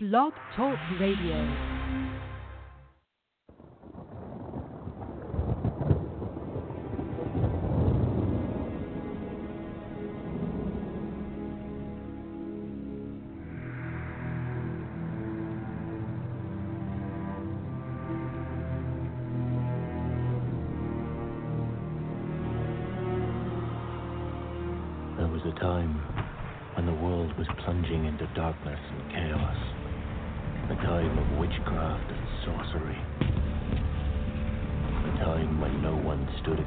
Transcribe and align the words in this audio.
Blog 0.00 0.32
Talk 0.54 0.78
Radio. 1.00 1.77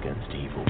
Against 0.02 0.32
evil. 0.32 0.66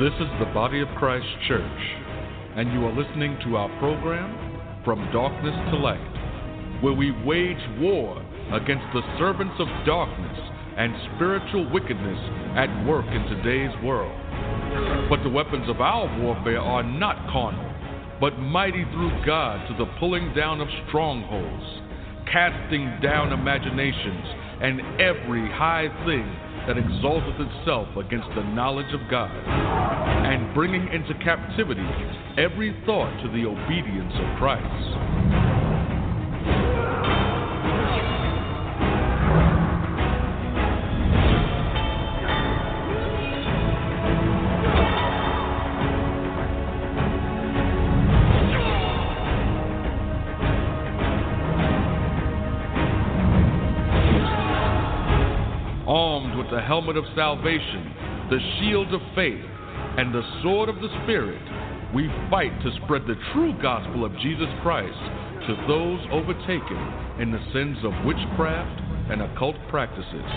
This 0.00 0.14
is 0.20 0.28
the 0.38 0.46
Body 0.54 0.80
of 0.80 0.88
Christ 0.96 1.26
Church, 1.48 1.62
and 2.56 2.72
you 2.72 2.84
are 2.86 2.92
listening 2.92 3.36
to 3.44 3.56
our 3.56 3.68
program, 3.80 4.82
From 4.84 5.00
Darkness 5.12 5.54
to 5.70 5.76
Light, 5.76 6.17
where 6.80 6.92
we 6.92 7.10
wage 7.24 7.62
war 7.78 8.22
against 8.52 8.86
the 8.94 9.02
servants 9.18 9.54
of 9.58 9.66
darkness 9.84 10.38
and 10.76 10.94
spiritual 11.16 11.68
wickedness 11.72 12.18
at 12.56 12.70
work 12.86 13.06
in 13.06 13.22
today's 13.34 13.74
world. 13.82 14.14
But 15.10 15.22
the 15.24 15.30
weapons 15.30 15.68
of 15.68 15.80
our 15.80 16.06
warfare 16.22 16.60
are 16.60 16.84
not 16.84 17.16
carnal, 17.32 17.66
but 18.20 18.38
mighty 18.38 18.84
through 18.92 19.24
God 19.26 19.66
to 19.68 19.74
the 19.76 19.90
pulling 19.98 20.32
down 20.34 20.60
of 20.60 20.68
strongholds, 20.86 21.64
casting 22.30 22.98
down 23.02 23.32
imaginations 23.32 24.26
and 24.62 24.80
every 25.00 25.50
high 25.50 25.88
thing 26.06 26.26
that 26.66 26.76
exalteth 26.78 27.40
itself 27.40 27.88
against 27.96 28.28
the 28.36 28.42
knowledge 28.54 28.92
of 28.92 29.00
God, 29.10 29.30
and 29.30 30.54
bringing 30.54 30.86
into 30.92 31.14
captivity 31.24 31.86
every 32.36 32.76
thought 32.84 33.10
to 33.22 33.28
the 33.30 33.46
obedience 33.46 34.12
of 34.14 34.38
Christ. 34.38 35.47
Armed 55.88 56.36
with 56.36 56.50
the 56.50 56.60
helmet 56.60 56.96
of 56.96 57.04
salvation, 57.16 57.94
the 58.28 58.38
shield 58.60 58.92
of 58.92 59.00
faith, 59.14 59.44
and 59.96 60.14
the 60.14 60.22
sword 60.42 60.68
of 60.68 60.76
the 60.76 60.88
Spirit, 61.02 61.40
we 61.94 62.06
fight 62.28 62.52
to 62.62 62.70
spread 62.84 63.02
the 63.08 63.16
true 63.32 63.56
gospel 63.62 64.04
of 64.04 64.12
Jesus 64.20 64.48
Christ 64.62 65.00
to 65.48 65.56
those 65.66 66.00
overtaken 66.12 66.76
in 67.18 67.32
the 67.32 67.40
sins 67.54 67.78
of 67.82 67.92
witchcraft 68.04 68.80
and 69.10 69.22
occult 69.22 69.56
practices. 69.70 70.28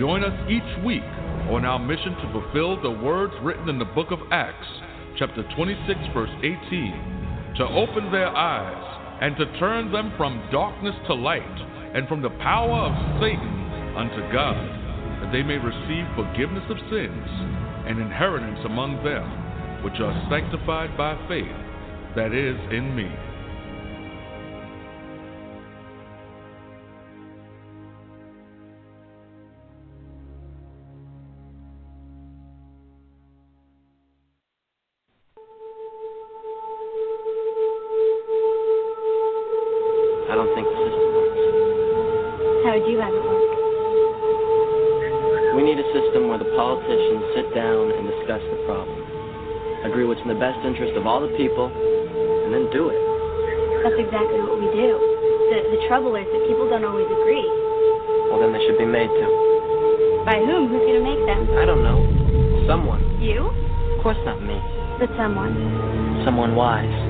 Join 0.00 0.24
us 0.24 0.32
each 0.48 0.82
week 0.82 1.04
on 1.52 1.66
our 1.66 1.78
mission 1.78 2.16
to 2.24 2.32
fulfill 2.32 2.80
the 2.80 2.90
words 3.04 3.34
written 3.42 3.68
in 3.68 3.78
the 3.78 3.84
book 3.84 4.08
of 4.10 4.18
Acts, 4.32 4.66
chapter 5.18 5.44
26, 5.54 5.76
verse 6.14 6.32
18, 6.40 7.52
to 7.60 7.68
open 7.68 8.10
their 8.10 8.32
eyes 8.32 9.18
and 9.20 9.36
to 9.36 9.44
turn 9.58 9.92
them 9.92 10.10
from 10.16 10.40
darkness 10.50 10.94
to 11.06 11.12
light 11.12 11.44
and 11.92 12.08
from 12.08 12.22
the 12.22 12.32
power 12.40 12.88
of 12.88 13.20
Satan 13.20 13.92
unto 13.92 14.24
God, 14.32 14.56
that 15.20 15.36
they 15.36 15.42
may 15.42 15.60
receive 15.60 16.08
forgiveness 16.16 16.64
of 16.72 16.80
sins 16.88 17.28
and 17.84 18.00
inheritance 18.00 18.60
among 18.64 19.04
them 19.04 19.84
which 19.84 20.00
are 20.00 20.16
sanctified 20.32 20.96
by 20.96 21.12
faith 21.28 21.60
that 22.16 22.32
is 22.32 22.56
in 22.72 22.96
me. 22.96 23.29
People, 51.40 51.72
and 51.72 52.52
then 52.52 52.68
do 52.68 52.92
it. 52.92 53.00
That's 53.80 53.96
exactly 53.96 54.44
what 54.44 54.60
we 54.60 54.68
do. 54.76 55.00
The, 55.48 55.72
the 55.72 55.80
trouble 55.88 56.12
is 56.20 56.28
that 56.28 56.42
people 56.44 56.68
don't 56.68 56.84
always 56.84 57.08
agree. 57.08 57.48
Well, 58.28 58.44
then 58.44 58.52
they 58.52 58.60
should 58.68 58.76
be 58.76 58.84
made 58.84 59.08
to. 59.08 59.26
By 60.28 60.36
whom? 60.44 60.68
Who's 60.68 60.84
going 60.84 61.00
to 61.00 61.06
make 61.06 61.24
them? 61.24 61.48
I 61.56 61.64
don't 61.64 61.80
know. 61.82 62.04
Someone. 62.68 63.00
You? 63.18 63.48
Of 63.96 64.02
course 64.04 64.20
not 64.28 64.42
me. 64.44 64.60
But 65.00 65.08
someone. 65.16 65.56
Someone 66.24 66.54
wise. 66.54 67.09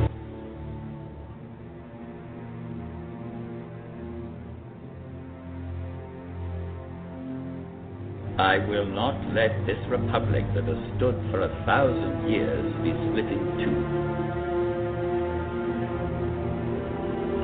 I 8.40 8.56
will 8.56 8.86
not 8.86 9.20
let 9.34 9.52
this 9.66 9.76
republic 9.90 10.46
that 10.54 10.64
has 10.64 10.80
stood 10.96 11.14
for 11.30 11.42
a 11.42 11.52
thousand 11.66 12.32
years 12.32 12.64
be 12.80 12.88
split 12.88 13.28
in 13.28 13.44
two. 13.60 13.76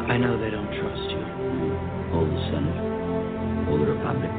I 0.08 0.16
know 0.16 0.40
they 0.40 0.48
don't 0.48 0.72
trust 0.72 1.10
you. 1.12 1.20
Or 2.16 2.24
the 2.24 2.40
Senate, 2.48 2.80
or 3.68 3.76
the 3.76 3.92
Republic, 3.92 4.32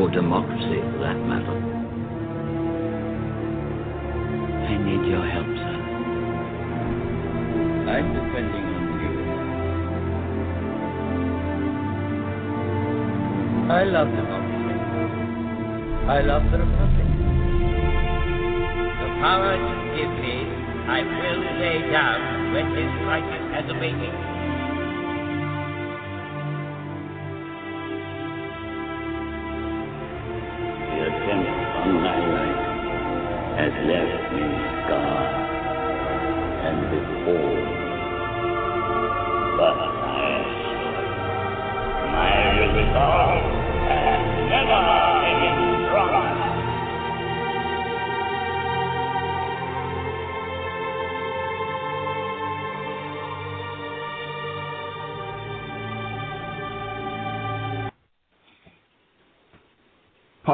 or 0.00 0.08
democracy 0.08 0.80
for 0.88 0.98
that 1.04 1.20
matter. 1.20 1.52
I 4.72 4.74
need 4.88 5.04
your 5.04 5.20
help, 5.20 5.52
son. 5.52 5.80
I'm 7.92 8.08
depending 8.16 8.64
on 8.72 8.84
you. 13.68 13.70
I 13.70 13.84
love 13.84 14.08
democracy. 14.08 14.41
I 16.08 16.20
love 16.20 16.42
the 16.50 16.58
Republic. 16.58 17.06
The 18.98 19.08
power 19.22 19.54
you 19.54 19.74
give 19.94 20.12
me, 20.18 20.36
I 20.90 21.00
will 21.06 21.40
lay 21.62 21.78
down 21.92 22.52
when 22.52 22.74
this 22.74 22.90
crisis 23.06 23.44
has 23.54 23.70
abated. 23.70 24.31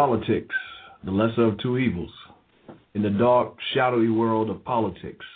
Politics, 0.08 0.54
the 1.04 1.10
lesser 1.10 1.42
of 1.42 1.58
two 1.58 1.76
evils. 1.76 2.10
in 2.94 3.02
the 3.02 3.10
dark, 3.10 3.54
shadowy 3.74 4.08
world 4.08 4.48
of 4.48 4.64
politics. 4.64 5.26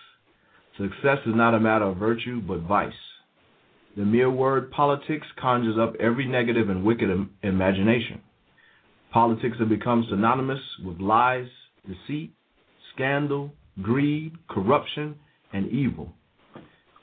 Success 0.79 1.19
is 1.27 1.35
not 1.37 1.53
a 1.53 1.61
matter 1.61 1.85
of 1.85 1.99
virtue, 1.99 2.41
but 2.41 2.61
vice. 2.61 3.03
The 3.99 4.05
mere 4.07 4.31
word 4.31 4.71
politics 4.71 5.27
conjures 5.39 5.77
up 5.79 5.95
every 6.01 6.27
negative 6.27 6.71
and 6.71 6.83
wicked 6.85 7.11
Im- 7.11 7.33
imagination. 7.43 8.23
Politics 9.13 9.59
have 9.59 9.69
become 9.69 10.07
synonymous 10.09 10.63
with 10.83 10.99
lies, 11.01 11.49
deceit, 11.87 12.33
scandal, 12.95 13.53
greed, 13.83 14.33
corruption, 14.49 15.17
and 15.53 15.71
evil. 15.71 16.15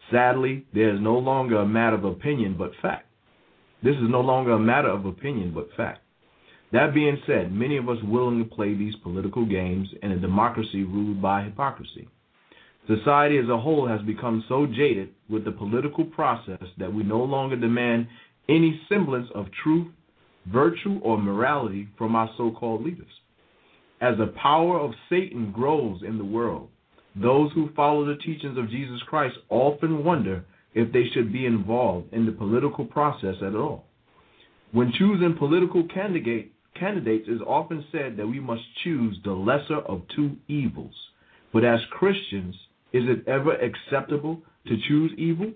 Sadly, 0.09 0.65
there 0.73 0.91
is 0.95 0.99
no 0.99 1.19
longer 1.19 1.57
a 1.57 1.67
matter 1.67 1.97
of 1.97 2.03
opinion 2.03 2.55
but 2.57 2.71
fact. 2.81 3.05
This 3.83 3.95
is 3.95 4.09
no 4.09 4.21
longer 4.21 4.53
a 4.53 4.59
matter 4.59 4.89
of 4.89 5.05
opinion 5.05 5.51
but 5.53 5.69
fact. 5.77 5.99
That 6.71 6.93
being 6.93 7.17
said, 7.25 7.51
many 7.51 7.77
of 7.77 7.89
us 7.89 7.97
willingly 8.03 8.45
play 8.45 8.75
these 8.75 8.95
political 8.97 9.45
games 9.45 9.87
in 10.03 10.11
a 10.11 10.19
democracy 10.19 10.83
ruled 10.83 11.21
by 11.21 11.43
hypocrisy. 11.43 12.07
Society 12.87 13.37
as 13.37 13.49
a 13.49 13.57
whole 13.57 13.87
has 13.87 14.01
become 14.01 14.43
so 14.47 14.67
jaded 14.67 15.09
with 15.29 15.45
the 15.45 15.51
political 15.51 16.05
process 16.05 16.63
that 16.77 16.93
we 16.93 17.03
no 17.03 17.23
longer 17.23 17.55
demand 17.55 18.07
any 18.47 18.79
semblance 18.89 19.29
of 19.33 19.47
truth, 19.63 19.87
virtue, 20.51 20.99
or 21.03 21.17
morality 21.17 21.87
from 21.97 22.15
our 22.15 22.29
so 22.37 22.51
called 22.51 22.83
leaders. 22.83 23.11
As 24.01 24.17
the 24.17 24.27
power 24.27 24.79
of 24.79 24.91
Satan 25.09 25.51
grows 25.51 26.01
in 26.03 26.17
the 26.17 26.23
world, 26.25 26.69
those 27.15 27.51
who 27.53 27.69
follow 27.75 28.05
the 28.05 28.21
teachings 28.21 28.57
of 28.57 28.69
Jesus 28.69 29.01
Christ 29.07 29.35
often 29.49 30.03
wonder 30.03 30.45
if 30.73 30.91
they 30.93 31.05
should 31.13 31.33
be 31.33 31.45
involved 31.45 32.13
in 32.13 32.25
the 32.25 32.31
political 32.31 32.85
process 32.85 33.35
at 33.41 33.55
all. 33.55 33.85
When 34.71 34.93
choosing 34.93 35.35
political 35.37 35.83
candidate, 35.87 36.53
candidates, 36.79 37.27
it 37.27 37.33
is 37.33 37.41
often 37.45 37.85
said 37.91 38.17
that 38.17 38.27
we 38.27 38.39
must 38.39 38.63
choose 38.83 39.17
the 39.23 39.31
lesser 39.31 39.77
of 39.77 40.01
two 40.15 40.37
evils. 40.47 40.93
But 41.53 41.63
as 41.63 41.79
Christians, 41.91 42.55
is 42.93 43.03
it 43.07 43.27
ever 43.27 43.53
acceptable 43.53 44.41
to 44.67 44.77
choose 44.87 45.11
evil? 45.17 45.51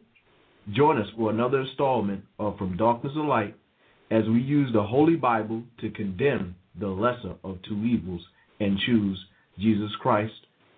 Join 0.72 0.98
us 0.98 1.08
for 1.18 1.30
another 1.30 1.62
installment 1.62 2.24
of 2.40 2.58
From 2.58 2.78
Darkness 2.78 3.14
to 3.14 3.24
Light 3.24 3.56
as 4.12 4.26
we 4.26 4.40
use 4.40 4.72
the 4.74 4.84
Holy 4.84 5.16
Bible 5.16 5.64
to 5.82 5.90
condemn 5.90 6.56
the 6.80 6.88
lesser 6.88 7.36
of 7.44 7.58
two 7.68 7.84
evils 7.84 8.22
and 8.60 8.78
choose 8.80 9.20
Jesus 9.60 9.92
Christ, 10.00 10.34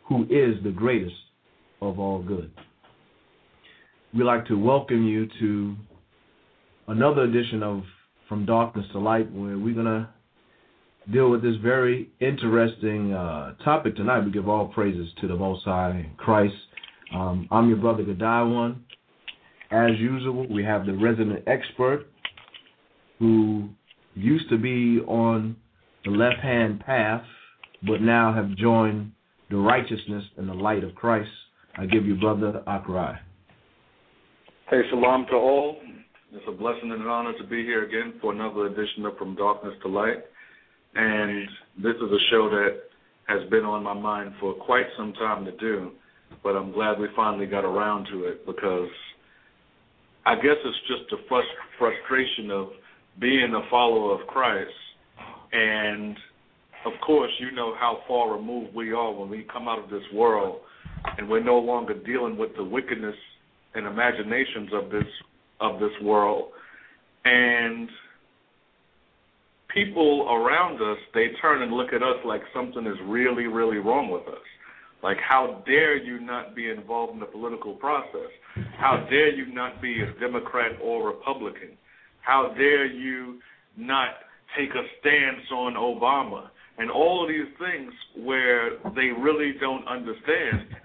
who 0.07 0.23
is 0.23 0.61
the 0.63 0.73
greatest 0.75 1.15
of 1.81 1.99
all 1.99 2.21
good. 2.21 2.51
We'd 4.13 4.23
like 4.23 4.45
to 4.47 4.55
welcome 4.57 5.05
you 5.05 5.27
to 5.39 5.75
another 6.87 7.23
edition 7.23 7.61
of 7.61 7.83
From 8.29 8.45
Darkness 8.45 8.85
to 8.93 8.99
Light, 8.99 9.31
where 9.31 9.57
we're 9.57 9.73
going 9.73 9.85
to 9.85 10.09
deal 11.11 11.29
with 11.29 11.41
this 11.41 11.55
very 11.61 12.09
interesting 12.19 13.13
uh, 13.13 13.55
topic 13.63 13.95
tonight. 13.95 14.25
We 14.25 14.31
give 14.31 14.49
all 14.49 14.67
praises 14.67 15.07
to 15.21 15.27
the 15.27 15.35
Most 15.35 15.63
High 15.65 16.09
Christ. 16.17 16.55
Um, 17.13 17.47
I'm 17.51 17.67
your 17.67 17.77
brother 17.77 18.03
Godwin. 18.03 18.83
As 19.71 19.91
usual, 19.99 20.47
we 20.47 20.63
have 20.63 20.85
the 20.85 20.93
resident 20.93 21.43
expert 21.47 22.07
who 23.19 23.69
used 24.15 24.49
to 24.49 24.57
be 24.57 24.99
on 25.05 25.55
the 26.05 26.11
left 26.11 26.39
hand 26.41 26.79
path, 26.79 27.23
but 27.85 28.01
now 28.01 28.33
have 28.33 28.55
joined 28.55 29.11
the 29.49 29.57
righteousness 29.57 30.23
and 30.37 30.49
the 30.49 30.53
light 30.53 30.83
of 30.83 30.95
Christ. 30.95 31.29
I 31.77 31.85
give 31.85 32.05
you 32.05 32.15
brother 32.15 32.63
Akrai. 32.67 33.17
Hey, 34.69 34.81
shalom 34.89 35.25
to 35.29 35.35
all. 35.35 35.77
It's 36.31 36.45
a 36.47 36.51
blessing 36.51 36.91
and 36.91 37.01
an 37.01 37.07
honor 37.07 37.33
to 37.37 37.43
be 37.45 37.63
here 37.63 37.83
again 37.85 38.15
for 38.21 38.33
another 38.33 38.65
edition 38.65 39.05
of 39.05 39.17
From 39.17 39.35
Darkness 39.35 39.73
to 39.83 39.87
Light. 39.87 40.23
And 40.95 41.47
this 41.77 41.95
is 41.95 42.11
a 42.11 42.23
show 42.31 42.49
that 42.49 42.79
has 43.27 43.49
been 43.49 43.65
on 43.65 43.83
my 43.83 43.93
mind 43.93 44.33
for 44.39 44.53
quite 44.53 44.85
some 44.97 45.13
time 45.13 45.45
to 45.45 45.51
do, 45.57 45.91
but 46.43 46.55
I'm 46.55 46.71
glad 46.71 46.99
we 46.99 47.07
finally 47.15 47.47
got 47.47 47.65
around 47.65 48.07
to 48.11 48.25
it 48.25 48.45
because 48.45 48.89
I 50.25 50.35
guess 50.35 50.57
it's 50.63 50.77
just 50.87 51.11
a 51.11 51.31
frust- 51.31 51.43
frustration 51.77 52.51
of 52.51 52.67
being 53.19 53.53
a 53.53 53.69
follower 53.69 54.19
of 54.19 54.27
Christ. 54.27 54.71
And 55.51 56.15
of 56.85 56.93
course, 57.05 57.31
you 57.39 57.51
know 57.51 57.73
how 57.79 57.99
far 58.07 58.35
removed 58.35 58.73
we 58.75 58.91
are 58.91 59.11
when 59.11 59.29
we 59.29 59.45
come 59.51 59.67
out 59.67 59.83
of 59.83 59.89
this 59.89 60.03
world 60.13 60.59
and 61.17 61.29
we're 61.29 61.43
no 61.43 61.57
longer 61.57 61.93
dealing 61.93 62.37
with 62.37 62.55
the 62.55 62.63
wickedness 62.63 63.15
and 63.73 63.85
imaginations 63.85 64.69
of 64.73 64.89
this 64.91 65.07
of 65.59 65.79
this 65.79 65.91
world. 66.01 66.49
And 67.23 67.89
people 69.75 70.27
around 70.31 70.81
us, 70.81 70.97
they 71.13 71.27
turn 71.41 71.61
and 71.61 71.73
look 71.73 71.93
at 71.93 72.01
us 72.01 72.15
like 72.25 72.41
something 72.53 72.87
is 72.87 72.97
really, 73.05 73.45
really 73.45 73.77
wrong 73.77 74.09
with 74.09 74.25
us. 74.27 74.41
Like, 75.03 75.17
how 75.17 75.61
dare 75.67 75.97
you 75.97 76.19
not 76.19 76.55
be 76.55 76.69
involved 76.69 77.13
in 77.13 77.19
the 77.19 77.27
political 77.27 77.73
process? 77.73 78.31
How 78.79 79.05
dare 79.09 79.35
you 79.35 79.53
not 79.53 79.81
be 79.81 80.01
a 80.01 80.19
Democrat 80.19 80.71
or 80.81 81.05
Republican? 81.09 81.77
How 82.21 82.53
dare 82.57 82.85
you 82.87 83.39
not 83.77 84.09
take 84.57 84.69
a 84.69 84.83
stance 84.99 85.45
on 85.51 85.73
Obama? 85.73 86.49
And 86.77 86.89
all 86.89 87.23
of 87.23 87.29
these 87.29 87.53
things 87.59 87.93
where 88.25 88.77
they 88.95 89.11
really 89.11 89.53
don't 89.59 89.87
understand 89.87 90.75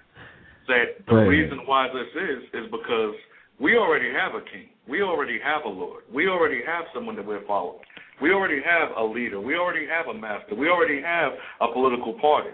that 0.67 1.05
the 1.07 1.15
Right. 1.15 1.27
reason 1.27 1.65
why 1.65 1.87
this 1.87 2.07
is 2.15 2.43
is 2.53 2.67
because 2.69 3.15
we 3.59 3.77
already 3.77 4.11
have 4.11 4.35
a 4.35 4.41
king. 4.41 4.69
We 4.87 5.01
already 5.01 5.39
have 5.39 5.65
a 5.65 5.69
Lord. 5.69 6.03
We 6.11 6.27
already 6.27 6.61
have 6.63 6.85
someone 6.93 7.15
that 7.15 7.25
we're 7.25 7.41
following. 7.41 7.85
We 8.21 8.31
already 8.31 8.61
have 8.63 8.89
a 8.97 9.03
leader. 9.03 9.41
We 9.41 9.55
already 9.55 9.87
have 9.87 10.07
a 10.07 10.17
master. 10.17 10.55
We 10.55 10.69
already 10.69 11.01
have 11.01 11.33
a 11.59 11.73
political 11.73 12.13
party. 12.19 12.51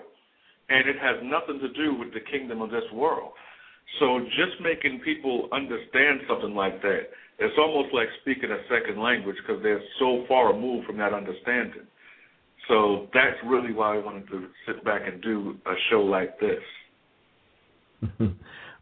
And 0.69 0.87
it 0.87 0.97
has 0.99 1.17
nothing 1.23 1.59
to 1.59 1.69
do 1.73 1.97
with 1.97 2.13
the 2.13 2.19
kingdom 2.31 2.61
of 2.61 2.71
this 2.71 2.83
world. 2.93 3.31
So 3.99 4.19
just 4.35 4.61
making 4.61 4.99
people 4.99 5.49
understand 5.51 6.21
something 6.27 6.53
like 6.53 6.81
that, 6.81 7.09
it's 7.39 7.55
almost 7.57 7.93
like 7.93 8.07
speaking 8.21 8.51
a 8.51 8.59
second 8.69 9.01
language 9.01 9.37
because 9.45 9.61
they're 9.63 9.81
so 9.99 10.25
far 10.27 10.53
removed 10.53 10.87
from 10.87 10.97
that 10.97 11.13
understanding. 11.13 11.87
So 12.67 13.07
that's 13.13 13.37
really 13.45 13.73
why 13.73 13.95
I 13.95 13.99
wanted 13.99 14.27
to 14.29 14.47
sit 14.65 14.83
back 14.83 15.01
and 15.05 15.21
do 15.21 15.55
a 15.65 15.73
show 15.89 16.01
like 16.01 16.37
this. 16.39 16.59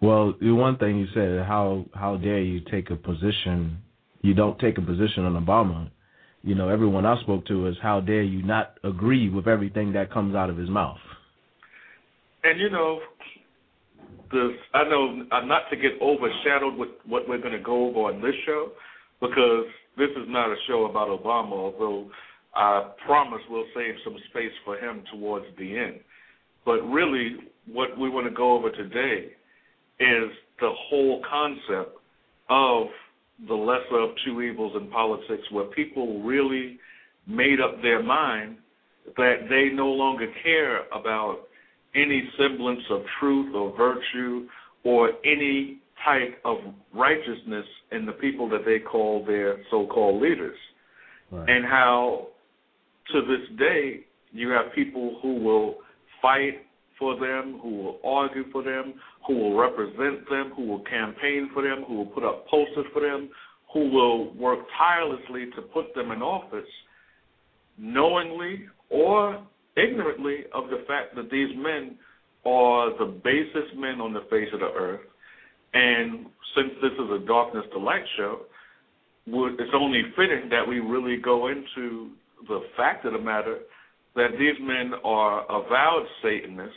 well, 0.02 0.34
the 0.42 0.52
one 0.52 0.78
thing 0.78 0.98
you 0.98 1.08
said, 1.14 1.46
how 1.46 1.86
how 1.94 2.18
dare 2.18 2.42
you 2.42 2.62
take 2.72 2.90
a 2.90 2.96
position? 2.96 3.78
You 4.22 4.34
don't 4.34 4.58
take 4.60 4.78
a 4.78 4.82
position 4.82 5.24
on 5.24 5.46
Obama. 5.46 5.90
You 6.46 6.54
know, 6.54 6.70
everyone 6.70 7.08
I 7.08 7.20
spoke 7.22 7.48
to 7.48 7.66
is 7.66 7.76
how 7.82 8.02
dare 8.02 8.22
you 8.22 8.44
not 8.44 8.78
agree 8.84 9.30
with 9.30 9.48
everything 9.48 9.94
that 9.94 10.14
comes 10.14 10.36
out 10.36 10.52
of 10.52 10.58
his 10.58 10.70
mouth. 10.70 11.00
And 12.44 12.60
you 12.60 12.70
know, 12.70 13.00
this 14.32 14.52
I 14.76 14.84
know 14.84 15.24
uh, 15.32 15.44
not 15.44 15.64
to 15.72 15.76
get 15.76 15.94
overshadowed 16.00 16.78
with 16.78 16.90
what 17.08 17.28
we're 17.28 17.42
going 17.42 17.58
to 17.58 17.64
go 17.64 17.88
over 17.88 18.14
on 18.14 18.22
this 18.22 18.36
show, 18.46 18.70
because 19.20 19.66
this 19.98 20.12
is 20.12 20.28
not 20.28 20.52
a 20.52 20.56
show 20.68 20.86
about 20.86 21.08
Obama. 21.08 21.52
Although 21.52 22.12
I 22.54 22.92
promise 23.08 23.42
we'll 23.50 23.66
save 23.76 23.96
some 24.04 24.16
space 24.30 24.54
for 24.64 24.78
him 24.78 25.02
towards 25.12 25.48
the 25.58 25.76
end. 25.76 26.00
But 26.64 26.82
really, 26.84 27.38
what 27.68 27.98
we 27.98 28.08
want 28.08 28.28
to 28.28 28.34
go 28.34 28.56
over 28.56 28.70
today 28.70 29.32
is 30.00 30.30
the 30.60 30.70
whole 30.90 31.24
concept 31.28 31.98
of 32.50 32.86
the 33.48 33.54
lesser 33.54 34.00
of 34.00 34.12
two 34.26 34.42
evils 34.42 34.74
in 34.80 34.90
politics, 34.90 35.44
where 35.52 35.66
people 35.66 36.22
really 36.22 36.80
made 37.28 37.60
up 37.60 37.82
their 37.82 38.02
mind 38.02 38.58
that 39.18 39.48
they 39.50 39.70
no 39.76 39.88
longer 39.88 40.28
care 40.44 40.88
about 40.88 41.40
any 41.96 42.30
semblance 42.38 42.82
of 42.90 43.02
truth 43.20 43.54
or 43.56 43.76
virtue 43.78 44.48
or 44.84 45.12
any 45.26 45.80
type 46.04 46.40
of 46.44 46.58
righteousness 46.94 47.66
in 47.92 48.06
the 48.06 48.12
people 48.14 48.50
that 48.50 48.66
they 48.66 48.80
call 48.80 49.26
their 49.26 49.58
so 49.72 49.88
called 49.88 50.22
leaders. 50.22 50.58
Right. 51.32 51.50
And 51.50 51.66
how 51.66 52.28
to 53.12 53.22
this 53.22 53.58
day 53.58 54.06
you 54.32 54.50
have 54.50 54.74
people 54.74 55.20
who 55.22 55.36
will 55.36 55.76
fight 56.22 56.65
for 56.98 57.20
them, 57.20 57.60
who 57.62 57.70
will 57.70 58.00
argue 58.04 58.44
for 58.52 58.64
them, 58.64 58.94
who 59.28 59.36
will 59.36 59.58
represent 59.58 60.28
them, 60.30 60.52
who 60.56 60.66
will 60.66 60.84
campaign 60.84 61.50
for 61.54 61.64
them, 61.64 61.84
who 61.88 61.96
will 61.96 62.06
put 62.06 62.24
up 62.24 62.48
posters 62.48 62.86
for 62.94 63.02
them, 63.02 63.30
who 63.74 63.90
will 63.90 64.34
work 64.36 64.60
tirelessly 64.78 65.48
to 65.56 65.62
put 65.62 65.94
them 65.96 66.12
in 66.12 66.22
office, 66.22 66.70
knowingly 67.78 68.66
or 68.90 69.46
ignorantly 69.76 70.46
of 70.54 70.70
the 70.70 70.86
fact 70.88 71.16
that 71.16 71.30
these 71.30 71.50
men 71.58 71.98
are 72.46 72.98
the 72.98 73.20
basest 73.24 73.76
men 73.76 74.00
on 74.00 74.14
the 74.14 74.22
face 74.30 74.48
of 74.54 74.60
the 74.60 74.72
earth. 74.78 75.02
And 75.74 76.28
since 76.56 76.72
this 76.82 76.94
is 76.94 77.12
a 77.22 77.26
darkness 77.26 77.66
to 77.74 77.80
light 77.80 78.06
show, 78.16 78.42
it's 79.28 79.74
only 79.74 80.04
fitting 80.16 80.50
that 80.52 80.66
we 80.66 80.80
really 80.80 81.18
go 81.18 81.48
into 81.48 82.12
the 82.48 82.62
fact 82.78 83.06
of 83.06 83.14
the 83.14 83.20
matter 83.20 83.60
that 84.16 84.32
these 84.40 84.56
men 84.62 84.94
are 85.04 85.44
avowed 85.44 86.06
Satanists. 86.24 86.76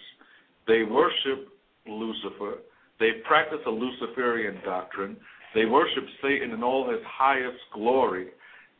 They 0.66 0.82
worship 0.82 1.48
Lucifer. 1.86 2.58
They 3.00 3.22
practice 3.26 3.60
a 3.66 3.70
Luciferian 3.70 4.60
doctrine. 4.64 5.16
They 5.54 5.64
worship 5.64 6.04
Satan 6.22 6.50
in 6.50 6.62
all 6.62 6.90
his 6.90 7.00
highest 7.06 7.58
glory. 7.72 8.28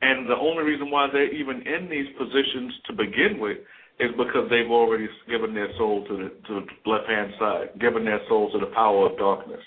And 0.02 0.28
the 0.28 0.36
only 0.36 0.64
reason 0.64 0.90
why 0.90 1.08
they're 1.12 1.32
even 1.32 1.62
in 1.66 1.88
these 1.88 2.06
positions 2.18 2.72
to 2.86 2.92
begin 2.92 3.38
with 3.40 3.58
is 4.00 4.10
because 4.16 4.48
they've 4.50 4.70
already 4.70 5.08
given 5.28 5.54
their 5.54 5.68
soul 5.76 6.06
to 6.06 6.16
the 6.16 6.28
to 6.46 6.60
the 6.60 6.90
left 6.90 7.08
hand 7.08 7.32
side, 7.38 7.80
given 7.80 8.04
their 8.04 8.20
soul 8.28 8.50
to 8.52 8.58
the 8.58 8.72
power 8.74 9.10
of 9.10 9.18
darkness. 9.18 9.62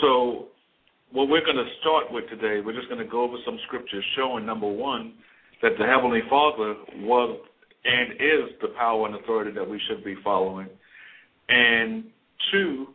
So 0.00 0.48
what 1.12 1.28
we're 1.28 1.44
going 1.44 1.56
to 1.56 1.70
start 1.80 2.10
with 2.10 2.28
today, 2.28 2.60
we're 2.64 2.74
just 2.74 2.88
going 2.88 3.04
to 3.04 3.10
go 3.10 3.22
over 3.22 3.36
some 3.44 3.58
scriptures 3.66 4.04
showing 4.16 4.46
number 4.46 4.66
one 4.66 5.14
that 5.60 5.72
the 5.78 5.86
Heavenly 5.86 6.22
Father 6.28 6.74
was 7.02 7.38
and 7.84 8.12
is 8.12 8.54
the 8.60 8.68
power 8.78 9.06
and 9.06 9.16
authority 9.16 9.50
that 9.52 9.68
we 9.68 9.80
should 9.88 10.04
be 10.04 10.14
following, 10.22 10.68
and 11.48 12.04
two, 12.50 12.88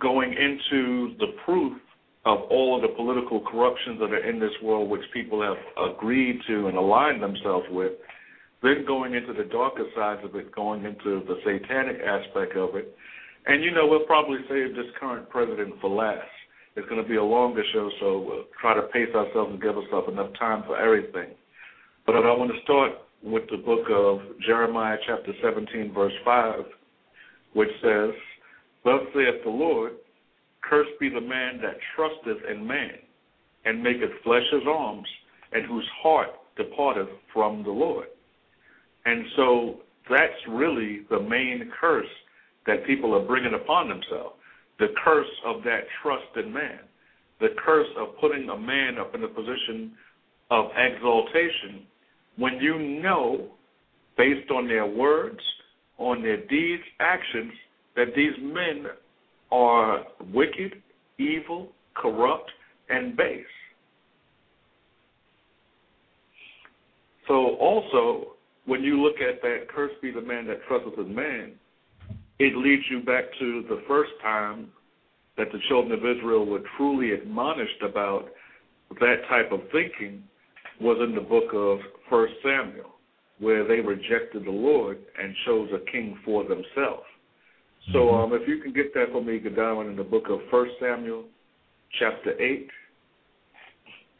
going 0.00 0.32
into 0.32 1.16
the 1.18 1.32
proof 1.44 1.76
of 2.26 2.40
all 2.50 2.76
of 2.76 2.82
the 2.82 2.94
political 2.96 3.40
corruptions 3.40 3.98
that 4.00 4.10
are 4.10 4.28
in 4.28 4.38
this 4.38 4.52
world, 4.62 4.90
which 4.90 5.02
people 5.12 5.40
have 5.42 5.56
agreed 5.90 6.40
to 6.46 6.66
and 6.66 6.76
aligned 6.76 7.22
themselves 7.22 7.66
with, 7.70 7.92
then 8.62 8.84
going 8.86 9.14
into 9.14 9.32
the 9.32 9.44
darker 9.44 9.84
sides 9.96 10.20
of 10.24 10.34
it, 10.34 10.54
going 10.54 10.84
into 10.84 11.22
the 11.26 11.36
satanic 11.44 11.98
aspect 12.00 12.56
of 12.56 12.74
it. 12.74 12.94
And, 13.46 13.62
you 13.64 13.70
know, 13.70 13.86
we'll 13.86 14.04
probably 14.04 14.38
save 14.48 14.74
this 14.74 14.86
current 15.00 15.30
president 15.30 15.74
for 15.80 15.88
last. 15.88 16.28
It's 16.76 16.88
going 16.88 17.02
to 17.02 17.08
be 17.08 17.16
a 17.16 17.24
longer 17.24 17.62
show, 17.72 17.88
so 18.00 18.18
we'll 18.18 18.44
try 18.60 18.74
to 18.74 18.82
pace 18.92 19.14
ourselves 19.14 19.52
and 19.52 19.62
give 19.62 19.76
ourselves 19.76 20.08
enough 20.10 20.30
time 20.38 20.64
for 20.66 20.76
everything. 20.76 21.34
But 22.04 22.16
I 22.16 22.20
want 22.20 22.52
to 22.52 22.60
start 22.62 22.92
with 23.22 23.44
the 23.50 23.56
book 23.56 23.86
of 23.90 24.20
Jeremiah, 24.46 24.96
chapter 25.06 25.32
17, 25.42 25.92
verse 25.92 26.12
5, 26.24 26.54
which 27.54 27.68
says, 27.82 28.10
Thus 28.84 29.00
saith 29.14 29.42
the 29.44 29.50
Lord, 29.50 29.92
Cursed 30.62 30.98
be 31.00 31.08
the 31.08 31.20
man 31.20 31.60
that 31.62 31.76
trusteth 31.96 32.44
in 32.50 32.66
man, 32.66 32.98
and 33.64 33.82
maketh 33.82 34.10
flesh 34.22 34.42
his 34.52 34.62
arms, 34.68 35.06
and 35.52 35.66
whose 35.66 35.88
heart 36.02 36.28
departeth 36.56 37.08
from 37.32 37.62
the 37.62 37.70
Lord. 37.70 38.08
And 39.04 39.24
so 39.36 39.76
that's 40.10 40.32
really 40.48 41.00
the 41.10 41.20
main 41.20 41.70
curse 41.80 42.06
that 42.66 42.86
people 42.86 43.14
are 43.14 43.26
bringing 43.26 43.54
upon 43.54 43.88
themselves 43.88 44.34
the 44.78 44.88
curse 45.04 45.26
of 45.44 45.62
that 45.64 45.82
trust 46.02 46.36
in 46.36 46.52
man, 46.52 46.80
the 47.40 47.48
curse 47.64 47.88
of 47.98 48.18
putting 48.20 48.48
a 48.48 48.56
man 48.56 48.98
up 48.98 49.14
in 49.14 49.24
a 49.24 49.28
position 49.28 49.92
of 50.50 50.66
exaltation 50.76 51.86
when 52.38 52.54
you 52.60 52.78
know, 53.02 53.48
based 54.16 54.50
on 54.50 54.68
their 54.68 54.86
words, 54.86 55.40
on 55.98 56.22
their 56.22 56.46
deeds, 56.46 56.82
actions, 57.00 57.52
that 57.96 58.06
these 58.14 58.32
men 58.40 58.86
are 59.50 60.04
wicked, 60.32 60.74
evil, 61.18 61.68
corrupt, 61.94 62.50
and 62.88 63.16
base. 63.16 63.44
So 67.26 67.56
also, 67.56 68.36
when 68.66 68.82
you 68.82 69.02
look 69.02 69.16
at 69.16 69.42
that, 69.42 69.66
cursed 69.74 70.00
be 70.00 70.12
the 70.12 70.20
man 70.20 70.46
that 70.46 70.60
trusteth 70.68 70.98
in 70.98 71.14
man, 71.14 71.52
it 72.38 72.56
leads 72.56 72.84
you 72.88 73.00
back 73.00 73.24
to 73.40 73.64
the 73.68 73.82
first 73.88 74.12
time 74.22 74.68
that 75.36 75.48
the 75.52 75.58
children 75.68 75.92
of 75.92 76.04
Israel 76.04 76.46
were 76.46 76.62
truly 76.76 77.12
admonished 77.12 77.82
about 77.82 78.26
that 79.00 79.16
type 79.28 79.50
of 79.52 79.60
thinking 79.72 80.22
was 80.80 80.98
in 81.06 81.14
the 81.14 81.20
book 81.20 81.52
of 81.52 81.78
First 82.10 82.34
Samuel, 82.42 82.94
where 83.38 83.66
they 83.66 83.80
rejected 83.80 84.44
the 84.44 84.50
Lord 84.50 84.98
and 85.20 85.34
chose 85.46 85.70
a 85.72 85.90
king 85.90 86.18
for 86.24 86.42
themselves. 86.42 87.04
So 87.92 87.98
Mm-hmm. 87.98 88.32
um, 88.32 88.40
if 88.40 88.46
you 88.48 88.58
can 88.58 88.72
get 88.72 88.92
that 88.94 89.12
for 89.12 89.22
me, 89.22 89.38
Godwin, 89.38 89.88
in 89.88 89.96
the 89.96 90.04
book 90.04 90.28
of 90.28 90.40
First 90.50 90.72
Samuel, 90.80 91.24
chapter 91.98 92.38
8, 92.40 92.68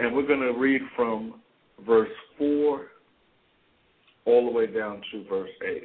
and 0.00 0.14
we're 0.14 0.26
going 0.26 0.40
to 0.40 0.58
read 0.58 0.80
from 0.96 1.34
verse 1.86 2.08
4 2.38 2.86
all 4.24 4.46
the 4.46 4.52
way 4.52 4.66
down 4.66 5.02
to 5.12 5.24
verse 5.28 5.50
8. 5.66 5.82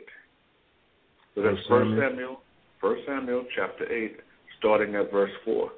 So 1.36 1.42
that's 1.42 1.58
First. 1.68 1.92
Samuel, 2.00 2.42
First 2.80 3.04
Samuel, 3.08 3.46
chapter 3.56 3.92
8, 3.92 4.18
starting 4.60 4.96
at 4.96 5.12
verse 5.12 5.32
4. 5.44 5.72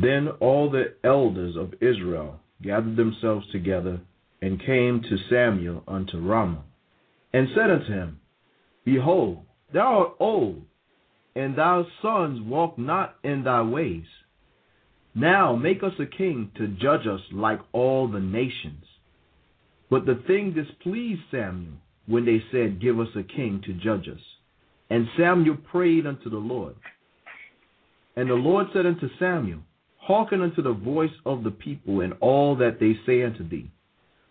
Then 0.00 0.28
all 0.40 0.70
the 0.70 0.94
elders 1.04 1.56
of 1.56 1.74
Israel 1.82 2.38
gathered 2.62 2.96
themselves 2.96 3.50
together 3.50 4.00
and 4.40 4.64
came 4.64 5.02
to 5.02 5.18
Samuel 5.30 5.82
unto 5.88 6.18
Ramah, 6.18 6.64
and 7.32 7.48
said 7.54 7.70
unto 7.70 7.92
him, 7.92 8.20
Behold, 8.84 9.40
thou 9.72 9.98
art 9.98 10.12
old, 10.20 10.62
and 11.34 11.56
thy 11.56 11.82
sons 12.02 12.40
walk 12.42 12.78
not 12.78 13.16
in 13.22 13.44
thy 13.44 13.62
ways. 13.62 14.06
Now 15.14 15.56
make 15.56 15.82
us 15.82 15.94
a 15.98 16.06
king 16.06 16.50
to 16.56 16.68
judge 16.68 17.06
us 17.06 17.20
like 17.32 17.60
all 17.72 18.08
the 18.08 18.20
nations. 18.20 18.84
But 19.90 20.06
the 20.06 20.22
thing 20.26 20.52
displeased 20.52 21.22
Samuel 21.30 21.74
when 22.06 22.24
they 22.24 22.42
said, 22.52 22.80
Give 22.80 23.00
us 23.00 23.08
a 23.16 23.22
king 23.22 23.62
to 23.66 23.72
judge 23.72 24.08
us. 24.08 24.20
And 24.90 25.08
Samuel 25.16 25.56
prayed 25.70 26.06
unto 26.06 26.30
the 26.30 26.36
Lord. 26.38 26.74
And 28.16 28.28
the 28.28 28.34
Lord 28.34 28.68
said 28.72 28.86
unto 28.86 29.08
Samuel, 29.18 29.60
Hearken 29.98 30.40
unto 30.40 30.62
the 30.62 30.72
voice 30.72 31.12
of 31.26 31.44
the 31.44 31.50
people 31.50 32.00
and 32.00 32.14
all 32.20 32.56
that 32.56 32.80
they 32.80 32.98
say 33.06 33.22
unto 33.22 33.46
thee, 33.46 33.70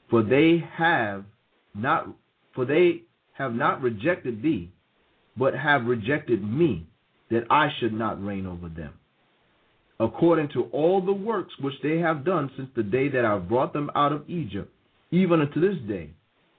for 0.10 0.24
they 0.24 0.64
have 0.78 1.26
not 1.76 2.08
for 2.54 2.66
they 2.66 3.04
have 3.34 3.54
not 3.54 3.82
rejected 3.82 4.42
thee, 4.42 4.72
but 5.38 5.54
have 5.54 5.86
rejected 5.86 6.44
me, 6.44 6.88
that 7.30 7.44
I 7.52 7.70
should 7.80 7.94
not 7.94 8.24
reign 8.24 8.48
over 8.48 8.68
them. 8.68 8.94
According 10.00 10.50
to 10.50 10.64
all 10.72 11.02
the 11.02 11.14
works 11.14 11.54
which 11.60 11.76
they 11.84 12.00
have 12.00 12.26
done 12.26 12.50
since 12.56 12.70
the 12.76 12.84
day 12.84 13.10
that 13.10 13.26
I 13.26 13.38
brought 13.38 13.74
them 13.74 13.92
out 13.96 14.12
of 14.12 14.28
Egypt, 14.28 14.72
even 15.12 15.42
unto 15.42 15.60
this 15.60 15.80
day, 15.88 16.10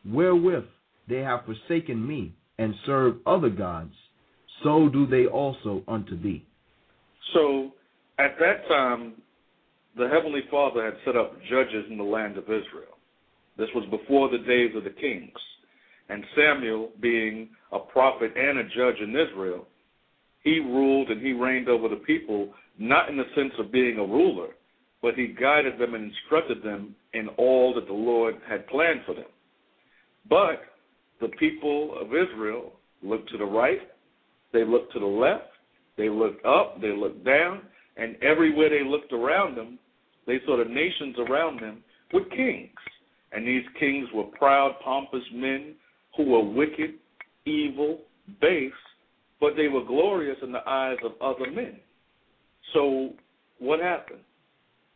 wherewith 0.04 0.64
they 1.08 1.18
have 1.18 1.40
forsaken 1.44 2.06
me 2.06 2.32
and 2.58 2.74
served 2.86 3.18
other 3.26 3.50
gods, 3.50 3.94
so 4.62 4.88
do 4.88 5.06
they 5.06 5.26
also 5.26 5.82
unto 5.88 6.20
thee. 6.20 6.44
So 7.34 7.72
at 8.18 8.36
that 8.40 8.68
time, 8.68 9.14
the 9.96 10.08
Heavenly 10.08 10.42
Father 10.50 10.84
had 10.84 10.94
set 11.04 11.16
up 11.16 11.34
judges 11.48 11.86
in 11.90 11.96
the 11.96 12.04
land 12.04 12.36
of 12.36 12.44
Israel. 12.44 12.97
This 13.58 13.68
was 13.74 13.84
before 13.90 14.30
the 14.30 14.38
days 14.38 14.74
of 14.76 14.84
the 14.84 14.90
kings. 14.90 15.32
And 16.08 16.24
Samuel, 16.34 16.90
being 17.00 17.48
a 17.72 17.78
prophet 17.78 18.32
and 18.36 18.58
a 18.58 18.64
judge 18.64 19.00
in 19.02 19.10
Israel, 19.10 19.66
he 20.42 20.60
ruled 20.60 21.10
and 21.10 21.20
he 21.20 21.32
reigned 21.32 21.68
over 21.68 21.88
the 21.88 21.96
people, 21.96 22.54
not 22.78 23.10
in 23.10 23.16
the 23.16 23.24
sense 23.34 23.52
of 23.58 23.72
being 23.72 23.98
a 23.98 24.06
ruler, 24.06 24.48
but 25.02 25.14
he 25.14 25.26
guided 25.26 25.78
them 25.78 25.94
and 25.94 26.04
instructed 26.10 26.62
them 26.62 26.94
in 27.12 27.28
all 27.36 27.74
that 27.74 27.86
the 27.86 27.92
Lord 27.92 28.36
had 28.48 28.66
planned 28.68 29.00
for 29.04 29.14
them. 29.14 29.24
But 30.30 30.60
the 31.20 31.28
people 31.38 31.98
of 32.00 32.08
Israel 32.08 32.72
looked 33.02 33.30
to 33.30 33.38
the 33.38 33.44
right, 33.44 33.80
they 34.52 34.64
looked 34.64 34.92
to 34.92 35.00
the 35.00 35.06
left, 35.06 35.50
they 35.96 36.08
looked 36.08 36.44
up, 36.46 36.80
they 36.80 36.92
looked 36.92 37.24
down, 37.24 37.62
and 37.96 38.16
everywhere 38.22 38.70
they 38.70 38.84
looked 38.84 39.12
around 39.12 39.56
them, 39.56 39.78
they 40.26 40.38
saw 40.46 40.56
the 40.56 40.64
nations 40.64 41.16
around 41.18 41.60
them 41.60 41.82
with 42.12 42.30
kings. 42.30 42.70
And 43.32 43.46
these 43.46 43.64
kings 43.78 44.08
were 44.14 44.24
proud, 44.24 44.76
pompous 44.82 45.24
men 45.32 45.74
who 46.16 46.24
were 46.24 46.44
wicked, 46.44 46.94
evil, 47.44 48.00
base, 48.40 48.72
but 49.40 49.54
they 49.56 49.68
were 49.68 49.84
glorious 49.84 50.36
in 50.42 50.52
the 50.52 50.66
eyes 50.66 50.96
of 51.04 51.12
other 51.20 51.50
men. 51.50 51.78
So 52.74 53.10
what 53.58 53.80
happened? 53.80 54.20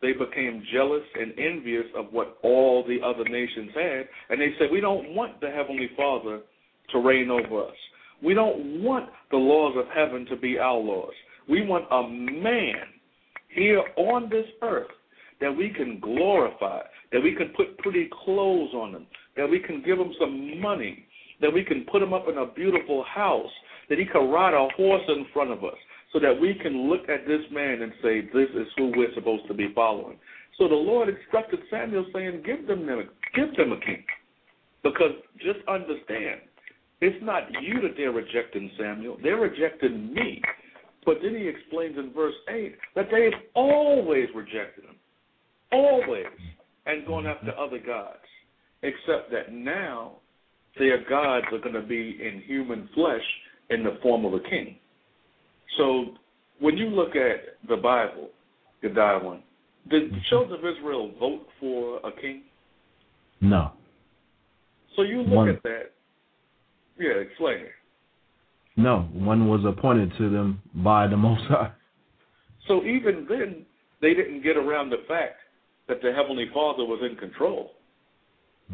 They 0.01 0.11
became 0.11 0.63
jealous 0.73 1.03
and 1.15 1.31
envious 1.39 1.85
of 1.95 2.07
what 2.11 2.37
all 2.43 2.83
the 2.85 2.99
other 3.05 3.23
nations 3.23 3.71
had, 3.73 4.07
and 4.29 4.41
they 4.41 4.53
said, 4.59 4.67
We 4.71 4.81
don't 4.81 5.15
want 5.15 5.39
the 5.39 5.49
Heavenly 5.49 5.89
Father 5.95 6.41
to 6.91 6.99
reign 6.99 7.29
over 7.31 7.63
us. 7.67 7.75
We 8.21 8.33
don't 8.33 8.83
want 8.83 9.09
the 9.31 9.37
laws 9.37 9.75
of 9.77 9.85
heaven 9.93 10.25
to 10.25 10.35
be 10.35 10.57
our 10.57 10.77
laws. 10.77 11.13
We 11.49 11.65
want 11.65 11.85
a 11.91 12.07
man 12.07 12.85
here 13.49 13.83
on 13.97 14.29
this 14.29 14.45
earth 14.61 14.91
that 15.43 15.51
we 15.51 15.69
can 15.69 15.99
glorify, 15.99 16.79
that 17.11 17.21
we 17.21 17.35
can 17.35 17.49
put 17.49 17.77
pretty 17.79 18.09
clothes 18.23 18.73
on 18.73 18.93
them, 18.93 19.05
that 19.35 19.49
we 19.49 19.59
can 19.59 19.83
give 19.83 19.97
them 19.97 20.13
some 20.17 20.61
money, 20.61 21.05
that 21.41 21.51
we 21.51 21.65
can 21.65 21.85
put 21.91 21.99
them 21.99 22.13
up 22.13 22.29
in 22.29 22.37
a 22.37 22.45
beautiful 22.45 23.03
house, 23.03 23.51
that 23.89 23.99
he 23.99 24.05
can 24.05 24.29
ride 24.29 24.53
a 24.53 24.69
horse 24.77 25.03
in 25.09 25.25
front 25.33 25.51
of 25.51 25.65
us, 25.65 25.75
so 26.13 26.19
that 26.21 26.39
we 26.39 26.53
can 26.53 26.89
look 26.89 27.09
at 27.09 27.27
this 27.27 27.41
man 27.51 27.81
and 27.81 27.91
say, 28.01 28.21
This 28.21 28.47
is 28.55 28.67
who 28.77 28.93
we're 28.95 29.13
supposed 29.15 29.45
to 29.49 29.53
be 29.53 29.67
following. 29.75 30.17
So 30.57 30.69
the 30.69 30.75
Lord 30.75 31.09
instructed 31.09 31.59
Samuel 31.69 32.05
saying, 32.13 32.43
Give 32.45 32.65
them 32.65 32.87
give 33.35 33.53
them 33.57 33.73
a 33.73 33.79
king. 33.81 34.05
Because 34.81 35.11
just 35.39 35.59
understand, 35.67 36.39
it's 37.01 37.21
not 37.21 37.49
you 37.61 37.81
that 37.81 37.95
they're 37.97 38.13
rejecting, 38.13 38.71
Samuel. 38.79 39.17
They're 39.21 39.41
rejecting 39.41 40.13
me. 40.13 40.41
But 41.05 41.17
then 41.21 41.35
he 41.35 41.49
explains 41.49 41.97
in 41.97 42.13
verse 42.13 42.35
8 42.49 42.75
that 42.95 43.07
they've 43.11 43.41
always 43.55 44.29
rejected 44.33 44.85
him. 44.85 44.95
Always. 45.73 46.25
And 46.85 47.05
going 47.05 47.25
after 47.25 47.57
other 47.57 47.79
gods. 47.79 48.17
Except 48.81 49.31
that 49.31 49.53
now 49.53 50.17
their 50.77 51.07
gods 51.09 51.45
are 51.51 51.59
going 51.59 51.73
to 51.73 51.81
be 51.81 52.17
in 52.21 52.41
human 52.45 52.89
flesh 52.93 53.21
in 53.69 53.83
the 53.83 53.97
form 54.01 54.25
of 54.25 54.33
a 54.33 54.39
king. 54.41 54.75
So 55.77 56.05
when 56.59 56.77
you 56.77 56.87
look 56.87 57.15
at 57.15 57.57
the 57.67 57.77
Bible, 57.77 58.29
Godwin, 58.81 59.41
did 59.89 60.11
the 60.11 60.19
children 60.29 60.59
of 60.59 60.65
Israel 60.65 61.11
vote 61.19 61.47
for 61.59 61.97
a 62.05 62.11
king? 62.21 62.43
No. 63.41 63.71
So 64.95 65.01
you 65.03 65.21
look 65.21 65.29
One- 65.29 65.49
at 65.49 65.63
that, 65.63 65.91
Yeah, 66.99 67.13
explain 67.13 67.57
it. 67.57 67.71
No, 68.75 69.01
one 69.13 69.47
was 69.47 69.65
appointed 69.65 70.15
to 70.17 70.29
them 70.29 70.61
by 70.75 71.07
the 71.07 71.17
Most 71.17 71.43
High. 71.45 71.71
So 72.67 72.83
even 72.83 73.25
then, 73.27 73.65
they 73.99 74.13
didn't 74.13 74.41
get 74.43 74.57
around 74.57 74.89
the 74.91 74.97
fact 75.07 75.37
that 75.87 76.01
the 76.01 76.13
Heavenly 76.13 76.47
Father 76.53 76.83
was 76.83 77.01
in 77.09 77.17
control. 77.17 77.71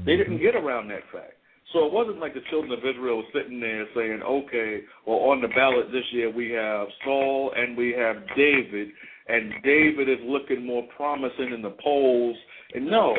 They 0.06 0.16
didn't 0.16 0.36
mm-hmm. 0.36 0.44
get 0.44 0.56
around 0.56 0.90
that 0.90 1.04
fact. 1.12 1.34
So 1.74 1.86
it 1.86 1.94
wasn't 1.94 2.20
like 2.20 2.34
the 2.34 2.42
children 2.50 2.72
of 2.72 2.80
Israel 2.80 3.24
sitting 3.34 3.60
there 3.60 3.86
saying, 3.96 4.22
okay, 4.26 4.82
well, 5.06 5.18
on 5.18 5.42
the 5.42 5.50
ballot 5.50 5.92
this 5.92 6.06
year 6.12 6.32
we 6.32 6.50
have 6.52 6.88
Saul 7.04 7.54
and 7.56 7.78
we 7.78 7.94
have 7.98 8.16
David, 8.36 8.90
and 9.28 9.54
David 9.64 10.10
is 10.10 10.18
looking 10.26 10.66
more 10.66 10.84
promising 10.98 11.52
in 11.54 11.62
the 11.62 11.76
polls. 11.84 12.36
And 12.74 12.88
no, 12.88 13.16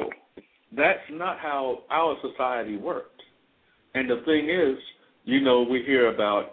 that's 0.76 0.98
not 1.12 1.38
how 1.38 1.84
our 1.90 2.16
society 2.22 2.76
worked. 2.76 3.22
And 3.94 4.10
the 4.10 4.22
thing 4.24 4.50
is, 4.50 4.78
you 5.24 5.40
know, 5.42 5.62
we 5.62 5.82
hear 5.84 6.12
about 6.12 6.52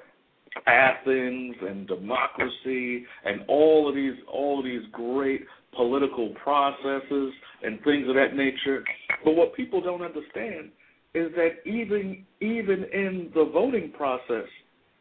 Athens 0.65 1.55
and 1.61 1.87
democracy 1.87 3.05
and 3.25 3.41
all 3.47 3.87
of 3.87 3.95
these 3.95 4.15
all 4.31 4.59
of 4.59 4.65
these 4.65 4.81
great 4.91 5.41
political 5.77 6.29
processes 6.43 7.33
and 7.63 7.81
things 7.83 8.09
of 8.09 8.15
that 8.15 8.35
nature. 8.35 8.83
But 9.23 9.35
what 9.35 9.55
people 9.55 9.79
don't 9.79 10.01
understand 10.01 10.71
is 11.13 11.31
that 11.35 11.65
even 11.65 12.25
even 12.41 12.83
in 12.91 13.31
the 13.33 13.45
voting 13.45 13.93
process, 13.95 14.47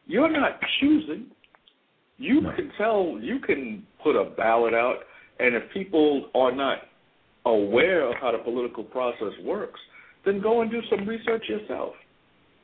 you're 0.06 0.30
not 0.30 0.60
choosing. 0.80 1.26
You 2.18 2.42
can 2.54 2.70
tell 2.78 3.18
you 3.20 3.40
can 3.40 3.84
put 4.02 4.14
a 4.14 4.30
ballot 4.30 4.74
out 4.74 4.98
and 5.38 5.54
if 5.54 5.64
people 5.72 6.30
are 6.34 6.52
not 6.52 6.78
aware 7.44 8.08
of 8.08 8.16
how 8.20 8.32
the 8.32 8.38
political 8.38 8.84
process 8.84 9.32
works, 9.44 9.80
then 10.24 10.40
go 10.40 10.62
and 10.62 10.70
do 10.70 10.80
some 10.90 11.06
research 11.06 11.44
yourself. 11.48 11.92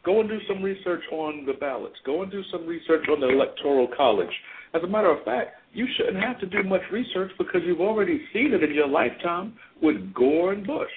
Go 0.04 0.20
and 0.20 0.28
do 0.28 0.38
some 0.48 0.62
research 0.62 1.02
on 1.12 1.46
the 1.46 1.52
ballots. 1.52 1.94
Go 2.04 2.22
and 2.22 2.32
do 2.32 2.42
some 2.50 2.66
research 2.66 3.04
on 3.08 3.20
the 3.20 3.28
electoral 3.28 3.88
college. 3.96 4.32
As 4.74 4.82
a 4.82 4.86
matter 4.86 5.10
of 5.10 5.24
fact, 5.24 5.50
you 5.72 5.86
shouldn't 5.96 6.22
have 6.22 6.38
to 6.40 6.46
do 6.46 6.62
much 6.62 6.82
research 6.90 7.30
because 7.38 7.62
you've 7.64 7.80
already 7.80 8.20
seen 8.32 8.52
it 8.52 8.62
in 8.62 8.74
your 8.74 8.88
lifetime 8.88 9.54
with 9.82 10.12
Gore 10.14 10.52
and 10.52 10.66
Bush. 10.66 10.90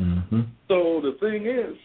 Mm-hmm. 0.00 0.40
So 0.68 1.00
the 1.02 1.16
thing 1.20 1.46
is, 1.46 1.76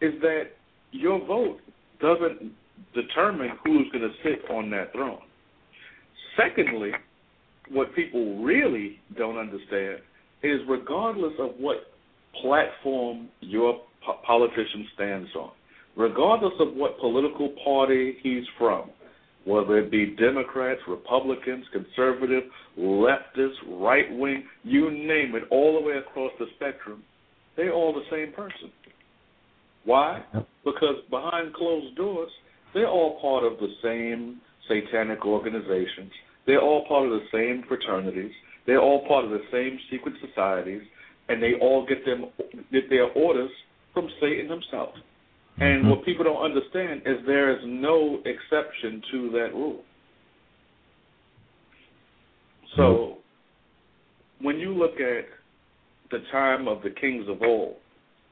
is 0.00 0.20
that 0.20 0.44
your 0.92 1.24
vote 1.24 1.58
doesn't 2.00 2.52
determine 2.94 3.50
who's 3.64 3.90
going 3.92 4.02
to 4.02 4.14
sit 4.22 4.50
on 4.50 4.70
that 4.70 4.92
throne. 4.92 5.20
Secondly, 6.36 6.92
what 7.70 7.94
people 7.94 8.42
really 8.42 8.98
don't 9.16 9.36
understand 9.36 9.98
is 10.42 10.60
regardless 10.68 11.32
of 11.38 11.50
what 11.58 11.76
platform 12.40 13.28
your 13.40 13.80
po- 14.04 14.18
politician 14.26 14.86
stands 14.94 15.28
on, 15.36 15.50
regardless 15.96 16.54
of 16.60 16.74
what 16.74 16.98
political 17.00 17.52
party 17.64 18.16
he's 18.22 18.44
from, 18.56 18.90
whether 19.48 19.78
it 19.78 19.90
be 19.90 20.14
Democrats, 20.16 20.80
Republicans, 20.86 21.64
conservative, 21.72 22.44
leftist, 22.78 23.56
right 23.66 24.06
wing, 24.10 24.44
you 24.62 24.90
name 24.90 25.34
it, 25.34 25.44
all 25.50 25.80
the 25.80 25.86
way 25.86 25.96
across 25.96 26.30
the 26.38 26.46
spectrum, 26.56 27.02
they're 27.56 27.72
all 27.72 27.94
the 27.94 28.04
same 28.10 28.32
person. 28.32 28.70
Why? 29.84 30.22
Because 30.64 30.96
behind 31.08 31.54
closed 31.54 31.96
doors, 31.96 32.30
they're 32.74 32.88
all 32.88 33.18
part 33.22 33.50
of 33.50 33.58
the 33.58 33.72
same 33.82 34.40
satanic 34.68 35.24
organizations. 35.24 36.12
They're 36.46 36.60
all 36.60 36.86
part 36.86 37.06
of 37.06 37.12
the 37.12 37.26
same 37.32 37.64
fraternities. 37.66 38.32
They're 38.66 38.82
all 38.82 39.08
part 39.08 39.24
of 39.24 39.30
the 39.30 39.44
same 39.50 39.78
secret 39.90 40.14
societies, 40.26 40.82
and 41.30 41.42
they 41.42 41.54
all 41.60 41.86
get 41.86 42.04
them 42.04 42.26
get 42.70 42.90
their 42.90 43.04
orders 43.04 43.50
from 43.94 44.08
Satan 44.20 44.50
himself. 44.50 44.90
And 45.60 45.84
Mhm. 45.84 45.90
what 45.90 46.04
people 46.04 46.24
don't 46.24 46.42
understand 46.42 47.02
is 47.04 47.24
there 47.26 47.50
is 47.50 47.64
no 47.64 48.20
exception 48.24 49.02
to 49.10 49.30
that 49.30 49.52
rule. 49.54 49.84
So, 52.76 53.18
when 54.40 54.60
you 54.60 54.72
look 54.72 55.00
at 55.00 55.28
the 56.10 56.20
time 56.30 56.68
of 56.68 56.82
the 56.82 56.90
kings 56.90 57.28
of 57.28 57.42
old, 57.42 57.76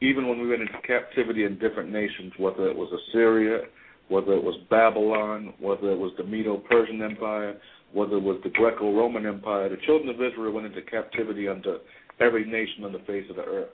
even 0.01 0.29
when 0.29 0.41
we 0.41 0.49
went 0.49 0.63
into 0.63 0.79
captivity 0.83 1.45
in 1.45 1.59
different 1.59 1.91
nations, 1.91 2.33
whether 2.39 2.69
it 2.69 2.77
was 2.77 2.93
Assyria, 2.93 3.67
whether 4.09 4.33
it 4.33 4.43
was 4.43 4.57
Babylon, 4.71 5.53
whether 5.59 5.91
it 5.91 5.99
was 5.99 6.13
the 6.17 6.25
Medo 6.25 6.59
Persian 6.59 7.03
Empire, 7.03 7.57
whether 7.93 8.17
it 8.17 8.23
was 8.23 8.41
the 8.43 8.51
Greco 8.51 8.93
Roman 8.93 9.27
Empire, 9.27 9.69
the 9.69 9.79
children 9.79 10.09
of 10.11 10.23
Israel 10.23 10.53
went 10.53 10.67
into 10.67 10.83
captivity 10.83 11.49
under 11.49 11.79
every 12.21 12.45
nation 12.45 12.85
on 12.85 12.93
the 12.93 13.01
face 13.01 13.29
of 13.31 13.37
the 13.37 13.43
earth. 13.43 13.71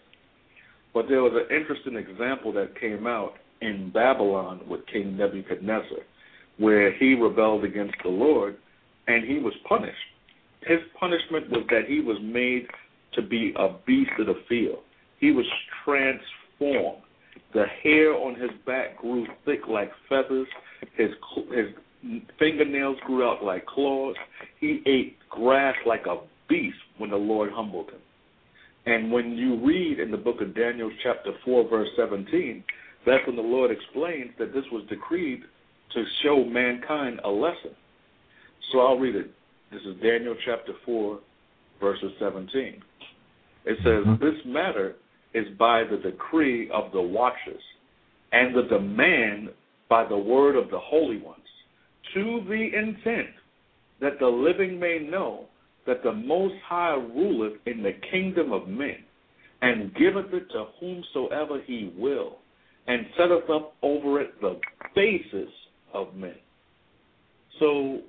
But 0.95 1.09
there 1.09 1.23
was 1.23 1.33
an 1.35 1.55
interesting 1.55 1.97
example 1.97 2.53
that 2.53 2.79
came 2.79 3.07
out 3.07 3.35
in 3.63 3.91
Babylon 3.91 4.61
with 4.69 4.87
King 4.87 5.17
Nebuchadnezzar, 5.17 5.99
where 6.59 6.93
he 6.93 7.15
rebelled 7.15 7.65
against 7.65 7.95
the 8.03 8.11
Lord 8.11 8.57
and 9.07 9.25
he 9.25 9.39
was 9.39 9.55
punished. 9.69 9.97
His 10.63 10.79
punishment 10.99 11.51
was 11.51 11.65
that 11.71 11.87
he 11.89 12.01
was 12.01 12.19
made 12.23 12.67
to 13.15 13.23
be 13.23 13.53
a 13.57 13.71
beast 13.87 14.11
of 14.19 14.27
the 14.27 14.43
field. 14.49 14.81
He 15.19 15.31
was 15.31 15.47
transformed. 15.85 17.03
The 17.55 17.65
hair 17.83 18.15
on 18.15 18.35
his 18.35 18.51
back 18.67 18.99
grew 18.99 19.27
thick 19.45 19.61
like 19.69 19.91
feathers. 20.09 20.49
His 20.97 21.11
his 21.55 21.67
fingernails 22.39 22.97
grew 23.07 23.25
out 23.29 23.45
like 23.45 23.67
claws. 23.67 24.15
He 24.61 24.83
ate 24.87 25.17
grass 25.29 25.77
like 25.87 26.07
a 26.07 26.19
beast 26.49 26.77
when 26.99 27.11
the 27.11 27.17
Lord 27.17 27.51
humbled 27.53 27.91
him. 27.91 28.01
And 28.87 29.13
when 29.13 29.33
you 29.33 29.65
read 29.65 30.01
in 30.01 30.11
the 30.11 30.17
book 30.17 30.41
of 30.41 30.57
Daniel, 30.57 30.91
chapter 31.03 31.33
4, 31.45 31.69
verse 31.69 31.89
17, 31.97 32.65
that's 33.05 33.27
when 33.27 33.37
the 33.37 33.43
Lord 33.43 33.71
explains 33.71 34.31
that 34.39 34.53
this 34.53 34.65
was 34.71 34.85
decreed 34.89 35.43
to 35.95 36.05
show 36.23 36.45
mankind 36.45 37.21
a 37.25 37.31
lesson. 37.31 37.73
So 38.71 38.81
I'll 38.81 38.99
read 38.99 39.17
it. 39.17 39.31
This 39.71 39.83
is 39.83 39.97
Daniel 40.03 40.37
chapter 40.45 40.73
4, 40.85 41.19
verses 41.81 42.13
17. 42.19 42.83
It 43.65 43.79
says, 43.79 44.05
Mhm. 44.05 44.19
This 44.19 44.45
matter 44.45 44.97
is 45.35 45.49
by 45.57 45.85
the 45.85 45.97
decree 45.97 46.71
of 46.71 46.93
the 46.93 47.01
watchers 47.01 47.63
and 48.33 48.55
the 48.55 48.63
demand 48.65 49.53
by 49.89 50.05
the 50.05 50.17
word 50.17 50.57
of 50.57 50.71
the 50.71 50.79
holy 50.79 51.19
ones, 51.19 51.49
to 52.15 52.41
the 52.49 52.75
intent 52.75 53.31
that 54.01 54.19
the 54.19 54.29
living 54.29 54.79
may 54.79 54.99
know 54.99 55.49
that 55.87 56.03
the 56.03 56.13
Most 56.13 56.55
High 56.61 56.95
ruleth 56.95 57.59
in 57.67 57.83
the 57.83 57.93
kingdom 58.11 58.53
of 58.53 58.69
men, 58.69 59.05
and 59.61 59.95
giveth 59.95 60.33
it 60.33 60.51
to 60.51 60.65
whomsoever 60.81 61.61
he 61.61 61.93
will, 61.97 62.39
and 62.87 63.07
setteth 63.17 63.49
up 63.51 63.75
over 63.83 64.21
it 64.21 64.41
the 64.41 64.59
basis 64.95 65.51
of 65.95 66.15
men. 66.15 66.35
So, 67.59 68.01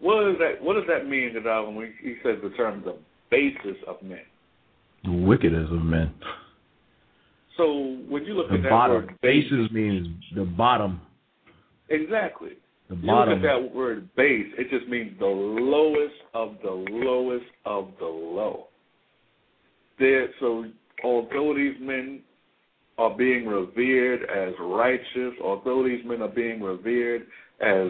what 0.00 0.24
does 0.24 0.36
that 0.38 0.62
what 0.62 0.74
does 0.74 0.84
that 0.88 1.08
mean, 1.08 1.34
Gadal, 1.34 1.74
when 1.74 1.92
he 2.02 2.14
says 2.22 2.36
the 2.42 2.50
term 2.50 2.82
the 2.84 2.96
basis 3.30 3.76
of 3.86 4.02
men? 4.02 4.22
The 5.04 5.12
wickedness 5.12 5.68
of 5.70 5.82
men. 5.82 6.12
So 7.56 7.98
when 8.08 8.24
you 8.24 8.34
look 8.34 8.48
The 8.48 8.54
at 8.56 8.62
that 8.64 8.70
bottom. 8.70 8.96
word 8.96 9.20
basis, 9.20 9.50
Basis 9.50 9.72
means 9.72 10.08
the 10.34 10.44
bottom. 10.44 11.00
exactly. 11.90 12.52
The 12.88 12.96
You 12.96 13.06
bottom. 13.06 13.34
look 13.42 13.50
at 13.50 13.60
that 13.62 13.74
word 13.74 14.08
base, 14.16 14.46
it 14.58 14.70
just 14.70 14.88
means 14.88 15.18
the 15.18 15.26
lowest 15.26 16.14
of 16.34 16.56
the 16.62 16.70
lowest 16.70 17.44
of 17.66 17.88
the 17.98 18.06
low. 18.06 18.68
There, 19.98 20.28
so 20.40 20.64
although 21.04 21.54
these 21.54 21.74
men 21.80 22.20
are 23.00 23.16
being 23.16 23.46
revered 23.46 24.24
as 24.24 24.52
righteous, 24.60 25.32
although 25.42 25.82
these 25.82 26.04
men 26.04 26.20
are 26.20 26.28
being 26.28 26.60
revered 26.60 27.22
as 27.62 27.88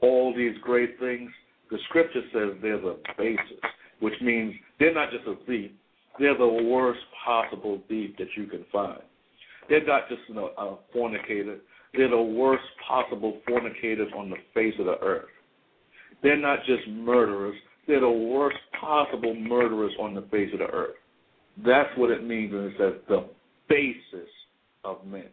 all 0.00 0.32
these 0.36 0.54
great 0.62 1.00
things, 1.00 1.28
the 1.68 1.78
scripture 1.88 2.22
says 2.32 2.56
they're 2.62 2.80
the 2.80 2.96
basis, 3.18 3.58
which 3.98 4.14
means 4.22 4.54
they're 4.78 4.94
not 4.94 5.10
just 5.10 5.26
a 5.26 5.34
thief, 5.46 5.72
they're 6.20 6.38
the 6.38 6.46
worst 6.46 7.00
possible 7.24 7.82
thief 7.88 8.14
that 8.18 8.28
you 8.36 8.46
can 8.46 8.64
find. 8.70 9.00
They're 9.68 9.84
not 9.84 10.08
just 10.08 10.20
you 10.28 10.36
know, 10.36 10.50
a 10.56 10.76
fornicator, 10.92 11.58
they're 11.94 12.10
the 12.10 12.22
worst 12.22 12.64
possible 12.88 13.40
fornicators 13.48 14.12
on 14.16 14.30
the 14.30 14.36
face 14.54 14.74
of 14.78 14.86
the 14.86 14.98
earth. 15.00 15.26
They're 16.22 16.36
not 16.36 16.60
just 16.66 16.86
murderers, 16.88 17.56
they're 17.88 18.00
the 18.00 18.08
worst 18.08 18.58
possible 18.80 19.34
murderers 19.34 19.92
on 19.98 20.14
the 20.14 20.22
face 20.30 20.50
of 20.52 20.60
the 20.60 20.66
earth. 20.66 20.94
That's 21.66 21.90
what 21.96 22.10
it 22.12 22.24
means 22.24 22.52
when 22.52 22.66
it 22.66 22.74
says 22.78 22.92
the 23.08 23.26
basis 23.68 24.28
of 24.84 25.06
men. 25.06 25.28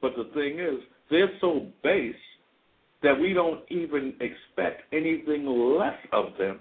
But 0.00 0.12
the 0.16 0.30
thing 0.34 0.58
is, 0.58 0.82
they're 1.10 1.30
so 1.40 1.66
base 1.82 2.14
that 3.02 3.18
we 3.18 3.32
don't 3.32 3.60
even 3.68 4.14
expect 4.20 4.82
anything 4.92 5.46
less 5.46 5.98
of 6.12 6.26
them. 6.38 6.58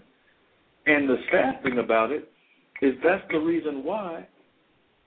And 0.86 1.10
the 1.10 1.18
sad 1.32 1.64
thing 1.64 1.80
about 1.80 2.12
it 2.12 2.30
is 2.82 2.94
that's 3.04 3.24
the 3.32 3.40
reason 3.40 3.84
why 3.84 4.28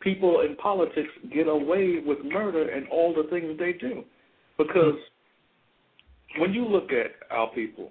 people 0.01 0.41
in 0.41 0.57
politics 0.57 1.11
get 1.35 1.49
away 1.49 1.99
with 2.05 2.19
murder 2.25 2.71
and 2.71 2.89
all 2.89 3.15
the 3.15 3.29
things 3.29 3.59
they 3.59 3.73
do. 3.73 4.03
Because 4.57 4.95
when 6.39 6.53
you 6.53 6.67
look 6.67 6.91
at 6.93 7.13
our 7.31 7.49
people, 7.51 7.91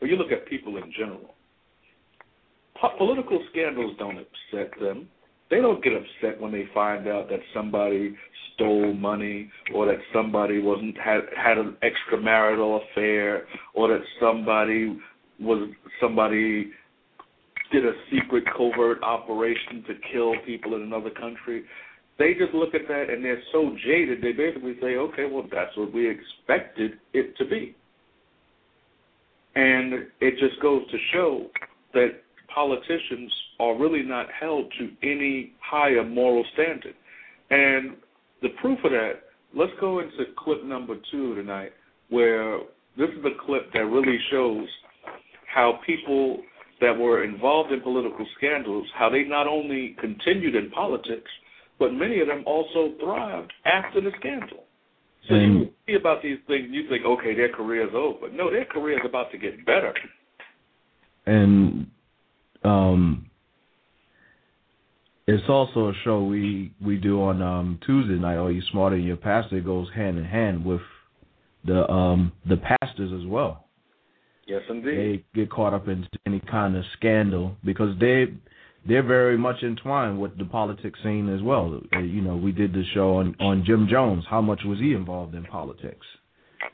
or 0.00 0.08
you 0.08 0.16
look 0.16 0.32
at 0.32 0.46
people 0.46 0.76
in 0.76 0.92
general, 0.96 1.34
po- 2.80 2.96
political 2.98 3.42
scandals 3.50 3.94
don't 3.98 4.18
upset 4.18 4.70
them. 4.80 5.08
They 5.50 5.60
don't 5.60 5.82
get 5.82 5.92
upset 5.92 6.40
when 6.40 6.52
they 6.52 6.64
find 6.74 7.06
out 7.06 7.28
that 7.28 7.40
somebody 7.54 8.16
stole 8.54 8.92
money 8.94 9.50
or 9.74 9.86
that 9.86 9.98
somebody 10.12 10.60
wasn't 10.60 10.96
had 10.98 11.20
had 11.36 11.58
an 11.58 11.76
extramarital 11.82 12.80
affair 12.90 13.44
or 13.74 13.88
that 13.88 14.00
somebody 14.20 14.98
was 15.38 15.68
somebody 16.00 16.70
did 17.72 17.84
a 17.84 17.92
secret 18.10 18.44
covert 18.56 19.02
operation 19.02 19.84
to 19.86 19.94
kill 20.12 20.34
people 20.44 20.76
in 20.76 20.82
another 20.82 21.10
country. 21.10 21.64
They 22.18 22.32
just 22.34 22.54
look 22.54 22.74
at 22.74 22.88
that 22.88 23.10
and 23.10 23.24
they're 23.24 23.42
so 23.52 23.76
jaded 23.84 24.22
they 24.22 24.32
basically 24.32 24.76
say, 24.80 24.96
Okay, 24.96 25.26
well 25.30 25.46
that's 25.50 25.76
what 25.76 25.92
we 25.92 26.08
expected 26.08 26.92
it 27.12 27.36
to 27.36 27.44
be. 27.44 27.76
And 29.54 30.06
it 30.20 30.38
just 30.38 30.60
goes 30.60 30.82
to 30.90 30.96
show 31.12 31.46
that 31.94 32.08
politicians 32.54 33.32
are 33.58 33.78
really 33.78 34.02
not 34.02 34.26
held 34.38 34.72
to 34.78 34.90
any 35.02 35.52
higher 35.60 36.04
moral 36.04 36.44
standard. 36.54 36.94
And 37.50 37.96
the 38.42 38.50
proof 38.60 38.78
of 38.84 38.90
that, 38.90 39.12
let's 39.54 39.72
go 39.80 40.00
into 40.00 40.24
clip 40.36 40.64
number 40.64 40.96
two 41.10 41.34
tonight, 41.34 41.72
where 42.10 42.58
this 42.96 43.08
is 43.10 43.24
a 43.24 43.46
clip 43.46 43.72
that 43.72 43.84
really 43.84 44.18
shows 44.30 44.66
how 45.52 45.80
people 45.86 46.42
that 46.80 46.96
were 46.96 47.24
involved 47.24 47.72
in 47.72 47.80
political 47.80 48.26
scandals, 48.36 48.86
how 48.94 49.08
they 49.08 49.24
not 49.24 49.46
only 49.46 49.96
continued 50.00 50.54
in 50.54 50.70
politics, 50.70 51.30
but 51.78 51.92
many 51.92 52.20
of 52.20 52.26
them 52.26 52.42
also 52.46 52.92
thrived 53.00 53.52
after 53.64 54.00
the 54.00 54.10
scandal. 54.18 54.64
So 55.28 55.34
you 55.34 55.70
see 55.86 55.94
about 55.94 56.22
these 56.22 56.38
things, 56.46 56.68
you 56.70 56.88
think, 56.88 57.04
okay, 57.04 57.34
their 57.34 57.52
career's 57.52 57.92
over. 57.94 58.30
No, 58.30 58.50
their 58.50 58.64
career 58.64 58.98
is 58.98 59.04
about 59.04 59.32
to 59.32 59.38
get 59.38 59.64
better. 59.66 59.92
And 61.26 61.88
um, 62.62 63.26
it's 65.26 65.48
also 65.48 65.88
a 65.88 65.92
show 66.04 66.22
we 66.22 66.72
we 66.80 66.96
do 66.96 67.22
on 67.22 67.42
um, 67.42 67.78
Tuesday 67.84 68.14
night. 68.14 68.36
Are 68.36 68.50
you 68.50 68.62
smarter 68.70 68.96
than 68.96 69.04
your 69.04 69.16
pastor? 69.16 69.58
It 69.58 69.64
goes 69.64 69.88
hand 69.94 70.18
in 70.18 70.24
hand 70.24 70.64
with 70.64 70.80
the 71.64 71.88
um, 71.90 72.32
the 72.48 72.56
pastors 72.56 73.12
as 73.12 73.26
well. 73.26 73.64
Yes, 74.46 74.62
indeed. 74.70 75.24
They 75.34 75.40
get 75.40 75.50
caught 75.50 75.74
up 75.74 75.88
in 75.88 76.06
any 76.26 76.40
kind 76.40 76.76
of 76.76 76.84
scandal 76.96 77.56
because 77.64 77.98
they 77.98 78.26
they're 78.86 79.02
very 79.02 79.36
much 79.36 79.64
entwined 79.64 80.20
with 80.20 80.38
the 80.38 80.44
politics 80.44 80.98
scene 81.02 81.34
as 81.34 81.42
well. 81.42 81.80
Uh, 81.92 81.98
you 81.98 82.22
know, 82.22 82.36
we 82.36 82.52
did 82.52 82.72
the 82.72 82.84
show 82.94 83.16
on 83.16 83.34
on 83.40 83.64
Jim 83.66 83.88
Jones. 83.90 84.24
How 84.30 84.40
much 84.40 84.60
was 84.64 84.78
he 84.78 84.92
involved 84.92 85.34
in 85.34 85.44
politics? 85.44 86.06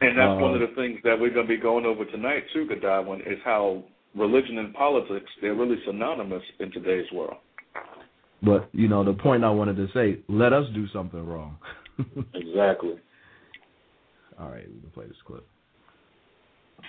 And 0.01 0.19
that's 0.19 0.39
uh, 0.39 0.43
one 0.43 0.55
of 0.55 0.61
the 0.61 0.75
things 0.77 0.99
that 1.05 1.19
we're 1.19 1.33
going 1.33 1.47
to 1.47 1.55
be 1.55 1.61
going 1.61 1.87
over 1.87 2.05
tonight 2.05 2.45
too, 2.53 2.69
Godwin, 2.81 3.21
is 3.23 3.39
how 3.45 3.83
religion 4.15 4.59
and 4.59 4.75
politics 4.75 5.31
they're 5.41 5.55
really 5.55 5.77
synonymous 5.87 6.43
in 6.61 6.71
today's 6.71 7.11
world. 7.13 7.39
But 8.43 8.69
you 8.73 8.89
know, 8.89 9.05
the 9.05 9.13
point 9.13 9.45
I 9.45 9.51
wanted 9.51 9.77
to 9.77 9.89
say: 9.95 10.21
let 10.29 10.53
us 10.53 10.65
do 10.75 10.89
something 10.89 11.25
wrong. 11.25 11.59
exactly. 12.35 12.97
All 14.39 14.51
right, 14.51 14.67
we 14.67 14.81
can 14.81 14.91
play 14.91 15.07
this 15.07 15.17
clip. 15.27 15.47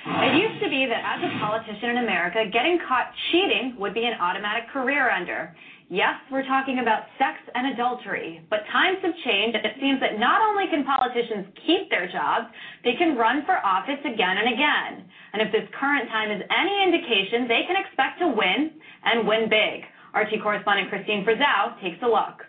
It 0.06 0.36
used 0.36 0.60
to 0.64 0.70
be 0.70 0.86
that 0.90 1.06
as 1.06 1.22
a 1.24 1.32
politician 1.40 1.92
in 1.92 1.98
America, 1.98 2.44
getting 2.52 2.80
caught 2.88 3.14
cheating 3.32 3.76
would 3.78 3.94
be 3.94 4.04
an 4.04 4.20
automatic 4.20 4.68
career 4.74 5.10
ender. 5.10 5.56
Yes, 5.90 6.18
we're 6.32 6.46
talking 6.48 6.80
about 6.80 7.06
sex 7.20 7.38
and 7.54 7.72
adultery, 7.72 8.42
but 8.50 8.66
times 8.72 8.98
have 9.04 9.14
changed. 9.24 9.56
And 9.56 9.66
it 9.66 9.78
seems 9.80 10.00
that 10.02 10.18
not 10.18 10.42
only 10.42 10.66
can 10.68 10.84
politicians 10.84 11.46
keep 11.68 11.90
their 11.90 12.10
jobs, 12.10 12.48
they 12.84 12.96
can 12.98 13.16
run 13.16 13.46
for 13.46 13.62
office 13.64 14.02
again 14.02 14.42
and 14.42 14.50
again. 14.50 15.06
And 15.34 15.42
if 15.42 15.52
this 15.54 15.70
current 15.80 16.10
time 16.10 16.32
is 16.32 16.42
any 16.50 16.76
indication, 16.84 17.48
they 17.48 17.64
can 17.70 17.78
expect 17.78 18.20
to 18.20 18.28
win 18.28 18.72
and 19.06 19.28
win 19.28 19.48
big. 19.48 19.86
RT 20.16 20.42
correspondent 20.42 20.90
Kristine 20.90 21.26
Frazao 21.26 21.80
takes 21.82 22.02
a 22.04 22.08
look. 22.08 22.44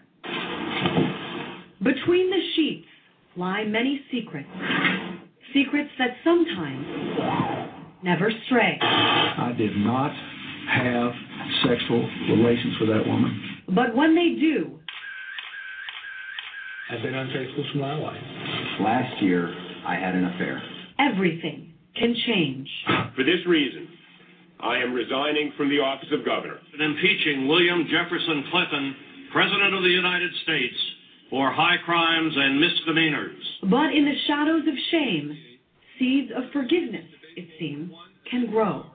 Between 1.82 2.30
the 2.30 2.40
sheets 2.54 2.86
lie 3.36 3.64
many 3.64 4.00
secrets 4.10 4.48
secrets 5.54 5.90
that 5.98 6.10
sometimes 6.24 6.84
never 8.02 8.30
stray. 8.46 8.76
I 8.82 9.54
did 9.56 9.76
not 9.76 10.12
have 10.68 11.12
sexual 11.66 12.10
relations 12.28 12.74
with 12.80 12.90
that 12.90 13.06
woman. 13.06 13.40
But 13.68 13.94
when 13.94 14.14
they 14.14 14.38
do, 14.40 14.78
I've 16.90 17.02
been 17.02 17.14
unfaithful 17.14 17.64
to 17.72 17.78
my 17.78 17.98
wife. 17.98 18.22
Last 18.80 19.22
year, 19.22 19.54
I 19.86 19.94
had 19.94 20.14
an 20.14 20.24
affair. 20.26 20.62
Everything 20.98 21.72
can 21.96 22.14
change. 22.26 22.68
For 23.16 23.24
this 23.24 23.46
reason, 23.46 23.88
I 24.60 24.78
am 24.78 24.92
resigning 24.92 25.52
from 25.56 25.68
the 25.68 25.80
office 25.80 26.08
of 26.12 26.24
governor. 26.24 26.58
And 26.72 26.82
impeaching 26.82 27.48
William 27.48 27.86
Jefferson 27.90 28.44
Clinton, 28.50 28.96
President 29.32 29.74
of 29.74 29.82
the 29.82 29.88
United 29.88 30.30
States, 30.42 30.76
for 31.30 31.50
high 31.50 31.76
crimes 31.84 32.32
and 32.36 32.60
misdemeanors. 32.60 33.42
But 33.62 33.94
in 33.94 34.04
the 34.04 34.14
shadows 34.26 34.62
of 34.68 34.74
shame, 34.90 35.36
seeds 35.98 36.30
of 36.36 36.44
forgiveness, 36.52 37.06
it 37.36 37.48
seems, 37.58 37.92
can 38.30 38.50
grow. 38.50 38.86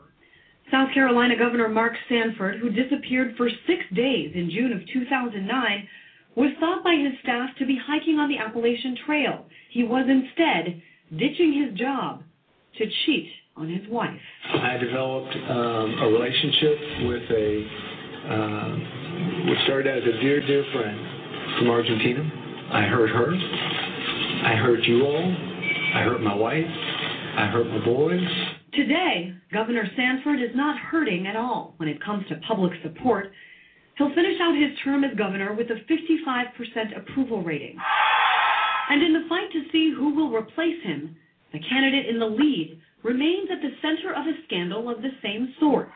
South 0.71 0.93
Carolina 0.93 1.35
Governor 1.37 1.67
Mark 1.67 1.93
Sanford, 2.07 2.59
who 2.59 2.69
disappeared 2.69 3.35
for 3.35 3.49
six 3.65 3.81
days 3.95 4.31
in 4.35 4.49
June 4.51 4.71
of 4.71 4.87
2009, 4.93 5.87
was 6.35 6.51
thought 6.59 6.83
by 6.83 6.95
his 6.95 7.19
staff 7.21 7.49
to 7.57 7.65
be 7.65 7.77
hiking 7.85 8.19
on 8.19 8.29
the 8.29 8.37
Appalachian 8.37 8.95
Trail. 9.05 9.45
He 9.71 9.83
was 9.83 10.07
instead 10.07 10.81
ditching 11.17 11.53
his 11.53 11.77
job 11.77 12.23
to 12.77 12.85
cheat 13.05 13.29
on 13.55 13.69
his 13.69 13.87
wife. 13.89 14.19
I 14.53 14.77
developed 14.77 15.35
um, 15.49 15.99
a 15.99 16.07
relationship 16.07 16.77
with 17.07 17.23
a, 17.31 17.67
uh, 18.29 19.49
which 19.49 19.59
started 19.65 19.97
as 19.97 20.03
a 20.03 20.21
dear, 20.21 20.45
dear 20.45 20.65
friend 20.73 21.57
from 21.57 21.69
Argentina. 21.69 22.23
I 22.71 22.83
hurt 22.83 23.09
her. 23.09 23.33
I 23.33 24.55
hurt 24.55 24.83
you 24.83 25.03
all. 25.03 25.35
I 25.95 26.01
hurt 26.03 26.21
my 26.21 26.35
wife. 26.35 26.65
I 26.65 27.47
hurt 27.47 27.67
my 27.67 27.83
boys. 27.83 28.21
Today, 28.73 29.33
Governor 29.51 29.89
Sanford 29.95 30.39
is 30.41 30.55
not 30.55 30.77
hurting 30.77 31.27
at 31.27 31.35
all 31.35 31.73
when 31.77 31.89
it 31.89 32.03
comes 32.03 32.27
to 32.29 32.35
public 32.47 32.71
support. 32.83 33.31
He'll 33.97 34.13
finish 34.13 34.39
out 34.41 34.55
his 34.55 34.77
term 34.83 35.03
as 35.03 35.17
governor 35.17 35.53
with 35.53 35.67
a 35.71 35.81
55% 35.91 36.97
approval 36.97 37.43
rating. 37.43 37.75
And 38.89 39.03
in 39.03 39.13
the 39.13 39.27
fight 39.27 39.51
to 39.51 39.63
see 39.71 39.93
who 39.95 40.15
will 40.15 40.31
replace 40.31 40.81
him, 40.83 41.15
the 41.51 41.59
candidate 41.59 42.07
in 42.07 42.19
the 42.19 42.25
lead 42.25 42.79
remains 43.03 43.49
at 43.51 43.61
the 43.61 43.75
center 43.81 44.13
of 44.13 44.25
a 44.27 44.43
scandal 44.45 44.89
of 44.89 45.01
the 45.01 45.11
same 45.21 45.53
sort. 45.59 45.89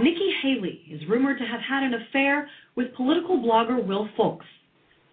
Nikki 0.00 0.32
Haley 0.42 0.82
is 0.90 1.08
rumored 1.08 1.38
to 1.38 1.44
have 1.44 1.60
had 1.60 1.82
an 1.82 1.94
affair 1.94 2.48
with 2.76 2.94
political 2.94 3.38
blogger 3.38 3.84
Will 3.84 4.08
Folks. 4.16 4.46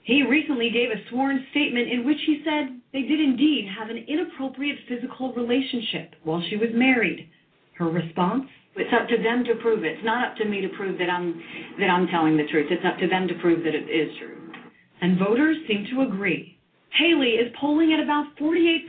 He 0.04 0.24
recently 0.24 0.70
gave 0.72 0.90
a 0.90 1.10
sworn 1.10 1.46
statement 1.52 1.92
in 1.92 2.06
which 2.06 2.18
he 2.26 2.42
said 2.44 2.80
they 2.94 3.02
did 3.02 3.20
indeed 3.20 3.68
have 3.78 3.90
an 3.90 4.06
inappropriate 4.08 4.80
physical 4.88 5.34
relationship 5.34 6.16
while 6.24 6.42
she 6.50 6.56
was 6.56 6.70
married. 6.74 7.30
Her 7.78 7.90
response? 7.90 8.46
It's 8.76 8.94
up 8.94 9.08
to 9.10 9.22
them 9.22 9.44
to 9.46 9.56
prove 9.62 9.84
it. 9.84 9.98
It's 9.98 10.06
not 10.06 10.32
up 10.32 10.38
to 10.38 10.46
me 10.46 10.62
to 10.62 10.70
prove 10.70 10.98
that 11.00 11.10
I'm 11.10 11.42
that 11.80 11.90
I'm 11.90 12.08
telling 12.08 12.38
the 12.38 12.48
truth. 12.48 12.68
It's 12.72 12.86
up 12.86 12.98
to 13.00 13.08
them 13.08 13.28
to 13.28 13.34
prove 13.36 13.64
that 13.64 13.76
it 13.76 13.90
is 13.90 14.16
true. 14.18 14.38
And 15.02 15.20
voters 15.20 15.58
seem 15.68 15.86
to 15.92 16.02
agree. 16.02 16.59
Haley 16.92 17.32
is 17.32 17.54
polling 17.60 17.94
at 17.94 18.04
about 18.04 18.36
48% 18.38 18.88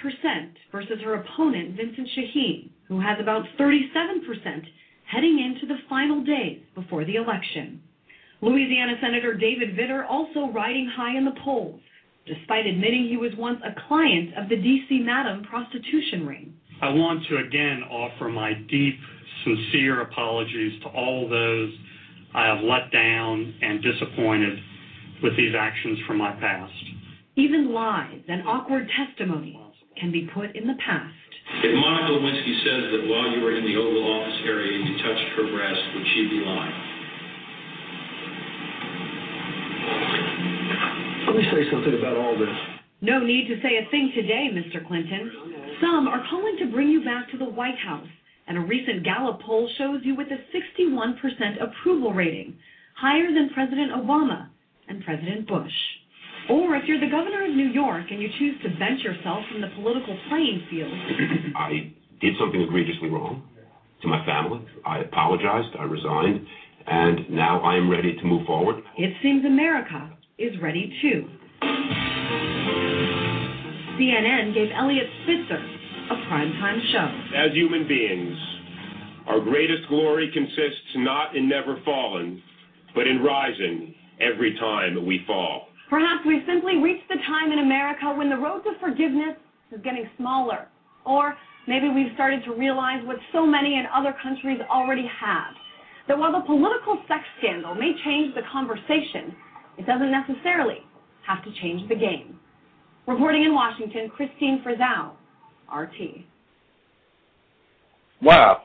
versus 0.73 1.01
her 1.05 1.15
opponent 1.15 1.77
Vincent 1.77 2.09
Sheheen, 2.17 2.71
who 2.89 3.01
has 3.01 3.19
about 3.21 3.45
37% 3.59 4.65
heading 5.07 5.39
into 5.39 5.67
the 5.67 5.81
final 5.89 6.23
days 6.23 6.61
before 6.75 7.05
the 7.05 7.17
election. 7.17 7.83
Louisiana 8.43 8.95
Senator 9.01 9.35
David 9.35 9.77
Vitter 9.77 10.05
also 10.09 10.51
riding 10.53 10.89
high 10.89 11.17
in 11.17 11.25
the 11.25 11.35
polls, 11.45 11.81
despite 12.27 12.67
admitting 12.67 13.07
he 13.09 13.17
was 13.17 13.33
once 13.37 13.61
a 13.65 13.79
client 13.87 14.31
of 14.37 14.49
the 14.49 14.57
D.C. 14.57 15.01
Madam 15.01 15.45
prostitution 15.45 16.27
ring. 16.27 16.55
I 16.81 16.89
want 16.89 17.23
to 17.29 17.37
again 17.37 17.83
offer 17.91 18.29
my 18.29 18.55
deep, 18.55 18.99
sincere 19.45 20.01
apologies 20.01 20.81
to 20.83 20.89
all 20.89 21.29
those 21.29 21.71
I 22.35 22.47
have 22.47 22.63
let 22.63 22.91
down 22.91 23.55
and 23.61 23.83
disappointed 23.83 24.59
with 25.23 25.37
these 25.37 25.55
actions 25.59 25.99
from 26.07 26.19
my 26.19 26.33
past. 26.33 26.73
Even 27.41 27.73
lies 27.73 28.21
and 28.29 28.47
awkward 28.47 28.87
testimony 28.93 29.59
can 29.97 30.13
be 30.13 30.29
put 30.35 30.55
in 30.55 30.67
the 30.67 30.77
past. 30.85 31.17
If 31.65 31.73
Monica 31.73 32.13
Lewinsky 32.13 32.53
says 32.61 32.93
that 32.93 33.09
while 33.09 33.33
you 33.33 33.41
were 33.41 33.57
in 33.57 33.65
the 33.65 33.81
Oval 33.81 34.05
Office 34.13 34.41
area 34.45 34.77
you 34.77 34.93
touched 35.01 35.25
her 35.41 35.49
breast, 35.49 35.81
would 35.95 36.05
she 36.13 36.29
be 36.29 36.45
lying? 36.45 36.77
Let 41.27 41.37
me 41.37 41.45
say 41.49 41.71
something 41.73 41.97
about 41.97 42.19
all 42.19 42.37
this. 42.39 42.53
No 43.01 43.25
need 43.25 43.49
to 43.49 43.57
say 43.63 43.81
a 43.81 43.89
thing 43.91 44.13
today, 44.15 44.53
Mr. 44.53 44.87
Clinton. 44.87 45.33
Some 45.81 46.09
are 46.09 46.23
calling 46.29 46.59
to 46.59 46.71
bring 46.71 46.89
you 46.89 47.03
back 47.03 47.31
to 47.31 47.39
the 47.39 47.49
White 47.49 47.79
House, 47.79 48.13
and 48.49 48.59
a 48.59 48.61
recent 48.61 49.03
Gallup 49.03 49.41
poll 49.41 49.67
shows 49.79 50.01
you 50.05 50.15
with 50.15 50.29
a 50.29 50.45
61% 50.53 51.17
approval 51.63 52.13
rating, 52.13 52.59
higher 52.97 53.33
than 53.33 53.49
President 53.55 53.93
Obama 53.93 54.49
and 54.89 55.03
President 55.03 55.49
Bush. 55.49 55.73
Or 56.49 56.75
if 56.77 56.85
you're 56.87 57.01
the 57.01 57.11
governor 57.11 57.45
of 57.45 57.55
New 57.55 57.69
York 57.69 58.07
and 58.11 58.21
you 58.21 58.29
choose 58.39 58.57
to 58.63 58.69
bench 58.79 59.03
yourself 59.03 59.45
from 59.51 59.61
the 59.61 59.69
political 59.77 60.17
playing 60.29 60.63
field. 60.71 60.93
I 61.57 61.93
did 62.21 62.35
something 62.41 62.61
egregiously 62.61 63.09
wrong 63.09 63.43
to 64.03 64.09
my 64.09 64.25
family. 64.25 64.65
I 64.85 65.01
apologized. 65.01 65.77
I 65.79 65.85
resigned 65.85 66.47
and 66.87 67.31
now 67.31 67.61
I 67.61 67.77
am 67.77 67.91
ready 67.91 68.17
to 68.17 68.25
move 68.25 68.47
forward. 68.47 68.83
It 68.97 69.15
seems 69.23 69.45
America 69.45 70.11
is 70.39 70.53
ready 70.61 70.93
too. 71.03 71.29
CNN 73.99 74.55
gave 74.55 74.69
Eliot 74.75 75.07
Spitzer 75.23 75.63
a 76.11 76.15
primetime 76.29 76.81
show. 76.93 77.37
As 77.37 77.53
human 77.53 77.87
beings, 77.87 78.37
our 79.29 79.41
greatest 79.41 79.89
glory 79.89 80.31
consists 80.33 80.97
not 80.97 81.37
in 81.37 81.49
never 81.49 81.81
falling, 81.85 82.43
but 82.95 83.07
in 83.07 83.23
rising 83.23 83.95
every 84.21 84.59
time 84.59 85.07
we 85.07 85.23
fall. 85.27 85.69
Perhaps 85.91 86.23
we've 86.25 86.47
simply 86.47 86.79
reached 86.79 87.09
the 87.09 87.19
time 87.27 87.51
in 87.51 87.59
America 87.59 88.15
when 88.17 88.31
the 88.31 88.37
road 88.37 88.63
to 88.63 88.79
forgiveness 88.79 89.35
is 89.73 89.81
getting 89.83 90.09
smaller. 90.17 90.69
Or 91.05 91.35
maybe 91.67 91.89
we've 91.89 92.15
started 92.15 92.45
to 92.45 92.55
realize 92.55 93.05
what 93.05 93.17
so 93.33 93.45
many 93.45 93.75
in 93.75 93.87
other 93.93 94.15
countries 94.23 94.61
already 94.71 95.11
have 95.21 95.53
that 96.07 96.17
while 96.17 96.33
the 96.33 96.47
political 96.47 97.03
sex 97.09 97.25
scandal 97.39 97.75
may 97.75 97.93
change 98.05 98.35
the 98.37 98.43
conversation, 98.53 99.35
it 99.79 99.87
doesn't 99.87 100.11
necessarily 100.11 100.79
have 101.27 101.43
to 101.45 101.51
change 101.61 101.89
the 101.89 101.97
game. 101.97 102.39
Reporting 103.07 103.45
in 103.45 103.55
Washington, 103.55 104.11
Kristine 104.17 104.63
Frazao, 104.63 105.13
RT. 105.75 106.25
Wow. 108.23 108.63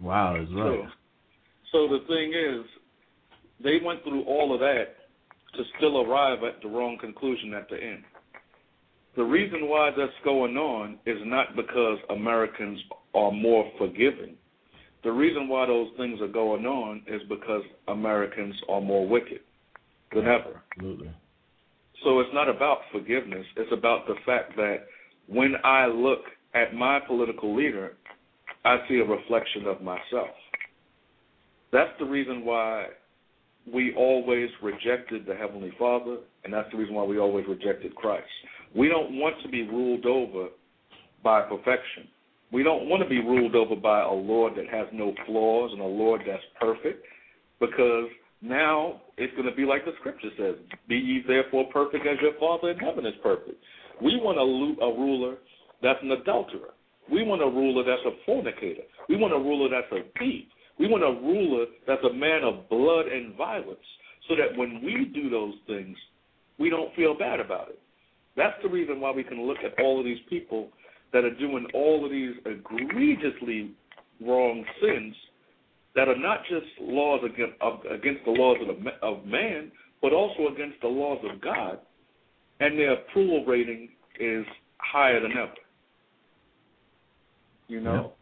Wow, 0.00 0.36
is 0.36 0.48
right. 0.52 0.88
So, 1.70 1.88
so 1.88 1.88
the 1.88 2.04
thing 2.08 2.32
is, 2.32 2.66
they 3.62 3.84
went 3.84 4.02
through 4.02 4.24
all 4.24 4.52
of 4.52 4.60
that 4.60 5.05
to 5.56 5.62
still 5.76 6.02
arrive 6.02 6.38
at 6.42 6.62
the 6.62 6.68
wrong 6.68 6.98
conclusion 7.00 7.54
at 7.54 7.68
the 7.68 7.76
end. 7.76 8.04
The 9.16 9.24
reason 9.24 9.68
why 9.68 9.90
that's 9.96 10.12
going 10.24 10.56
on 10.56 10.98
is 11.06 11.16
not 11.24 11.56
because 11.56 11.98
Americans 12.10 12.78
are 13.14 13.32
more 13.32 13.70
forgiving. 13.78 14.36
The 15.04 15.12
reason 15.12 15.48
why 15.48 15.66
those 15.66 15.88
things 15.96 16.20
are 16.20 16.28
going 16.28 16.66
on 16.66 17.02
is 17.06 17.22
because 17.28 17.62
Americans 17.88 18.54
are 18.68 18.80
more 18.80 19.08
wicked 19.08 19.40
than 20.12 20.24
ever. 20.24 20.62
Absolutely. 20.76 21.10
So 22.04 22.20
it's 22.20 22.30
not 22.34 22.48
about 22.48 22.78
forgiveness. 22.92 23.46
It's 23.56 23.72
about 23.72 24.06
the 24.06 24.16
fact 24.26 24.54
that 24.56 24.86
when 25.28 25.54
I 25.64 25.86
look 25.86 26.20
at 26.54 26.74
my 26.74 27.00
political 27.06 27.56
leader, 27.56 27.92
I 28.64 28.78
see 28.88 28.96
a 28.96 29.04
reflection 29.04 29.66
of 29.66 29.80
myself. 29.80 30.34
That's 31.72 31.90
the 31.98 32.04
reason 32.04 32.44
why 32.44 32.86
we 33.72 33.94
always 33.96 34.48
rejected 34.62 35.26
the 35.26 35.34
Heavenly 35.34 35.72
Father, 35.78 36.18
and 36.44 36.52
that's 36.52 36.70
the 36.70 36.78
reason 36.78 36.94
why 36.94 37.04
we 37.04 37.18
always 37.18 37.46
rejected 37.48 37.94
Christ. 37.94 38.26
We 38.74 38.88
don't 38.88 39.18
want 39.18 39.36
to 39.42 39.48
be 39.48 39.62
ruled 39.62 40.06
over 40.06 40.48
by 41.22 41.42
perfection. 41.42 42.08
We 42.52 42.62
don't 42.62 42.88
want 42.88 43.02
to 43.02 43.08
be 43.08 43.18
ruled 43.18 43.56
over 43.56 43.74
by 43.74 44.02
a 44.02 44.12
Lord 44.12 44.54
that 44.56 44.68
has 44.70 44.86
no 44.92 45.12
flaws 45.26 45.70
and 45.72 45.80
a 45.80 45.86
Lord 45.86 46.20
that's 46.26 46.42
perfect, 46.60 47.04
because 47.58 48.08
now 48.40 49.00
it's 49.16 49.32
going 49.34 49.48
to 49.48 49.54
be 49.54 49.64
like 49.64 49.84
the 49.84 49.92
scripture 49.98 50.28
says 50.38 50.54
Be 50.88 50.96
ye 50.96 51.22
therefore 51.26 51.64
perfect 51.72 52.06
as 52.06 52.18
your 52.22 52.38
Father 52.38 52.70
in 52.70 52.78
heaven 52.78 53.06
is 53.06 53.14
perfect. 53.22 53.56
We 54.00 54.20
want 54.20 54.38
a, 54.38 54.84
a 54.84 54.98
ruler 54.98 55.36
that's 55.82 55.98
an 56.02 56.12
adulterer. 56.12 56.74
We 57.10 57.24
want 57.24 57.42
a 57.42 57.46
ruler 57.46 57.82
that's 57.84 58.04
a 58.06 58.18
fornicator. 58.24 58.82
We 59.08 59.16
want 59.16 59.32
a 59.32 59.38
ruler 59.38 59.68
that's 59.70 59.90
a 59.92 60.04
thief. 60.18 60.44
We 60.78 60.88
want 60.88 61.02
a 61.02 61.26
ruler 61.26 61.66
that's 61.86 62.04
a 62.04 62.12
man 62.12 62.44
of 62.44 62.68
blood 62.68 63.06
and 63.06 63.34
violence 63.34 63.78
so 64.28 64.34
that 64.36 64.56
when 64.58 64.82
we 64.84 65.10
do 65.14 65.30
those 65.30 65.54
things, 65.66 65.96
we 66.58 66.70
don't 66.70 66.94
feel 66.94 67.16
bad 67.16 67.40
about 67.40 67.68
it. 67.68 67.78
That's 68.36 68.56
the 68.62 68.68
reason 68.68 69.00
why 69.00 69.12
we 69.12 69.24
can 69.24 69.46
look 69.46 69.58
at 69.64 69.82
all 69.82 69.98
of 69.98 70.04
these 70.04 70.18
people 70.28 70.68
that 71.12 71.24
are 71.24 71.34
doing 71.34 71.66
all 71.72 72.04
of 72.04 72.10
these 72.10 72.34
egregiously 72.44 73.70
wrong 74.20 74.64
sins 74.82 75.14
that 75.94 76.08
are 76.08 76.18
not 76.18 76.40
just 76.48 76.66
laws 76.80 77.20
against, 77.24 77.54
against 77.90 78.24
the 78.24 78.30
laws 78.30 78.58
of, 78.60 78.84
the, 78.84 78.90
of 79.06 79.24
man, 79.24 79.72
but 80.02 80.12
also 80.12 80.48
against 80.52 80.80
the 80.82 80.88
laws 80.88 81.18
of 81.32 81.40
God, 81.40 81.78
and 82.60 82.78
their 82.78 82.92
approval 82.92 83.44
rating 83.46 83.88
is 84.20 84.44
higher 84.78 85.20
than 85.20 85.32
ever. 85.32 85.52
You 87.68 87.80
know? 87.80 88.12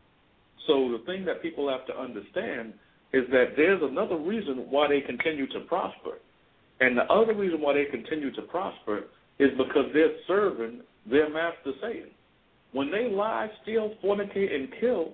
So 0.66 0.96
the 0.96 1.02
thing 1.06 1.24
that 1.26 1.42
people 1.42 1.68
have 1.68 1.86
to 1.86 1.98
understand 1.98 2.74
is 3.12 3.24
that 3.30 3.54
there's 3.56 3.82
another 3.82 4.16
reason 4.16 4.66
why 4.70 4.88
they 4.88 5.00
continue 5.00 5.46
to 5.48 5.60
prosper. 5.60 6.18
And 6.80 6.96
the 6.96 7.04
other 7.04 7.34
reason 7.34 7.60
why 7.60 7.74
they 7.74 7.84
continue 7.84 8.32
to 8.32 8.42
prosper 8.42 9.04
is 9.38 9.50
because 9.56 9.86
they're 9.92 10.16
serving 10.26 10.80
their 11.08 11.30
master 11.30 11.72
Satan. 11.80 12.10
When 12.72 12.90
they 12.90 13.08
lie, 13.08 13.48
steal, 13.62 13.94
fornicate, 14.02 14.52
and 14.52 14.68
kill, 14.80 15.12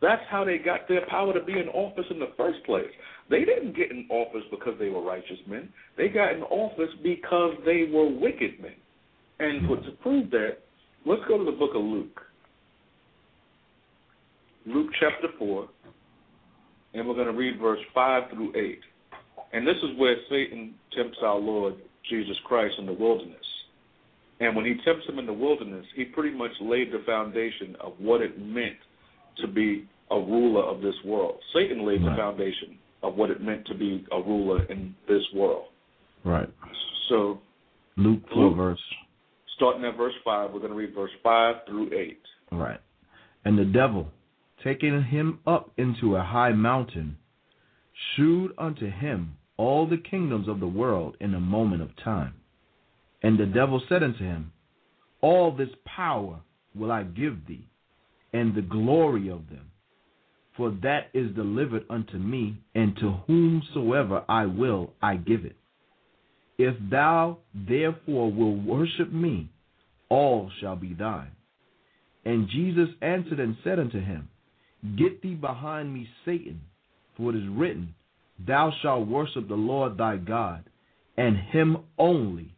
that's 0.00 0.22
how 0.30 0.44
they 0.44 0.58
got 0.58 0.88
their 0.88 1.06
power 1.08 1.32
to 1.32 1.44
be 1.44 1.52
in 1.52 1.68
office 1.68 2.06
in 2.10 2.18
the 2.18 2.32
first 2.36 2.64
place. 2.64 2.90
They 3.30 3.44
didn't 3.44 3.76
get 3.76 3.90
in 3.90 4.06
office 4.10 4.42
because 4.50 4.74
they 4.78 4.88
were 4.88 5.02
righteous 5.02 5.38
men. 5.46 5.68
They 5.96 6.08
got 6.08 6.32
in 6.32 6.42
office 6.42 6.90
because 7.02 7.54
they 7.64 7.88
were 7.92 8.08
wicked 8.08 8.60
men. 8.60 8.74
And 9.38 9.68
to 9.68 9.92
prove 10.02 10.30
that, 10.30 10.58
let's 11.06 11.22
go 11.28 11.38
to 11.38 11.44
the 11.44 11.56
book 11.56 11.70
of 11.74 11.82
Luke. 11.82 12.20
Luke 14.66 14.90
chapter 15.00 15.28
4, 15.38 15.68
and 16.94 17.08
we're 17.08 17.14
going 17.14 17.26
to 17.26 17.32
read 17.32 17.58
verse 17.60 17.80
5 17.94 18.30
through 18.32 18.52
8. 18.56 18.78
And 19.52 19.66
this 19.66 19.76
is 19.76 19.98
where 19.98 20.16
Satan 20.30 20.74
tempts 20.96 21.18
our 21.22 21.38
Lord 21.38 21.74
Jesus 22.08 22.36
Christ 22.44 22.74
in 22.78 22.86
the 22.86 22.92
wilderness. 22.92 23.36
And 24.40 24.56
when 24.56 24.64
he 24.64 24.74
tempts 24.84 25.06
him 25.08 25.18
in 25.18 25.26
the 25.26 25.32
wilderness, 25.32 25.86
he 25.94 26.04
pretty 26.04 26.36
much 26.36 26.50
laid 26.60 26.92
the 26.92 27.02
foundation 27.06 27.76
of 27.80 27.92
what 27.98 28.20
it 28.20 28.40
meant 28.40 28.76
to 29.38 29.48
be 29.48 29.88
a 30.10 30.16
ruler 30.16 30.62
of 30.62 30.80
this 30.80 30.94
world. 31.04 31.38
Satan 31.54 31.86
laid 31.86 32.02
right. 32.02 32.10
the 32.10 32.16
foundation 32.16 32.78
of 33.02 33.14
what 33.14 33.30
it 33.30 33.40
meant 33.40 33.66
to 33.66 33.74
be 33.74 34.04
a 34.12 34.16
ruler 34.16 34.64
in 34.64 34.94
this 35.08 35.22
world. 35.34 35.66
Right. 36.24 36.48
So, 37.08 37.40
Luke 37.96 38.22
4, 38.32 38.44
Luke, 38.44 38.56
verse. 38.56 38.80
Starting 39.56 39.84
at 39.84 39.96
verse 39.96 40.14
5, 40.24 40.50
we're 40.52 40.58
going 40.58 40.70
to 40.70 40.76
read 40.76 40.94
verse 40.94 41.10
5 41.22 41.54
through 41.68 41.92
8. 41.92 42.18
Right. 42.52 42.80
And 43.44 43.58
the 43.58 43.64
devil, 43.64 44.08
taking 44.62 45.02
him 45.02 45.40
up 45.46 45.70
into 45.76 46.16
a 46.16 46.22
high 46.22 46.52
mountain, 46.52 47.16
shewed 48.16 48.52
unto 48.58 48.90
him 48.90 49.36
all 49.56 49.86
the 49.86 49.98
kingdoms 49.98 50.48
of 50.48 50.60
the 50.60 50.66
world 50.66 51.16
in 51.20 51.34
a 51.34 51.40
moment 51.40 51.82
of 51.82 51.96
time. 52.02 52.34
And 53.22 53.38
the 53.38 53.46
devil 53.46 53.82
said 53.88 54.02
unto 54.02 54.24
him, 54.24 54.52
All 55.20 55.54
this 55.54 55.68
power 55.84 56.40
will 56.74 56.90
I 56.90 57.04
give 57.04 57.46
thee, 57.46 57.68
and 58.32 58.54
the 58.54 58.62
glory 58.62 59.28
of 59.28 59.48
them. 59.48 59.70
For 60.56 60.70
that 60.82 61.10
is 61.14 61.34
delivered 61.34 61.84
unto 61.88 62.18
me, 62.18 62.56
and 62.74 62.96
to 62.96 63.12
whomsoever 63.26 64.24
I 64.28 64.46
will 64.46 64.92
I 65.00 65.16
give 65.16 65.44
it. 65.44 65.56
If 66.58 66.74
thou 66.90 67.38
therefore 67.54 68.30
wilt 68.30 68.62
worship 68.64 69.12
me, 69.12 69.50
all 70.08 70.50
shall 70.60 70.76
be 70.76 70.92
thine. 70.92 71.32
And 72.24 72.48
Jesus 72.48 72.88
answered 73.00 73.40
and 73.40 73.56
said 73.64 73.78
unto 73.78 73.98
him, 74.00 74.28
Get 74.96 75.22
thee 75.22 75.34
behind 75.34 75.94
me, 75.94 76.08
Satan, 76.24 76.60
for 77.16 77.30
it 77.30 77.36
is 77.36 77.48
written, 77.48 77.94
Thou 78.46 78.72
shalt 78.82 79.06
worship 79.06 79.48
the 79.48 79.54
Lord 79.54 79.96
thy 79.96 80.16
God, 80.16 80.64
and 81.16 81.36
him 81.36 81.78
only 81.98 82.54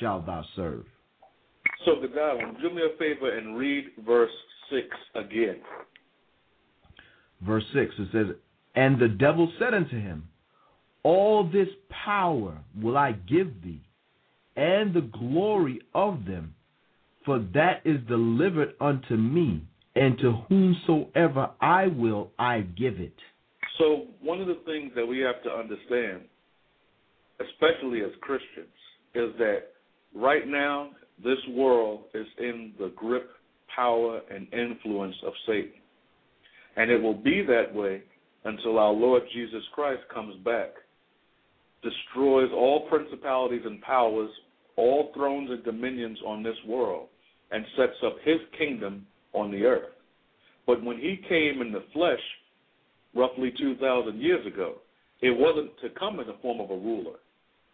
shalt 0.00 0.26
thou 0.26 0.44
serve. 0.54 0.84
So, 1.84 2.00
the 2.00 2.08
God, 2.08 2.38
do 2.62 2.70
me 2.70 2.82
a 2.82 2.96
favor 2.98 3.36
and 3.36 3.56
read 3.56 3.84
verse 4.06 4.30
6 4.70 4.86
again. 5.14 5.56
Verse 7.42 7.64
6, 7.74 7.94
it 7.98 8.08
says, 8.12 8.36
And 8.74 8.98
the 8.98 9.08
devil 9.08 9.52
said 9.58 9.74
unto 9.74 10.00
him, 10.00 10.28
All 11.02 11.44
this 11.44 11.68
power 12.04 12.58
will 12.80 12.96
I 12.96 13.12
give 13.12 13.62
thee, 13.62 13.82
and 14.56 14.94
the 14.94 15.02
glory 15.02 15.80
of 15.94 16.24
them, 16.24 16.54
for 17.26 17.38
that 17.52 17.82
is 17.84 18.00
delivered 18.08 18.74
unto 18.80 19.16
me 19.16 19.62
and 19.96 20.18
to 20.18 20.32
whomsoever 20.48 21.50
I 21.60 21.86
will, 21.86 22.30
I 22.38 22.60
give 22.60 23.00
it. 23.00 23.14
So, 23.78 24.04
one 24.20 24.40
of 24.40 24.46
the 24.46 24.60
things 24.66 24.92
that 24.94 25.06
we 25.06 25.20
have 25.20 25.42
to 25.42 25.50
understand, 25.50 26.22
especially 27.40 28.02
as 28.02 28.10
Christians, 28.20 28.68
is 29.14 29.30
that 29.38 29.68
right 30.14 30.46
now, 30.46 30.90
this 31.24 31.38
world 31.50 32.04
is 32.14 32.26
in 32.38 32.72
the 32.78 32.92
grip, 32.94 33.30
power, 33.74 34.20
and 34.30 34.46
influence 34.52 35.16
of 35.26 35.32
Satan. 35.46 35.80
And 36.76 36.90
it 36.90 37.00
will 37.00 37.14
be 37.14 37.42
that 37.46 37.74
way 37.74 38.02
until 38.44 38.78
our 38.78 38.92
Lord 38.92 39.22
Jesus 39.32 39.62
Christ 39.74 40.02
comes 40.12 40.36
back, 40.44 40.70
destroys 41.82 42.50
all 42.52 42.86
principalities 42.88 43.62
and 43.64 43.80
powers, 43.80 44.30
all 44.76 45.10
thrones 45.14 45.50
and 45.50 45.64
dominions 45.64 46.18
on 46.26 46.42
this 46.42 46.56
world, 46.66 47.08
and 47.50 47.64
sets 47.78 47.96
up 48.04 48.16
his 48.24 48.40
kingdom 48.58 49.06
on 49.36 49.52
the 49.52 49.64
earth. 49.64 49.92
But 50.66 50.82
when 50.82 50.96
he 50.96 51.20
came 51.28 51.60
in 51.62 51.70
the 51.70 51.84
flesh, 51.92 52.18
roughly 53.14 53.52
2,000 53.56 54.20
years 54.20 54.44
ago, 54.46 54.76
it 55.20 55.30
wasn't 55.30 55.70
to 55.82 55.88
come 55.98 56.18
in 56.20 56.26
the 56.26 56.36
form 56.42 56.60
of 56.60 56.70
a 56.70 56.76
ruler. 56.76 57.16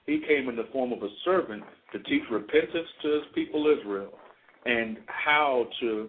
He 0.06 0.20
came 0.26 0.48
in 0.48 0.56
the 0.56 0.68
form 0.72 0.92
of 0.92 1.02
a 1.02 1.08
servant 1.24 1.62
to 1.92 1.98
teach 2.00 2.22
repentance 2.30 2.88
to 3.02 3.08
his 3.14 3.22
people 3.34 3.72
Israel 3.80 4.12
and 4.64 4.98
how 5.06 5.66
to 5.80 6.08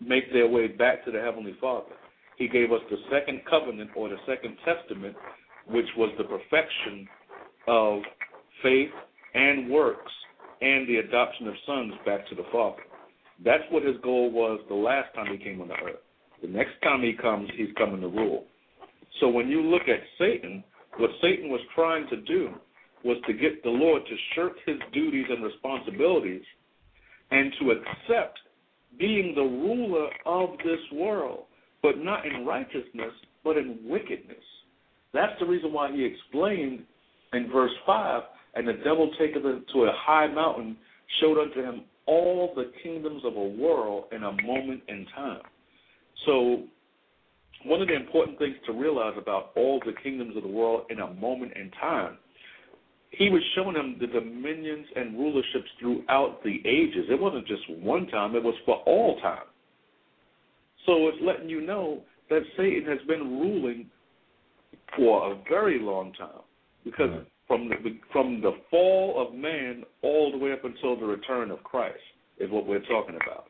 make 0.00 0.32
their 0.32 0.48
way 0.48 0.68
back 0.68 1.04
to 1.04 1.10
the 1.10 1.20
Heavenly 1.20 1.56
Father. 1.60 1.94
He 2.38 2.48
gave 2.48 2.72
us 2.72 2.80
the 2.90 2.96
second 3.12 3.42
covenant 3.48 3.90
or 3.96 4.08
the 4.08 4.16
second 4.26 4.56
testament 4.64 5.16
which 5.68 5.86
was 5.96 6.10
the 6.18 6.24
perfection 6.24 7.08
of 7.66 8.00
faith 8.62 8.90
and 9.34 9.70
works 9.70 10.12
and 10.60 10.88
the 10.88 10.96
adoption 10.96 11.48
of 11.48 11.54
sons 11.66 11.92
back 12.04 12.28
to 12.28 12.34
the 12.34 12.44
Father. 12.52 12.82
That's 13.42 13.64
what 13.70 13.82
his 13.82 13.96
goal 14.02 14.30
was 14.30 14.60
the 14.68 14.74
last 14.74 15.14
time 15.14 15.26
he 15.30 15.42
came 15.42 15.60
on 15.60 15.68
the 15.68 15.74
earth. 15.74 16.00
The 16.42 16.48
next 16.48 16.72
time 16.82 17.02
he 17.02 17.14
comes, 17.14 17.48
he's 17.56 17.74
coming 17.76 18.00
to 18.02 18.08
rule. 18.08 18.44
So 19.20 19.28
when 19.28 19.48
you 19.48 19.62
look 19.62 19.82
at 19.82 20.00
Satan, 20.18 20.62
what 20.98 21.10
Satan 21.22 21.48
was 21.48 21.60
trying 21.74 22.06
to 22.10 22.16
do 22.20 22.50
was 23.04 23.16
to 23.26 23.32
get 23.32 23.62
the 23.62 23.70
Lord 23.70 24.02
to 24.06 24.16
shirk 24.34 24.52
his 24.66 24.76
duties 24.92 25.26
and 25.28 25.42
responsibilities 25.44 26.42
and 27.30 27.52
to 27.60 27.70
accept 27.72 28.38
being 28.98 29.34
the 29.34 29.42
ruler 29.42 30.08
of 30.26 30.50
this 30.58 30.78
world, 30.92 31.44
but 31.82 31.98
not 31.98 32.26
in 32.26 32.46
righteousness, 32.46 33.12
but 33.42 33.56
in 33.56 33.78
wickedness. 33.84 34.36
That's 35.12 35.32
the 35.40 35.46
reason 35.46 35.72
why 35.72 35.92
he 35.92 36.04
explained 36.04 36.84
in 37.32 37.50
verse 37.50 37.72
5 37.86 38.22
and 38.54 38.68
the 38.68 38.74
devil 38.84 39.10
taketh 39.18 39.44
him 39.44 39.64
to 39.72 39.80
a 39.84 39.92
high 39.94 40.28
mountain, 40.28 40.76
showed 41.20 41.38
unto 41.38 41.62
him 41.62 41.82
all 42.06 42.52
the 42.54 42.70
kingdoms 42.82 43.22
of 43.24 43.36
a 43.36 43.48
world 43.48 44.04
in 44.12 44.22
a 44.22 44.32
moment 44.42 44.82
in 44.88 45.06
time. 45.14 45.40
So, 46.26 46.64
one 47.64 47.80
of 47.80 47.88
the 47.88 47.94
important 47.94 48.38
things 48.38 48.56
to 48.66 48.72
realize 48.72 49.14
about 49.16 49.50
all 49.56 49.80
the 49.84 49.92
kingdoms 50.02 50.36
of 50.36 50.42
the 50.42 50.48
world 50.48 50.82
in 50.90 51.00
a 51.00 51.14
moment 51.14 51.52
in 51.56 51.70
time, 51.80 52.18
he 53.10 53.30
was 53.30 53.42
showing 53.54 53.76
him 53.76 53.96
the 54.00 54.06
dominions 54.06 54.86
and 54.96 55.16
rulerships 55.16 55.70
throughout 55.80 56.42
the 56.42 56.56
ages. 56.66 57.06
It 57.08 57.20
wasn't 57.20 57.46
just 57.46 57.62
one 57.80 58.06
time, 58.08 58.34
it 58.34 58.42
was 58.42 58.56
for 58.66 58.76
all 58.86 59.20
time. 59.20 59.46
So, 60.86 61.08
it's 61.08 61.18
letting 61.22 61.48
you 61.48 61.60
know 61.60 62.02
that 62.30 62.42
Satan 62.56 62.84
has 62.86 63.06
been 63.06 63.40
ruling 63.40 63.86
for 64.96 65.32
a 65.32 65.36
very 65.48 65.78
long 65.78 66.12
time 66.12 66.42
because 66.84 67.24
from 67.46 67.68
the 67.68 67.76
from 68.12 68.40
the 68.40 68.52
fall 68.70 69.26
of 69.26 69.34
man 69.34 69.84
all 70.02 70.32
the 70.32 70.38
way 70.38 70.52
up 70.52 70.64
until 70.64 70.98
the 70.98 71.06
return 71.06 71.50
of 71.50 71.62
Christ 71.62 71.98
is 72.38 72.50
what 72.50 72.66
we're 72.66 72.84
talking 72.86 73.16
about. 73.16 73.46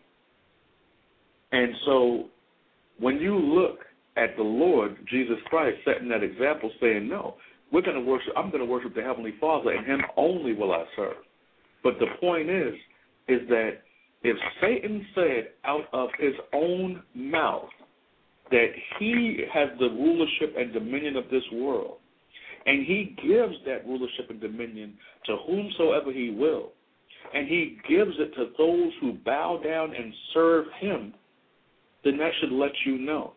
And 1.53 1.73
so 1.87 2.25
when 2.99 3.17
you 3.17 3.39
look 3.39 3.79
at 4.17 4.37
the 4.37 4.43
Lord 4.43 4.97
Jesus 5.11 5.37
Christ 5.47 5.79
setting 5.85 6.09
that 6.09 6.23
example 6.23 6.71
saying, 6.81 7.09
No, 7.09 7.35
we're 7.73 7.83
gonna 7.83 8.01
worship 8.01 8.33
I'm 8.37 8.51
gonna 8.51 8.65
worship 8.65 8.95
the 8.95 9.03
Heavenly 9.03 9.35
Father 9.41 9.71
and 9.71 9.87
him 9.87 10.01
only 10.17 10.55
will 10.55 10.73
I 10.73 10.85
serve. 10.97 11.17
But 11.83 11.95
the 11.99 12.07
point 12.21 12.51
is 12.51 12.75
is 13.29 13.49
that 13.49 13.71
if 14.23 14.37
Satan 14.61 15.07
said 15.15 15.49
out 15.65 15.85
of 15.93 16.09
his 16.19 16.33
own 16.53 17.03
mouth 17.15 17.69
that 18.51 18.69
he 18.99 19.45
has 19.53 19.69
the 19.79 19.87
rulership 19.87 20.55
and 20.59 20.73
dominion 20.73 21.17
of 21.17 21.25
this 21.31 21.43
world, 21.53 21.99
and 22.67 22.87
he 22.87 23.17
gives 23.23 23.55
that 23.67 23.87
rulership 23.87 24.31
and 24.31 24.41
dominion 24.41 24.95
to 25.27 25.37
whomsoever 25.47 26.13
he 26.13 26.31
will. 26.31 26.73
And 27.35 27.49
he 27.49 27.79
gives 27.89 28.13
it 28.19 28.35
to 28.37 28.51
those 28.57 28.93
who 29.01 29.15
bow 29.25 29.61
down 29.63 29.95
and 29.95 30.13
serve 30.33 30.67
him. 30.79 31.15
Then 32.05 32.19
that 32.19 32.33
should 32.41 32.53
let 32.53 32.73
you 32.87 32.99
know 32.99 33.33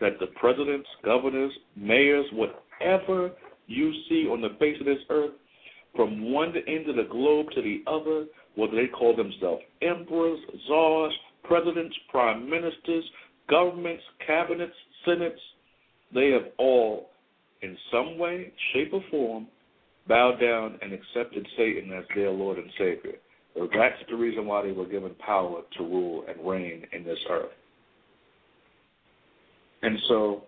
that 0.00 0.18
the 0.20 0.28
presidents, 0.40 0.88
governors, 1.04 1.52
mayors, 1.76 2.26
whatever 2.32 3.32
you 3.66 3.92
see 4.08 4.26
on 4.28 4.40
the 4.40 4.56
face 4.58 4.76
of 4.80 4.86
this 4.86 4.98
earth, 5.10 5.32
from 5.96 6.32
one 6.32 6.52
end 6.68 6.88
of 6.88 6.96
the 6.96 7.08
globe 7.10 7.46
to 7.54 7.62
the 7.62 7.82
other, 7.86 8.26
whether 8.54 8.76
they 8.76 8.86
call 8.86 9.16
themselves 9.16 9.62
emperors, 9.82 10.38
czars, 10.68 11.12
presidents, 11.44 11.96
prime 12.10 12.48
ministers, 12.48 13.04
governments, 13.48 14.02
cabinets, 14.24 14.74
senates, 15.04 15.40
they 16.14 16.30
have 16.30 16.52
all 16.58 17.10
in 17.62 17.76
some 17.90 18.18
way, 18.18 18.52
shape, 18.72 18.92
or 18.92 19.02
form, 19.10 19.46
bowed 20.06 20.40
down 20.40 20.78
and 20.82 20.92
accepted 20.92 21.46
Satan 21.56 21.92
as 21.92 22.04
their 22.14 22.30
Lord 22.30 22.58
and 22.58 22.70
Savior. 22.78 23.14
So 23.54 23.68
that's 23.76 23.96
the 24.08 24.16
reason 24.16 24.46
why 24.46 24.62
they 24.62 24.72
were 24.72 24.86
given 24.86 25.14
power 25.16 25.62
to 25.76 25.82
rule 25.82 26.24
and 26.28 26.48
reign 26.48 26.84
in 26.92 27.04
this 27.04 27.18
earth. 27.30 27.50
And 29.82 29.98
so, 30.08 30.44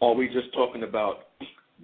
are 0.00 0.14
we 0.14 0.26
just 0.28 0.52
talking 0.54 0.82
about 0.82 1.28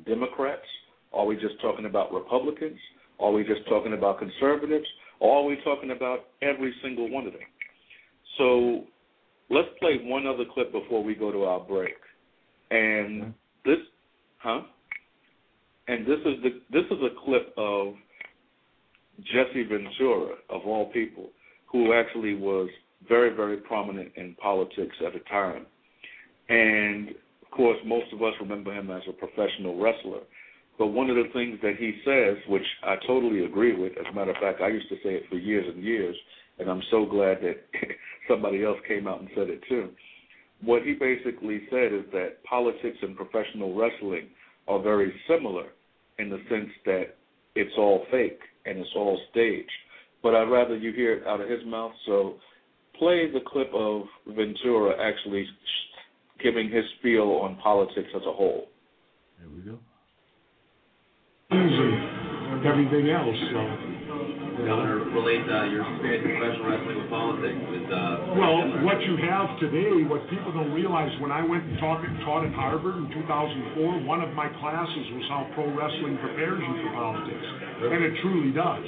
Democrats? 0.06 0.66
Are 1.12 1.26
we 1.26 1.36
just 1.36 1.60
talking 1.60 1.86
about 1.86 2.12
Republicans? 2.12 2.78
Are 3.20 3.32
we 3.32 3.44
just 3.44 3.66
talking 3.68 3.92
about 3.92 4.18
conservatives? 4.18 4.86
Or 5.20 5.38
are 5.38 5.44
we 5.44 5.56
talking 5.64 5.92
about 5.92 6.26
every 6.42 6.74
single 6.82 7.10
one 7.10 7.26
of 7.26 7.32
them? 7.32 7.42
So, 8.38 8.84
let's 9.50 9.68
play 9.78 9.98
one 10.02 10.26
other 10.26 10.44
clip 10.52 10.72
before 10.72 11.02
we 11.02 11.14
go 11.14 11.32
to 11.32 11.44
our 11.44 11.60
break. 11.60 11.94
And 12.70 13.22
mm-hmm. 13.22 13.30
this 13.64 13.78
Huh? 14.38 14.60
And 15.88 16.06
this 16.06 16.18
is 16.18 16.42
the 16.42 16.60
this 16.70 16.84
is 16.90 16.98
a 17.02 17.24
clip 17.24 17.54
of 17.56 17.94
Jesse 19.20 19.64
Ventura, 19.64 20.34
of 20.50 20.62
all 20.66 20.90
people, 20.92 21.30
who 21.66 21.92
actually 21.92 22.34
was 22.34 22.68
very, 23.08 23.34
very 23.34 23.58
prominent 23.58 24.12
in 24.16 24.34
politics 24.34 24.96
at 25.06 25.12
the 25.12 25.20
time. 25.30 25.66
And 26.48 27.10
of 27.10 27.50
course, 27.50 27.78
most 27.86 28.12
of 28.12 28.22
us 28.22 28.34
remember 28.40 28.74
him 28.74 28.90
as 28.90 29.02
a 29.08 29.12
professional 29.12 29.80
wrestler. 29.80 30.20
But 30.78 30.88
one 30.88 31.08
of 31.08 31.16
the 31.16 31.30
things 31.32 31.58
that 31.62 31.76
he 31.78 31.98
says, 32.04 32.36
which 32.48 32.66
I 32.82 32.96
totally 33.06 33.46
agree 33.46 33.74
with, 33.74 33.92
as 33.92 34.04
a 34.10 34.14
matter 34.14 34.32
of 34.32 34.36
fact, 34.36 34.60
I 34.60 34.68
used 34.68 34.88
to 34.90 34.96
say 34.96 35.14
it 35.14 35.22
for 35.30 35.36
years 35.36 35.64
and 35.72 35.82
years, 35.82 36.16
and 36.58 36.68
I'm 36.68 36.82
so 36.90 37.06
glad 37.06 37.38
that 37.42 37.64
somebody 38.28 38.62
else 38.64 38.78
came 38.86 39.06
out 39.06 39.20
and 39.20 39.30
said 39.34 39.48
it 39.48 39.62
too 39.68 39.90
what 40.62 40.82
he 40.82 40.94
basically 40.94 41.62
said 41.70 41.92
is 41.92 42.04
that 42.12 42.42
politics 42.48 42.98
and 43.02 43.16
professional 43.16 43.74
wrestling 43.74 44.28
are 44.68 44.82
very 44.82 45.12
similar 45.28 45.66
in 46.18 46.30
the 46.30 46.38
sense 46.48 46.70
that 46.84 47.16
it's 47.54 47.74
all 47.78 48.04
fake 48.10 48.40
and 48.64 48.78
it's 48.78 48.90
all 48.96 49.20
staged. 49.30 49.70
But 50.22 50.34
I'd 50.34 50.50
rather 50.50 50.76
you 50.76 50.92
hear 50.92 51.14
it 51.18 51.26
out 51.26 51.40
of 51.40 51.48
his 51.48 51.64
mouth. 51.66 51.92
So 52.06 52.36
play 52.98 53.30
the 53.30 53.40
clip 53.46 53.70
of 53.74 54.02
Ventura 54.26 54.94
actually 55.00 55.46
giving 56.42 56.70
his 56.70 56.84
spiel 56.98 57.40
on 57.42 57.56
politics 57.62 58.08
as 58.14 58.22
a 58.22 58.32
whole. 58.32 58.68
There 59.38 59.48
we 59.48 59.62
go. 59.62 59.78
everything 62.66 63.10
else. 63.10 63.36
So. 63.52 63.95
Governor, 64.64 65.04
relate 65.12 65.44
uh, 65.44 65.68
your 65.68 65.84
experience 65.84 66.24
in 66.24 66.32
professional 66.40 66.64
wrestling 66.64 66.96
with 66.96 67.10
politics. 67.12 67.60
With, 67.68 67.92
uh, 67.92 68.40
well, 68.40 68.56
what 68.88 68.96
you 69.04 69.20
have 69.28 69.52
today, 69.60 70.00
what 70.08 70.24
people 70.32 70.48
don't 70.48 70.72
realize, 70.72 71.12
when 71.20 71.28
I 71.28 71.44
went 71.44 71.68
and 71.68 71.76
taught, 71.76 72.00
taught 72.24 72.48
at 72.48 72.56
Harvard 72.56 72.96
in 72.96 73.06
2004, 73.12 74.08
one 74.08 74.24
of 74.24 74.32
my 74.32 74.48
classes 74.56 75.04
was 75.12 75.24
how 75.28 75.44
pro 75.52 75.68
wrestling 75.76 76.16
prepares 76.24 76.56
you 76.56 76.74
for 76.82 76.90
politics. 76.96 77.46
And 77.84 78.00
it 78.00 78.16
truly 78.24 78.52
does. 78.56 78.86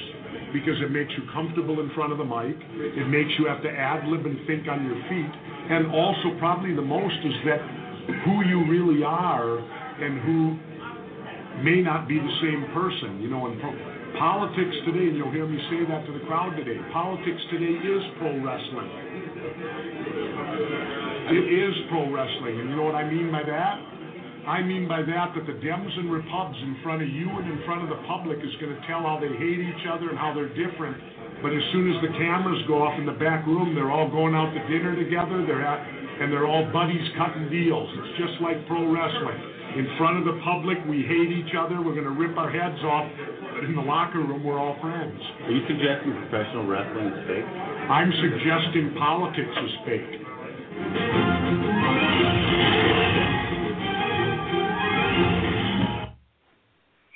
Because 0.56 0.80
it 0.80 0.88
makes 0.88 1.12
you 1.20 1.28
comfortable 1.36 1.84
in 1.84 1.92
front 1.92 2.16
of 2.16 2.18
the 2.18 2.24
mic. 2.24 2.56
It 2.96 3.08
makes 3.12 3.28
you 3.36 3.44
have 3.52 3.60
to 3.60 3.68
ad 3.68 4.08
lib 4.08 4.24
and 4.24 4.40
think 4.48 4.64
on 4.68 4.80
your 4.88 4.96
feet. 5.12 5.32
And 5.68 5.92
also, 5.92 6.32
probably 6.40 6.72
the 6.72 6.84
most, 6.84 7.16
is 7.28 7.36
that 7.44 7.60
who 8.24 8.40
you 8.48 8.64
really 8.64 9.04
are 9.04 9.60
and 9.60 10.16
who 10.24 10.56
may 11.60 11.82
not 11.82 12.08
be 12.08 12.16
the 12.16 12.34
same 12.40 12.64
person. 12.72 13.20
You 13.20 13.28
know, 13.28 13.52
in 13.52 13.60
pro- 13.60 13.76
Politics 14.18 14.74
today, 14.82 15.06
and 15.06 15.16
you'll 15.16 15.30
hear 15.30 15.46
me 15.46 15.62
say 15.70 15.86
that 15.86 16.02
to 16.06 16.12
the 16.12 16.26
crowd 16.26 16.58
today, 16.58 16.74
politics 16.90 17.38
today 17.54 17.70
is 17.70 18.02
pro 18.18 18.34
wrestling. 18.42 18.90
It 21.30 21.46
is 21.46 21.74
pro 21.86 22.10
wrestling. 22.10 22.58
And 22.58 22.66
you 22.70 22.74
know 22.74 22.82
what 22.82 22.98
I 22.98 23.06
mean 23.06 23.30
by 23.30 23.46
that? 23.46 23.74
I 24.50 24.58
mean 24.66 24.90
by 24.90 25.06
that 25.06 25.38
that 25.38 25.46
the 25.46 25.54
Dems 25.62 25.94
and 26.02 26.10
Repubs 26.10 26.58
in 26.66 26.82
front 26.82 27.02
of 27.02 27.08
you 27.08 27.30
and 27.30 27.46
in 27.46 27.62
front 27.62 27.86
of 27.86 27.94
the 27.94 28.02
public 28.10 28.42
is 28.42 28.50
going 28.58 28.74
to 28.74 28.82
tell 28.90 29.06
how 29.06 29.22
they 29.22 29.30
hate 29.38 29.62
each 29.62 29.86
other 29.86 30.10
and 30.10 30.18
how 30.18 30.34
they're 30.34 30.50
different. 30.50 30.98
But 31.38 31.54
as 31.54 31.62
soon 31.70 31.86
as 31.94 32.02
the 32.02 32.10
cameras 32.18 32.58
go 32.66 32.82
off 32.82 32.98
in 32.98 33.06
the 33.06 33.14
back 33.22 33.46
room, 33.46 33.78
they're 33.78 33.94
all 33.94 34.10
going 34.10 34.34
out 34.34 34.50
to 34.50 34.60
dinner 34.66 34.98
together. 34.98 35.46
They're 35.46 35.62
at, 35.62 35.78
and 35.86 36.32
they're 36.34 36.50
all 36.50 36.66
buddies 36.74 37.06
cutting 37.14 37.46
deals. 37.54 37.86
It's 38.02 38.18
just 38.18 38.42
like 38.42 38.66
pro 38.66 38.82
wrestling. 38.90 39.57
In 39.76 39.86
front 39.98 40.18
of 40.18 40.24
the 40.24 40.40
public, 40.44 40.78
we 40.88 41.02
hate 41.02 41.30
each 41.30 41.54
other. 41.58 41.82
We're 41.82 41.94
going 41.94 42.04
to 42.04 42.10
rip 42.10 42.36
our 42.36 42.50
heads 42.50 42.80
off 42.82 43.10
but 43.58 43.64
in 43.64 43.74
the 43.74 43.82
locker 43.82 44.18
room, 44.18 44.44
we're 44.44 44.56
all 44.56 44.76
friends. 44.80 45.20
Are 45.42 45.50
you 45.50 45.66
suggesting 45.66 46.12
professional 46.30 46.64
wrestling 46.68 47.06
is 47.08 47.26
fake? 47.26 47.44
I'm 47.90 48.12
suggesting 48.22 48.94
politics 48.96 49.50
is 49.50 49.72
fake. 49.84 50.14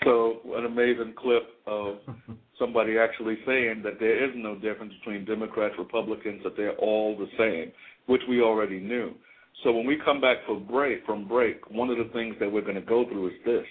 So, 0.03 0.41
an 0.57 0.65
amazing 0.67 1.15
clip 1.17 1.45
of 1.69 1.99
somebody 2.59 2.99
actually 2.99 3.39
saying 3.47 3.83
that 3.85 4.01
there 4.01 4.29
is 4.29 4.33
no 4.35 4.57
difference 4.57 4.95
between 4.99 5.25
Democrats, 5.25 5.77
Republicans, 5.79 6.41
that 6.43 6.57
they're 6.57 6.75
all 6.75 7.17
the 7.17 7.29
same, 7.39 7.71
which 8.07 8.23
we 8.29 8.43
already 8.43 8.81
knew. 8.81 9.15
So 9.63 9.73
when 9.73 9.87
we 9.87 9.99
come 10.05 10.21
back 10.21 10.39
for 10.47 10.59
break 10.59 11.05
from 11.07 11.29
break, 11.29 11.71
one 11.71 11.91
of 11.91 11.99
the 11.99 12.11
things 12.13 12.35
that 12.41 12.51
we're 12.51 12.63
going 12.63 12.75
to 12.75 12.81
go 12.81 13.05
through 13.09 13.29
is 13.29 13.35
this 13.45 13.65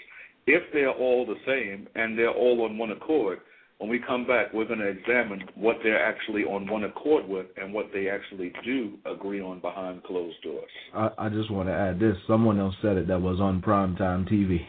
if 0.47 0.63
they're 0.73 0.91
all 0.91 1.25
the 1.25 1.35
same 1.45 1.87
and 1.95 2.17
they're 2.17 2.31
all 2.31 2.63
on 2.63 2.77
one 2.77 2.91
accord, 2.91 3.39
When 3.77 3.89
we 3.89 3.99
come 3.99 4.27
back, 4.27 4.53
we're 4.53 4.65
going 4.67 4.79
to 4.79 4.87
examine 4.87 5.43
what 5.55 5.77
they're 5.81 6.03
actually 6.03 6.43
on 6.43 6.69
one 6.69 6.83
accord 6.83 7.27
with 7.27 7.47
and 7.57 7.73
what 7.73 7.87
they 7.91 8.09
actually 8.09 8.53
do 8.63 8.93
agree 9.05 9.41
on 9.41 9.59
behind 9.59 10.03
closed 10.03 10.39
doors. 10.43 10.69
I, 10.93 11.09
I 11.17 11.29
just 11.29 11.49
want 11.49 11.67
to 11.67 11.73
add 11.73 11.99
this. 11.99 12.15
Someone 12.27 12.59
else 12.59 12.75
said 12.83 12.97
it 12.97 13.07
that 13.07 13.19
was 13.19 13.39
on 13.39 13.59
primetime 13.59 14.31
TV. 14.31 14.59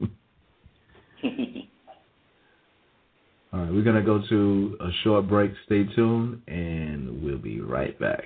All 3.52 3.60
right, 3.60 3.72
we're 3.72 3.84
going 3.84 3.96
to 3.96 4.02
go 4.02 4.20
to 4.28 4.76
a 4.80 4.90
short 5.04 5.28
break. 5.28 5.52
Stay 5.66 5.84
tuned, 5.94 6.42
and 6.48 7.22
we'll 7.22 7.38
be 7.38 7.60
right 7.60 7.98
back. 7.98 8.24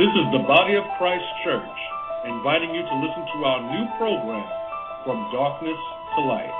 This 0.00 0.16
is 0.16 0.32
the 0.32 0.48
Body 0.48 0.80
of 0.80 0.88
Christ 0.96 1.28
Church 1.44 1.76
inviting 2.24 2.72
you 2.72 2.80
to 2.80 2.96
listen 3.04 3.20
to 3.20 3.38
our 3.44 3.60
new 3.68 3.84
program, 4.00 4.48
From 5.04 5.28
Darkness 5.28 5.76
to 6.16 6.20
Light, 6.24 6.56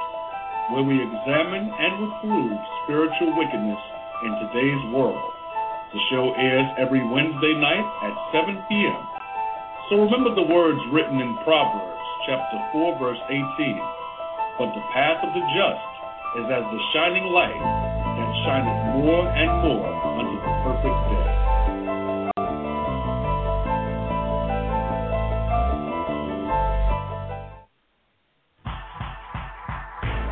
where 0.68 0.84
we 0.84 1.00
examine 1.00 1.72
and 1.72 2.04
reprove 2.04 2.52
spiritual 2.84 3.32
wickedness 3.40 3.80
in 4.28 4.44
today's 4.44 4.84
world. 4.92 5.24
The 5.88 6.04
show 6.12 6.36
airs 6.36 6.68
every 6.76 7.00
Wednesday 7.00 7.56
night 7.56 7.88
at 8.04 8.12
7 8.44 8.60
p.m. 8.68 9.00
So 9.88 10.04
remember 10.04 10.36
the 10.36 10.44
words 10.44 10.84
written 10.92 11.16
in 11.16 11.40
Proverbs 11.40 12.04
chapter 12.28 12.60
4 12.76 13.00
verse 13.00 13.24
18. 13.24 13.40
But 14.60 14.68
the 14.76 14.84
path 14.92 15.24
of 15.24 15.32
the 15.32 15.40
just 15.56 15.88
is 16.44 16.46
as 16.52 16.64
the 16.68 16.82
shining 16.92 17.24
light 17.32 17.56
that 17.56 18.30
shineth 18.44 19.00
more 19.00 19.24
and 19.32 19.64
more 19.64 19.99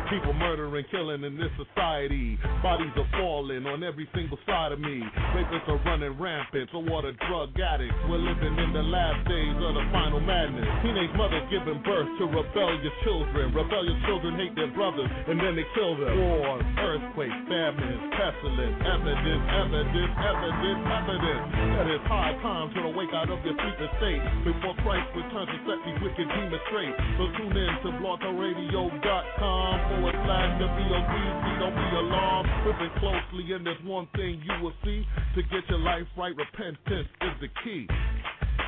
People 0.09 0.33
murdering, 0.33 0.89
killing 0.89 1.21
in 1.21 1.37
this 1.37 1.53
society. 1.53 2.33
Bodies 2.65 2.89
are 2.97 3.05
falling 3.21 3.69
on 3.69 3.85
every 3.85 4.09
single 4.09 4.41
side 4.41 4.73
of 4.73 4.81
me. 4.81 5.05
Rapists 5.37 5.69
are 5.69 5.77
running 5.85 6.17
rampant, 6.17 6.65
so 6.73 6.81
what 6.81 7.05
a 7.05 7.13
drug 7.29 7.53
addicts? 7.53 7.93
We're 8.09 8.17
living 8.17 8.57
in 8.57 8.73
the 8.73 8.81
last 8.89 9.21
days 9.29 9.53
of 9.53 9.77
the 9.77 9.85
final 9.93 10.17
madness. 10.17 10.65
Teenage 10.81 11.13
mothers 11.13 11.45
giving 11.53 11.77
birth 11.85 12.09
to 12.17 12.25
rebellious 12.25 12.95
children. 13.05 13.53
Rebellious 13.53 14.01
children 14.09 14.33
hate 14.33 14.57
their 14.57 14.73
brothers, 14.73 15.05
and 15.29 15.37
then 15.37 15.53
they 15.53 15.67
kill 15.77 15.93
them. 15.93 16.09
Wars, 16.17 16.65
earthquakes, 16.81 17.39
famines, 17.45 18.01
pestilence, 18.17 18.81
evidence, 18.81 19.45
evidence, 19.61 20.13
evidence, 20.25 20.81
evidence. 20.89 21.45
That 21.77 21.85
it's 21.85 22.07
high 22.09 22.33
time 22.41 22.73
to 22.81 22.97
wake 22.97 23.13
out 23.13 23.29
of 23.29 23.45
your 23.45 23.53
sleeping 23.53 23.93
state 24.01 24.25
before 24.41 24.73
Christ 24.81 25.05
returns 25.13 25.53
to 25.53 25.57
set 25.69 25.77
these 25.85 26.01
wicked 26.01 26.25
demons 26.33 26.65
straight. 26.65 26.97
So 27.21 27.29
tune 27.37 27.53
in 27.53 27.73
to 27.85 27.89
blogtalkradio.com 28.01 29.98
forward 29.99 30.15
slash 30.25 30.61
WOTC. 30.61 31.59
Don't 31.59 31.75
be 31.75 31.89
alarmed. 31.99 32.49
Listen 32.65 32.91
closely, 32.99 33.53
and 33.53 33.65
there's 33.65 33.83
one 33.83 34.07
thing 34.15 34.41
you 34.43 34.63
will 34.63 34.73
see. 34.83 35.03
To 35.35 35.43
get 35.43 35.67
your 35.69 35.79
life 35.79 36.07
right, 36.17 36.35
repentance 36.35 37.07
is 37.21 37.35
the 37.41 37.49
key. 37.63 37.87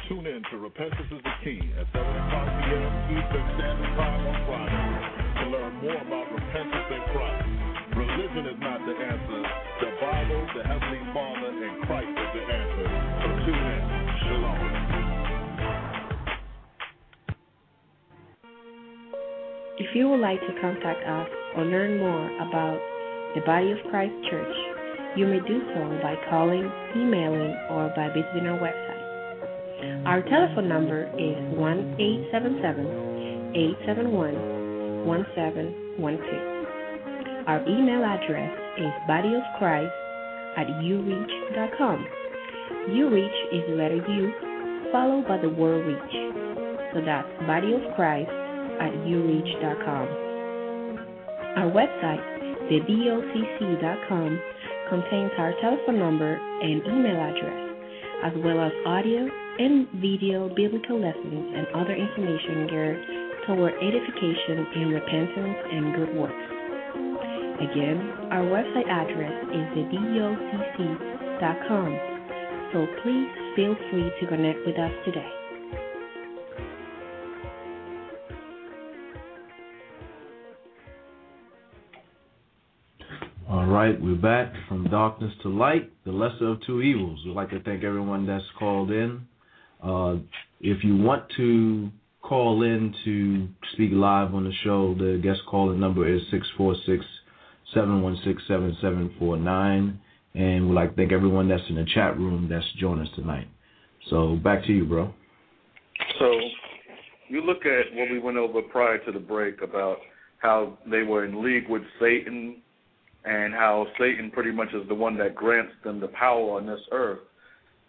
Tune 0.09 0.27
in 0.27 0.43
to 0.51 0.57
Repentance 0.57 1.07
is 1.07 1.23
the 1.23 1.35
Key 1.43 1.61
at 1.79 1.87
7 1.93 2.03
o'clock 2.03 2.49
p.m. 2.67 2.91
Eastern 3.15 3.47
Standard 3.55 3.93
Time 3.95 4.21
on 4.27 4.37
Friday 4.43 4.91
to 5.39 5.43
learn 5.55 5.73
more 5.79 6.01
about 6.03 6.27
repentance 6.35 6.89
in 6.91 7.03
Christ. 7.15 7.47
Religion 7.95 8.43
is 8.51 8.59
not 8.59 8.79
the 8.83 8.95
answer. 8.97 9.41
The 9.79 9.91
Bible, 10.03 10.41
the 10.57 10.63
Heavenly 10.67 11.03
Father, 11.15 11.49
and 11.53 11.75
Christ 11.87 12.20
If 19.81 19.89
you 19.95 20.09
would 20.09 20.19
like 20.19 20.39
to 20.41 20.53
contact 20.61 21.01
us 21.09 21.27
or 21.57 21.65
learn 21.65 21.97
more 21.97 22.29
about 22.37 22.77
the 23.33 23.41
Body 23.41 23.71
of 23.71 23.79
Christ 23.89 24.13
Church, 24.29 24.55
you 25.17 25.25
may 25.25 25.39
do 25.39 25.59
so 25.73 25.89
by 26.03 26.13
calling, 26.29 26.71
emailing, 26.95 27.57
or 27.67 27.91
by 27.95 28.09
visiting 28.13 28.45
our 28.45 28.59
website. 28.61 30.05
Our 30.05 30.21
telephone 30.21 30.69
number 30.69 31.09
is 31.17 31.35
1 31.57 31.95
877 31.97 33.49
871 33.89 34.37
1712. 35.07 37.47
Our 37.49 37.65
email 37.65 38.05
address 38.05 38.53
is 38.77 38.93
bodyofchrist 39.09 39.89
at 40.57 40.67
ureach.com. 40.85 42.05
Ureach 42.93 43.39
is 43.51 43.65
the 43.67 43.73
letter 43.73 43.97
U 43.97 44.31
followed 44.91 45.27
by 45.27 45.37
the 45.41 45.49
word 45.49 45.87
reach. 45.87 46.13
So 46.93 47.01
that's 47.01 47.27
body 47.47 47.73
of 47.73 47.81
Christ 47.95 48.29
at 48.81 48.93
ureach.com. 49.05 50.07
Our 51.55 51.69
website, 51.69 52.23
thebocc.com, 52.67 54.29
contains 54.89 55.31
our 55.37 55.53
telephone 55.61 55.99
number 55.99 56.35
and 56.35 56.81
email 56.83 57.15
address, 57.15 57.77
as 58.25 58.33
well 58.43 58.59
as 58.59 58.71
audio 58.85 59.29
and 59.59 59.87
video 60.01 60.49
biblical 60.55 60.99
lessons 60.99 61.53
and 61.55 61.67
other 61.75 61.93
information 61.93 62.67
geared 62.67 62.99
toward 63.47 63.73
edification 63.77 64.65
in 64.75 64.89
repentance 64.89 65.57
and 65.71 65.95
good 65.95 66.15
works. 66.15 66.45
Again, 67.61 67.97
our 68.31 68.43
website 68.43 68.89
address 68.89 69.33
is 69.53 69.65
thebocc.com, 69.77 71.09
so 72.73 72.87
please 73.03 73.29
feel 73.55 73.75
free 73.91 74.11
to 74.19 74.27
connect 74.27 74.65
with 74.65 74.77
us 74.79 74.91
today. 75.05 75.40
Right, 83.81 83.99
we're 83.99 84.13
back 84.13 84.53
from 84.67 84.87
darkness 84.89 85.33
to 85.41 85.49
light, 85.49 85.91
the 86.05 86.11
lesser 86.11 86.49
of 86.49 86.63
two 86.67 86.81
evils. 86.81 87.19
We'd 87.25 87.33
like 87.33 87.49
to 87.49 87.59
thank 87.61 87.83
everyone 87.83 88.27
that's 88.27 88.45
called 88.59 88.91
in. 88.91 89.21
Uh, 89.83 90.17
if 90.59 90.83
you 90.83 90.97
want 90.97 91.23
to 91.37 91.89
call 92.21 92.61
in 92.61 92.93
to 93.03 93.47
speak 93.73 93.89
live 93.91 94.35
on 94.35 94.43
the 94.43 94.53
show, 94.63 94.93
the 94.93 95.19
guest 95.23 95.39
calling 95.49 95.79
number 95.79 96.07
is 96.07 96.21
646 96.29 97.03
716 97.73 98.45
7749. 98.47 99.99
And 100.35 100.69
we'd 100.69 100.75
like 100.75 100.91
to 100.91 100.95
thank 100.95 101.11
everyone 101.11 101.49
that's 101.49 101.63
in 101.67 101.75
the 101.75 101.85
chat 101.91 102.15
room 102.17 102.47
that's 102.47 102.65
joined 102.79 103.01
us 103.01 103.11
tonight. 103.15 103.47
So 104.11 104.35
back 104.35 104.63
to 104.65 104.71
you, 104.71 104.85
bro. 104.85 105.11
So 106.19 106.39
you 107.29 107.41
look 107.41 107.65
at 107.65 107.95
what 107.95 108.11
we 108.11 108.19
went 108.19 108.37
over 108.37 108.61
prior 108.61 109.03
to 109.05 109.11
the 109.11 109.19
break 109.19 109.63
about 109.63 109.97
how 110.37 110.77
they 110.85 111.01
were 111.01 111.25
in 111.25 111.43
league 111.43 111.67
with 111.67 111.81
Satan 111.99 112.61
and 113.25 113.53
how 113.53 113.85
Satan 113.99 114.31
pretty 114.31 114.51
much 114.51 114.69
is 114.73 114.87
the 114.87 114.95
one 114.95 115.17
that 115.17 115.35
grants 115.35 115.73
them 115.83 115.99
the 115.99 116.07
power 116.07 116.57
on 116.57 116.65
this 116.65 116.81
earth. 116.91 117.19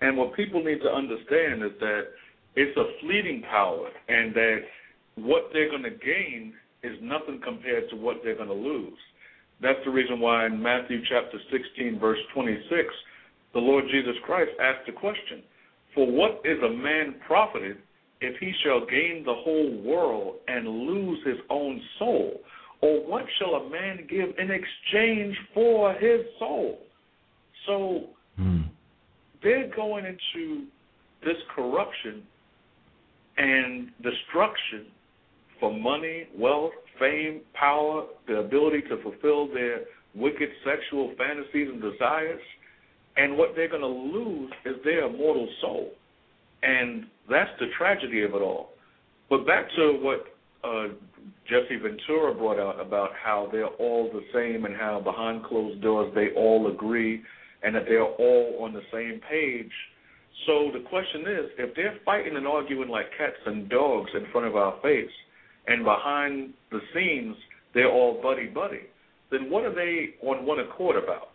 And 0.00 0.16
what 0.16 0.34
people 0.34 0.62
need 0.62 0.80
to 0.80 0.90
understand 0.90 1.62
is 1.62 1.72
that 1.80 2.02
it's 2.54 2.76
a 2.76 3.00
fleeting 3.00 3.42
power 3.50 3.88
and 4.08 4.34
that 4.34 4.58
what 5.16 5.50
they're 5.52 5.70
going 5.70 5.84
to 5.84 5.90
gain 5.90 6.52
is 6.82 6.98
nothing 7.00 7.40
compared 7.42 7.88
to 7.90 7.96
what 7.96 8.16
they're 8.22 8.36
going 8.36 8.48
to 8.48 8.54
lose. 8.54 8.98
That's 9.60 9.78
the 9.84 9.90
reason 9.90 10.20
why 10.20 10.46
in 10.46 10.60
Matthew 10.60 11.00
chapter 11.08 11.38
16, 11.50 11.98
verse 12.00 12.18
26, 12.34 12.66
the 13.54 13.60
Lord 13.60 13.84
Jesus 13.90 14.16
Christ 14.26 14.50
asked 14.60 14.86
the 14.86 14.92
question 14.92 15.42
For 15.94 16.10
what 16.10 16.42
is 16.44 16.58
a 16.62 16.72
man 16.72 17.14
profited 17.26 17.76
if 18.20 18.38
he 18.40 18.52
shall 18.64 18.84
gain 18.86 19.22
the 19.24 19.34
whole 19.34 19.82
world 19.82 20.36
and 20.48 20.66
lose 20.66 21.18
his 21.24 21.38
own 21.48 21.80
soul? 21.98 22.40
Or 22.82 23.06
what 23.08 23.24
shall 23.38 23.54
a 23.54 23.70
man 23.70 24.06
give 24.10 24.30
in 24.38 24.50
exchange 24.50 25.36
for 25.54 25.94
his 25.94 26.20
soul? 26.38 26.80
So 27.66 28.06
hmm. 28.36 28.62
they're 29.42 29.74
going 29.74 30.04
into 30.04 30.66
this 31.24 31.36
corruption 31.54 32.24
and 33.38 33.88
destruction 34.02 34.86
for 35.60 35.72
money, 35.72 36.26
wealth, 36.36 36.72
fame, 36.98 37.40
power, 37.54 38.04
the 38.26 38.38
ability 38.38 38.82
to 38.88 39.00
fulfill 39.02 39.46
their 39.46 39.82
wicked 40.14 40.48
sexual 40.64 41.14
fantasies 41.16 41.68
and 41.72 41.80
desires. 41.80 42.40
And 43.16 43.38
what 43.38 43.54
they're 43.54 43.68
going 43.68 43.82
to 43.82 43.86
lose 43.86 44.50
is 44.64 44.76
their 44.84 45.06
immortal 45.06 45.48
soul. 45.60 45.90
And 46.62 47.04
that's 47.30 47.50
the 47.60 47.66
tragedy 47.78 48.22
of 48.22 48.34
it 48.34 48.42
all. 48.42 48.70
But 49.30 49.46
back 49.46 49.68
to 49.76 49.98
what 50.02 50.31
uh, 50.64 50.88
Jesse 51.48 51.76
Ventura 51.76 52.34
brought 52.34 52.58
out 52.58 52.80
about 52.80 53.10
how 53.22 53.48
they're 53.50 53.66
all 53.66 54.10
the 54.12 54.22
same 54.32 54.64
and 54.64 54.76
how 54.76 55.00
behind 55.00 55.44
closed 55.44 55.82
doors 55.82 56.12
they 56.14 56.28
all 56.36 56.72
agree 56.72 57.22
and 57.62 57.74
that 57.74 57.84
they're 57.86 58.04
all 58.04 58.58
on 58.60 58.72
the 58.72 58.82
same 58.92 59.20
page. 59.28 59.70
So 60.46 60.70
the 60.72 60.84
question 60.88 61.22
is, 61.22 61.50
if 61.58 61.74
they're 61.76 61.98
fighting 62.04 62.36
and 62.36 62.46
arguing 62.46 62.88
like 62.88 63.06
cats 63.16 63.36
and 63.46 63.68
dogs 63.68 64.10
in 64.14 64.26
front 64.32 64.46
of 64.46 64.56
our 64.56 64.80
face, 64.82 65.10
and 65.66 65.84
behind 65.84 66.52
the 66.70 66.80
scenes 66.94 67.36
they're 67.74 67.90
all 67.90 68.20
buddy 68.22 68.46
buddy, 68.46 68.80
then 69.30 69.50
what 69.50 69.64
are 69.64 69.74
they 69.74 70.14
on 70.26 70.44
one 70.44 70.58
accord 70.58 71.02
about? 71.02 71.28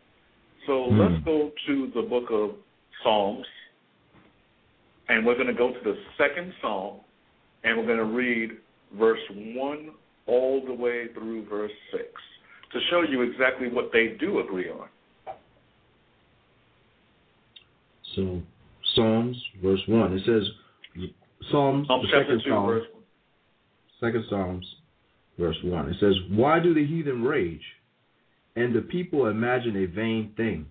So 0.66 0.84
let's 0.84 1.24
go 1.24 1.52
to 1.68 1.92
the 1.96 2.02
book 2.02 2.26
of 2.30 2.52
Psalms, 3.04 3.46
and 5.08 5.26
we're 5.26 5.36
going 5.36 5.48
to 5.48 5.54
go 5.54 5.70
to 5.70 5.80
the 5.84 5.96
second 6.18 6.54
Psalm, 6.62 7.00
and 7.64 7.78
we're 7.78 7.86
going 7.86 7.98
to 7.98 8.04
read 8.04 8.52
verse 8.94 9.20
1 9.30 9.90
all 10.28 10.66
the 10.66 10.74
way 10.74 11.08
through 11.14 11.46
verse 11.48 11.72
6 11.92 12.04
to 12.74 12.80
show 12.90 13.02
you 13.02 13.22
exactly 13.22 13.70
what 13.70 13.92
they 13.94 14.16
do 14.20 14.40
agree 14.40 14.70
on. 14.70 14.88
So, 18.16 18.42
Psalms, 18.96 19.38
verse 19.64 19.82
1. 19.88 20.14
It 20.14 20.22
says, 20.26 21.10
Psalms, 21.52 21.88
the 21.88 22.08
second 22.12 22.42
2, 22.44 22.50
Psalm, 22.50 22.66
verse 22.66 22.88
second 24.00 24.26
Psalms, 24.30 24.66
verse 25.38 25.58
1. 25.64 25.90
It 25.90 25.96
says, 26.00 26.16
Why 26.32 26.60
do 26.60 26.74
the 26.74 26.86
heathen 26.86 27.24
rage, 27.24 27.62
and 28.56 28.76
the 28.76 28.82
people 28.82 29.28
imagine 29.28 29.78
a 29.78 29.86
vain 29.86 30.34
thing? 30.36 30.66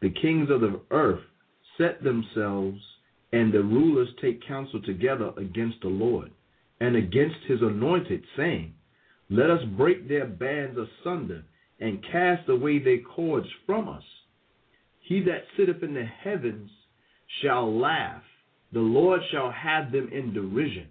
The 0.00 0.10
kings 0.10 0.48
of 0.50 0.60
the 0.60 0.80
earth 0.90 1.20
set 1.76 2.02
themselves, 2.02 2.80
and 3.32 3.52
the 3.52 3.62
rulers 3.62 4.08
take 4.20 4.46
counsel 4.46 4.80
together 4.82 5.32
against 5.36 5.80
the 5.82 5.88
Lord, 5.88 6.30
and 6.80 6.96
against 6.96 7.36
his 7.46 7.60
anointed, 7.62 8.22
saying, 8.36 8.74
Let 9.30 9.50
us 9.50 9.62
break 9.76 10.08
their 10.08 10.26
bands 10.26 10.78
asunder, 10.78 11.44
and 11.80 12.04
cast 12.10 12.48
away 12.48 12.78
their 12.78 13.00
cords 13.00 13.48
from 13.66 13.88
us. 13.88 14.02
He 15.00 15.20
that 15.22 15.44
sitteth 15.56 15.82
in 15.82 15.94
the 15.94 16.04
heavens 16.04 16.70
shall 17.42 17.78
laugh, 17.78 18.22
the 18.72 18.80
Lord 18.80 19.20
shall 19.30 19.50
have 19.50 19.92
them 19.92 20.10
in 20.12 20.32
derision. 20.32 20.88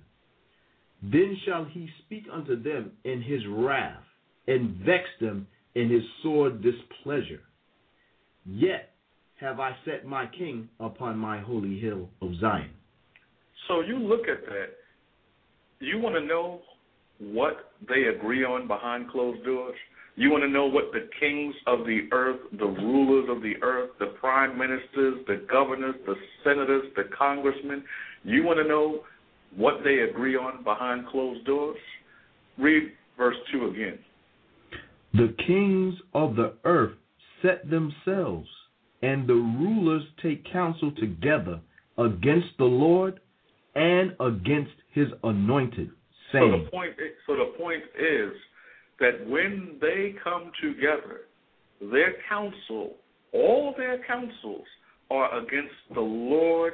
Then 1.04 1.38
shall 1.46 1.66
he 1.66 1.90
speak 2.06 2.26
unto 2.32 2.62
them 2.62 2.92
in 3.04 3.22
his 3.22 3.42
wrath, 3.48 4.04
and 4.48 4.78
vex 4.78 5.04
them 5.20 5.48
in 5.76 5.90
his 5.90 6.04
sore 6.24 6.50
displeasure. 6.50 7.42
Yet 8.46 8.92
have 9.40 9.60
I 9.60 9.76
set 9.86 10.06
my 10.06 10.28
king 10.28 10.70
upon 10.80 11.18
my 11.18 11.40
holy 11.40 11.80
hill 11.80 12.10
of 12.22 12.36
Zion. 12.40 12.72
So 13.68 13.82
you 13.82 14.00
look 14.00 14.28
at 14.28 14.46
that. 14.46 14.70
You 15.80 16.00
want 16.00 16.16
to 16.16 16.22
know 16.22 16.62
what 17.20 17.72
they 17.88 18.04
agree 18.16 18.44
on 18.44 18.68
behind 18.68 19.10
closed 19.10 19.44
doors? 19.44 19.76
You 20.16 20.32
want 20.32 20.44
to 20.44 20.50
know 20.50 20.66
what 20.66 20.92
the 20.94 21.10
kings 21.20 21.54
of 21.68 21.80
the 21.80 22.08
earth, 22.14 22.40
the 22.58 22.66
rulers 22.66 23.30
of 23.30 23.42
the 23.42 23.56
earth, 23.62 23.92
the 24.00 24.14
prime 24.20 24.58
ministers, 24.58 25.26
the 25.28 25.46
governors, 25.52 25.96
the 26.06 26.16
senators, 26.44 26.86
the 26.96 27.04
congressmen, 27.18 27.84
you 28.24 28.44
want 28.44 28.58
to 28.60 28.68
know 28.68 29.02
what 29.58 29.84
they 29.84 30.00
agree 30.10 30.36
on 30.36 30.64
behind 30.64 31.08
closed 31.08 31.46
doors? 31.46 31.78
Read 32.58 32.92
verse 33.18 33.36
2 33.52 33.68
again. 33.68 34.00
The 35.14 35.36
kings 35.46 35.96
of 36.14 36.36
the 36.36 36.54
earth 36.64 36.96
set 37.42 37.70
themselves, 37.70 38.48
and 39.02 39.28
the 39.28 39.34
rulers 39.34 40.04
take 40.22 40.50
counsel 40.52 40.92
together 40.98 41.60
against 41.98 42.48
the 42.58 42.66
Lord 42.66 43.20
and 43.76 44.14
against 44.22 44.72
his 44.96 45.08
anointed, 45.24 45.92
So 46.32 46.64
the 46.64 46.70
point, 46.72 46.94
so 47.28 47.36
the 47.36 47.54
point 47.58 47.84
is 48.00 48.32
that 49.00 49.28
when 49.28 49.78
they 49.82 50.16
come 50.24 50.52
together, 50.62 51.28
their 51.82 52.16
counsel, 52.28 52.96
all 53.34 53.74
their 53.78 54.00
counsels, 54.08 54.66
are 55.12 55.38
against 55.38 55.76
the 55.94 56.02
Lord 56.02 56.74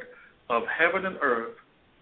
of 0.49 0.63
heaven 0.79 1.05
and 1.05 1.17
earth 1.21 1.55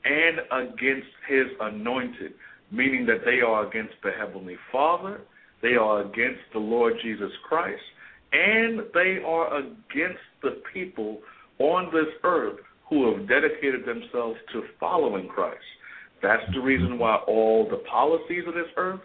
and 0.04 0.40
against 0.68 1.08
His 1.28 1.48
anointed, 1.60 2.34
meaning 2.72 3.06
that 3.06 3.26
they 3.26 3.40
are 3.42 3.68
against 3.68 3.96
the 4.04 4.12
heavenly 4.12 4.58
Father, 4.72 5.22
they 5.62 5.76
are 5.76 6.02
against 6.02 6.42
the 6.54 6.60
Lord 6.60 6.94
Jesus 7.02 7.32
Christ, 7.48 7.82
and 8.32 8.82
they 8.94 9.20
are 9.26 9.58
against 9.58 10.22
the 10.44 10.62
people 10.74 11.20
on 11.60 11.86
this 11.94 12.14
earth 12.24 12.60
who 12.90 13.12
have 13.12 13.28
dedicated 13.28 13.86
themselves 13.86 14.38
to 14.54 14.64
following 14.80 15.28
Christ. 15.28 15.64
That's 16.22 16.44
the 16.54 16.60
reason 16.60 17.00
why 17.00 17.16
all 17.28 17.68
the 17.70 17.84
policies 17.90 18.44
of 18.48 18.54
this 18.54 18.72
earth, 18.78 19.00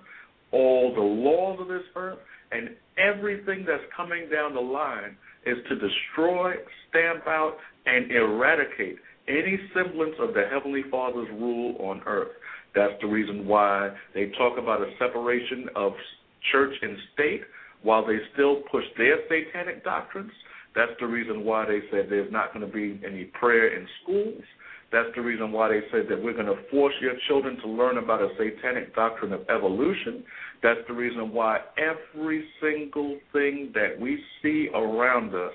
all 0.52 0.94
the 0.94 1.00
laws 1.00 1.58
of 1.60 1.68
this 1.68 1.84
earth, 1.96 2.18
and 2.52 2.70
everything 2.98 3.64
that's 3.66 3.84
coming 3.96 4.28
down 4.32 4.54
the 4.54 4.60
line 4.60 5.16
is 5.46 5.56
to 5.68 5.74
destroy, 5.74 6.54
stamp 6.88 7.26
out, 7.26 7.56
and 7.86 8.10
eradicate 8.10 8.96
any 9.28 9.58
semblance 9.74 10.14
of 10.20 10.34
the 10.34 10.44
Heavenly 10.52 10.82
Father's 10.90 11.28
rule 11.32 11.76
on 11.80 12.02
earth. 12.06 12.32
That's 12.74 12.94
the 13.00 13.06
reason 13.06 13.46
why 13.46 13.90
they 14.14 14.30
talk 14.36 14.58
about 14.58 14.80
a 14.80 14.90
separation 14.98 15.68
of 15.76 15.92
church 16.52 16.74
and 16.82 16.96
state 17.14 17.42
while 17.82 18.04
they 18.06 18.18
still 18.32 18.62
push 18.70 18.84
their 18.96 19.18
satanic 19.28 19.84
doctrines. 19.84 20.32
That's 20.74 20.92
the 20.98 21.06
reason 21.06 21.44
why 21.44 21.66
they 21.66 21.80
said 21.90 22.06
there's 22.10 22.32
not 22.32 22.52
going 22.52 22.66
to 22.66 22.72
be 22.72 23.00
any 23.06 23.24
prayer 23.24 23.78
in 23.78 23.86
schools. 24.02 24.42
That's 24.92 25.08
the 25.16 25.22
reason 25.22 25.50
why 25.50 25.68
they 25.68 25.80
said 25.90 26.06
that 26.08 26.22
we're 26.22 26.34
going 26.34 26.46
to 26.46 26.62
force 26.70 26.94
your 27.00 27.14
children 27.26 27.56
to 27.62 27.68
learn 27.68 27.98
about 27.98 28.22
a 28.22 28.28
satanic 28.38 28.94
doctrine 28.94 29.32
of 29.32 29.40
evolution. 29.48 30.24
That's 30.62 30.80
the 30.86 30.94
reason 30.94 31.32
why 31.32 31.58
every 31.76 32.44
single 32.60 33.18
thing 33.32 33.72
that 33.74 33.98
we 34.00 34.22
see 34.42 34.68
around 34.74 35.34
us 35.34 35.52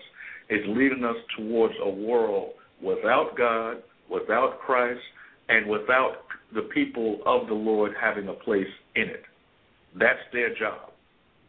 is 0.49 0.59
leading 0.67 1.03
us 1.03 1.15
towards 1.37 1.73
a 1.81 1.89
world 1.89 2.51
without 2.81 3.37
God, 3.37 3.77
without 4.09 4.59
Christ, 4.59 4.99
and 5.47 5.67
without 5.67 6.17
the 6.53 6.63
people 6.73 7.19
of 7.25 7.47
the 7.47 7.53
Lord 7.53 7.91
having 7.99 8.27
a 8.27 8.33
place 8.33 8.67
in 8.95 9.03
it. 9.03 9.23
That's 9.97 10.19
their 10.33 10.53
job. 10.55 10.91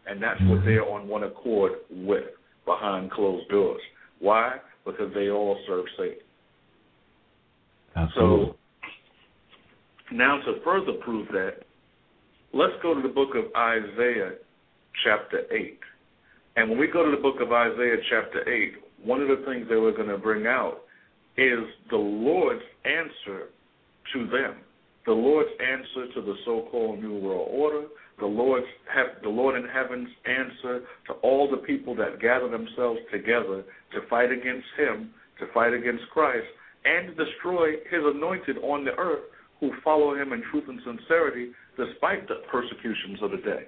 And 0.07 0.23
that's 0.23 0.41
what 0.43 0.65
they're 0.65 0.89
on 0.89 1.09
one 1.09 1.25
accord 1.25 1.73
with 1.91 2.25
behind 2.65 3.11
closed 3.11 3.49
doors. 3.49 3.81
Why? 4.19 4.57
Because 4.85 5.13
they 5.15 5.29
all 5.29 5.59
serve 5.67 5.85
Satan. 5.99 6.19
Absolutely. 7.97 8.47
So 8.47 8.57
now 10.13 10.41
to 10.45 10.61
further 10.65 10.93
prove 11.05 11.29
that, 11.29 11.59
let's 12.53 12.75
go 12.83 12.95
to 12.95 13.03
the 13.03 13.09
book 13.09 13.31
of 13.35 13.45
Isaiah 13.57 14.33
chapter 15.05 15.43
8. 15.53 15.79
And 16.57 16.71
when 16.71 16.79
we 16.79 16.89
go 16.89 17.05
to 17.05 17.11
the 17.11 17.23
book 17.23 17.37
of 17.41 17.53
Isaiah 17.53 17.97
chapter 18.11 18.49
8, 18.49 18.73
one 19.05 19.21
of 19.21 19.29
the 19.29 19.45
things 19.47 19.67
that 19.69 19.81
we're 19.81 19.97
going 19.97 20.09
to 20.09 20.19
bring 20.19 20.47
out 20.47 20.81
is 21.37 21.61
the 21.91 21.97
Lord's 21.97 22.63
answer 22.85 23.49
to 24.13 24.27
them. 24.27 24.57
The 25.07 25.13
Lord's 25.13 25.51
answer 25.61 26.13
to 26.15 26.21
the 26.21 26.35
so-called 26.45 27.01
New 27.01 27.19
World 27.19 27.49
Order, 27.51 27.87
the 28.19 28.27
Lord's 28.27 28.67
the 29.23 29.29
Lord 29.29 29.57
in 29.57 29.67
heaven's 29.69 30.11
answer 30.27 30.83
to 31.07 31.13
all 31.23 31.51
the 31.51 31.57
people 31.57 31.95
that 31.97 32.21
gather 32.21 32.49
themselves 32.49 33.01
together 33.11 33.65
to 33.93 34.01
fight 34.11 34.31
against 34.31 34.67
Him, 34.77 35.11
to 35.39 35.47
fight 35.55 35.73
against 35.73 36.05
Christ, 36.13 36.47
and 36.85 37.17
destroy 37.17 37.73
His 37.91 38.03
anointed 38.15 38.59
on 38.59 38.85
the 38.85 38.93
earth 38.99 39.25
who 39.61 39.71
follow 39.85 40.15
Him 40.15 40.33
in 40.33 40.43
truth 40.51 40.65
and 40.69 40.81
sincerity 40.85 41.51
despite 41.77 42.27
the 42.29 42.37
persecutions 42.51 43.23
of 43.23 43.31
the 43.31 43.39
day. 43.39 43.65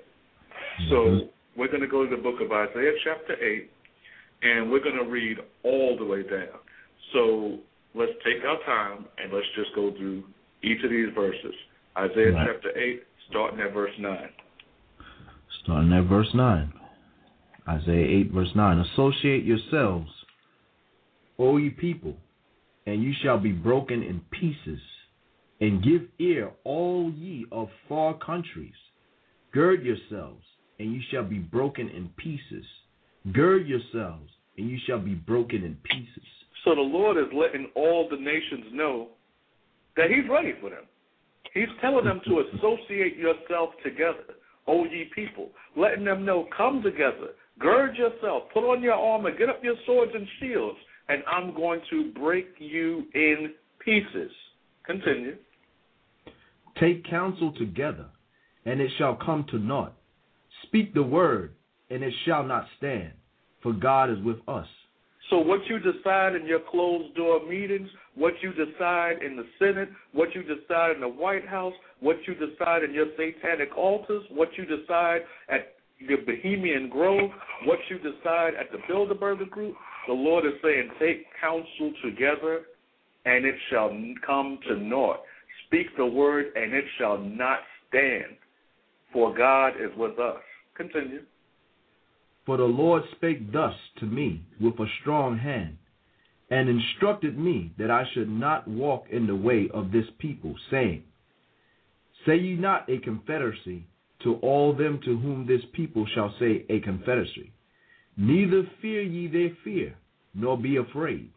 So 0.89 0.95
mm-hmm. 0.95 1.61
we're 1.61 1.69
going 1.69 1.83
to 1.83 1.89
go 1.89 2.05
to 2.05 2.17
the 2.17 2.23
book 2.23 2.41
of 2.41 2.51
Isaiah 2.51 2.93
chapter 3.05 3.35
8, 3.35 3.71
and 4.43 4.71
we're 4.71 4.83
going 4.83 4.97
to 4.97 5.11
read 5.11 5.39
all 5.63 5.97
the 5.99 6.05
way 6.05 6.23
down. 6.23 6.59
So 7.13 7.59
let's 7.95 8.13
take 8.25 8.43
our 8.45 8.59
time 8.65 9.07
and 9.19 9.33
let's 9.33 9.47
just 9.55 9.75
go 9.75 9.93
through 9.97 10.25
each 10.63 10.83
of 10.85 10.91
these 10.91 11.09
verses. 11.15 11.55
Isaiah 11.97 12.33
Right. 12.33 12.49
chapter 12.49 12.77
8, 12.77 13.03
starting 13.29 13.61
at 13.61 13.73
verse 13.73 13.93
9. 13.99 14.29
Starting 15.63 15.93
at 15.93 16.05
verse 16.05 16.33
9. 16.35 16.73
Isaiah 17.69 18.21
8, 18.21 18.31
verse 18.33 18.55
9. 18.55 18.79
Associate 18.79 19.45
yourselves, 19.45 20.11
O 21.39 21.59
ye 21.59 21.71
people, 21.71 22.17
and 22.87 23.03
you 23.03 23.13
shall 23.23 23.39
be 23.39 23.53
broken 23.53 24.03
in 24.03 24.21
pieces, 24.31 24.81
and 25.61 25.83
give 25.83 26.03
ear, 26.19 26.51
all 26.65 27.13
ye 27.17 27.47
of 27.53 27.69
far 27.89 28.15
countries. 28.19 28.75
Gird 29.53 29.85
yourselves, 29.85 30.43
and 30.79 30.93
you 30.93 31.01
shall 31.11 31.25
be 31.25 31.39
broken 31.39 31.89
in 31.89 32.11
pieces. 32.17 32.65
Gird 33.33 33.69
yourselves, 33.69 34.31
and 34.59 34.69
you 34.69 34.79
shall 34.87 34.99
be 34.99 35.15
broken 35.15 35.63
in 35.63 35.77
pieces. 35.85 36.29
So 36.65 36.75
the 36.75 36.81
Lord 36.81 37.17
is 37.17 37.33
letting 37.33 37.71
all 37.77 38.09
the 38.11 38.17
nations 38.17 38.67
know 38.73 39.09
that 39.97 40.11
He's 40.11 40.29
ready 40.29 40.55
for 40.61 40.71
them. 40.71 40.85
He's 41.55 41.69
telling 41.81 42.05
them 42.05 42.21
to 42.27 42.43
associate 42.57 43.17
yourself 43.17 43.71
together, 43.85 44.35
O 44.67 44.85
ye 44.85 45.11
people, 45.15 45.51
letting 45.77 46.05
them 46.05 46.25
know, 46.25 46.49
come 46.57 46.83
together, 46.83 47.35
gird 47.59 47.97
yourself, 47.97 48.45
put 48.53 48.65
on 48.65 48.83
your 48.83 48.95
armor, 48.95 49.37
get 49.37 49.49
up 49.49 49.63
your 49.63 49.77
swords 49.87 50.13
and 50.15 50.27
shields, 50.41 50.79
and 51.09 51.23
I'm 51.31 51.55
going 51.55 51.81
to 51.91 52.13
break 52.13 52.49
you 52.59 53.05
in 53.15 53.53
pieces. 53.85 54.31
Continue. 54.85 55.37
Take 56.81 57.09
counsel 57.09 57.53
together, 57.53 58.07
and 58.65 58.81
it 58.81 58.91
shall 58.99 59.15
come 59.15 59.45
to 59.51 59.59
naught. 59.59 59.95
Speak 60.65 60.95
the 60.95 61.03
word, 61.03 61.53
and 61.91 62.03
it 62.03 62.15
shall 62.25 62.45
not 62.45 62.67
stand, 62.79 63.13
for 63.63 63.73
God 63.73 64.11
is 64.11 64.19
with 64.25 64.39
us. 64.49 64.67
So 65.31 65.39
what 65.39 65.61
you 65.67 65.79
decide 65.79 66.35
in 66.35 66.47
your 66.47 66.61
closed 66.71 67.15
door 67.15 67.47
meetings, 67.47 67.89
what 68.15 68.35
you 68.43 68.53
decide 68.53 69.23
in 69.23 69.37
the 69.37 69.47
Senate, 69.59 69.89
what 70.13 70.35
you 70.35 70.43
decide 70.43 70.95
in 70.95 71.01
the 71.01 71.09
White 71.09 71.47
House, 71.47 71.73
what 72.01 72.17
you 72.27 72.35
decide 72.35 72.83
in 72.83 72.93
your 72.93 73.07
satanic 73.17 73.77
altars, 73.77 74.25
what 74.31 74.49
you 74.59 74.65
decide 74.65 75.21
at 75.49 75.75
your 75.99 76.19
Bohemian 76.19 76.89
Grove, 76.89 77.31
what 77.65 77.79
you 77.89 77.99
decide 77.99 78.55
at 78.59 78.71
the 78.73 78.79
Bilderberger 78.93 79.49
Group, 79.49 79.75
the 80.07 80.13
Lord 80.13 80.45
is 80.45 80.53
saying, 80.63 80.91
take 80.99 81.27
counsel 81.41 81.93
together, 82.05 82.63
and 83.25 83.45
it 83.45 83.55
shall 83.71 83.91
come 84.27 84.59
to 84.69 84.77
naught. 84.77 85.21
speak 85.67 85.87
the 85.97 86.07
word, 86.07 86.47
and 86.55 86.75
it 86.75 86.85
shall 86.99 87.19
not 87.19 87.61
stand, 87.89 88.37
for 89.13 89.35
God 89.35 89.75
is 89.81 89.91
with 89.97 90.19
us. 90.19 90.41
Continue. 90.77 91.23
For 92.45 92.57
the 92.57 92.65
Lord 92.65 93.03
spake 93.17 93.53
thus 93.53 93.75
to 94.01 94.07
me 94.07 94.43
with 94.61 94.75
a 94.81 94.87
strong 95.01 95.39
hand, 95.39 95.77
and 96.51 96.69
instructed 96.69 97.39
me 97.39 97.73
that 97.79 97.91
I 97.91 98.05
should 98.13 98.29
not 98.29 98.67
walk 98.67 99.07
in 99.11 99.27
the 99.27 99.37
way 99.37 99.69
of 99.73 99.93
this 99.93 100.07
people, 100.19 100.55
saying, 100.71 101.05
Say 102.27 102.37
ye 102.37 102.55
not 102.55 102.89
a 102.91 102.99
confederacy 102.99 103.87
to 104.25 104.35
all 104.37 104.75
them 104.75 105.01
to 105.05 105.19
whom 105.19 105.47
this 105.47 105.63
people 105.73 106.07
shall 106.15 106.35
say 106.39 106.65
a 106.69 106.81
confederacy. 106.81 107.53
Neither 108.17 108.65
fear 108.81 109.03
ye 109.03 109.29
their 109.29 109.57
fear, 109.65 109.95
nor 110.35 110.59
be 110.59 110.77
afraid. 110.77 111.31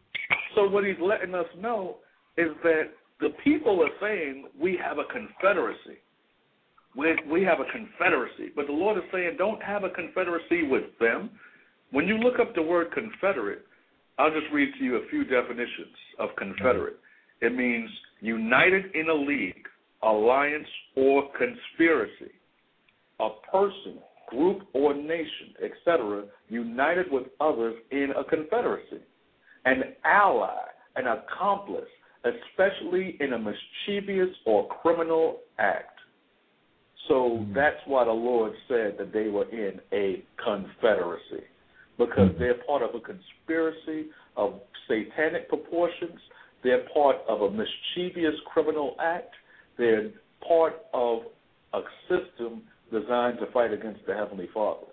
So 0.54 0.68
what 0.68 0.84
he's 0.84 0.96
letting 1.00 1.34
us 1.34 1.46
know 1.58 1.96
is 2.36 2.48
that 2.62 2.90
the 3.20 3.30
people 3.42 3.82
are 3.82 3.90
saying 4.00 4.48
we 4.60 4.78
have 4.82 4.98
a 4.98 5.04
confederacy. 5.04 5.98
We, 6.96 7.14
we 7.30 7.42
have 7.42 7.60
a 7.60 7.70
confederacy. 7.72 8.52
But 8.54 8.66
the 8.66 8.72
Lord 8.72 8.98
is 8.98 9.04
saying 9.12 9.36
don't 9.38 9.62
have 9.62 9.84
a 9.84 9.90
confederacy 9.90 10.62
with 10.62 10.84
them. 11.00 11.30
When 11.92 12.06
you 12.06 12.18
look 12.18 12.40
up 12.40 12.54
the 12.54 12.62
word 12.62 12.92
confederate, 12.92 13.64
I'll 14.18 14.30
just 14.30 14.52
read 14.52 14.72
to 14.78 14.84
you 14.84 14.96
a 14.96 15.08
few 15.08 15.24
definitions 15.24 15.94
of 16.18 16.30
confederate. 16.36 16.96
It 17.42 17.54
means 17.54 17.88
united 18.20 18.94
in 18.94 19.08
a 19.10 19.14
league, 19.14 19.66
alliance, 20.02 20.68
or 20.96 21.30
conspiracy. 21.36 22.32
A 23.20 23.28
person, 23.50 23.98
group, 24.28 24.62
or 24.72 24.94
nation, 24.94 25.54
etc., 25.64 26.24
united 26.48 27.06
with 27.10 27.24
others 27.40 27.74
in 27.90 28.08
a 28.16 28.24
confederacy. 28.24 29.02
An 29.64 29.82
ally, 30.04 30.56
an 30.96 31.04
accomplice, 31.06 31.88
especially 32.24 33.16
in 33.20 33.32
a 33.32 33.38
mischievous 33.38 34.34
or 34.44 34.68
criminal 34.68 35.38
act. 35.58 35.98
So 37.08 37.38
hmm. 37.38 37.52
that's 37.54 37.76
why 37.86 38.04
the 38.04 38.10
Lord 38.10 38.52
said 38.68 38.96
that 38.98 39.12
they 39.12 39.28
were 39.28 39.48
in 39.50 39.80
a 39.92 40.24
confederacy 40.42 41.44
because 41.98 42.30
hmm. 42.32 42.38
they're 42.38 42.62
part 42.66 42.82
of 42.82 42.90
a 42.94 43.00
conspiracy 43.00 44.10
of 44.36 44.60
satanic 44.88 45.48
proportions. 45.48 46.18
They're 46.62 46.86
part 46.92 47.16
of 47.28 47.42
a 47.42 47.50
mischievous 47.50 48.34
criminal 48.52 48.96
act. 49.00 49.34
They're 49.78 50.10
part 50.46 50.74
of 50.92 51.20
a 51.74 51.80
system 52.08 52.62
designed 52.92 53.38
to 53.38 53.50
fight 53.52 53.72
against 53.72 54.00
the 54.06 54.14
Heavenly 54.14 54.48
Father. 54.52 54.86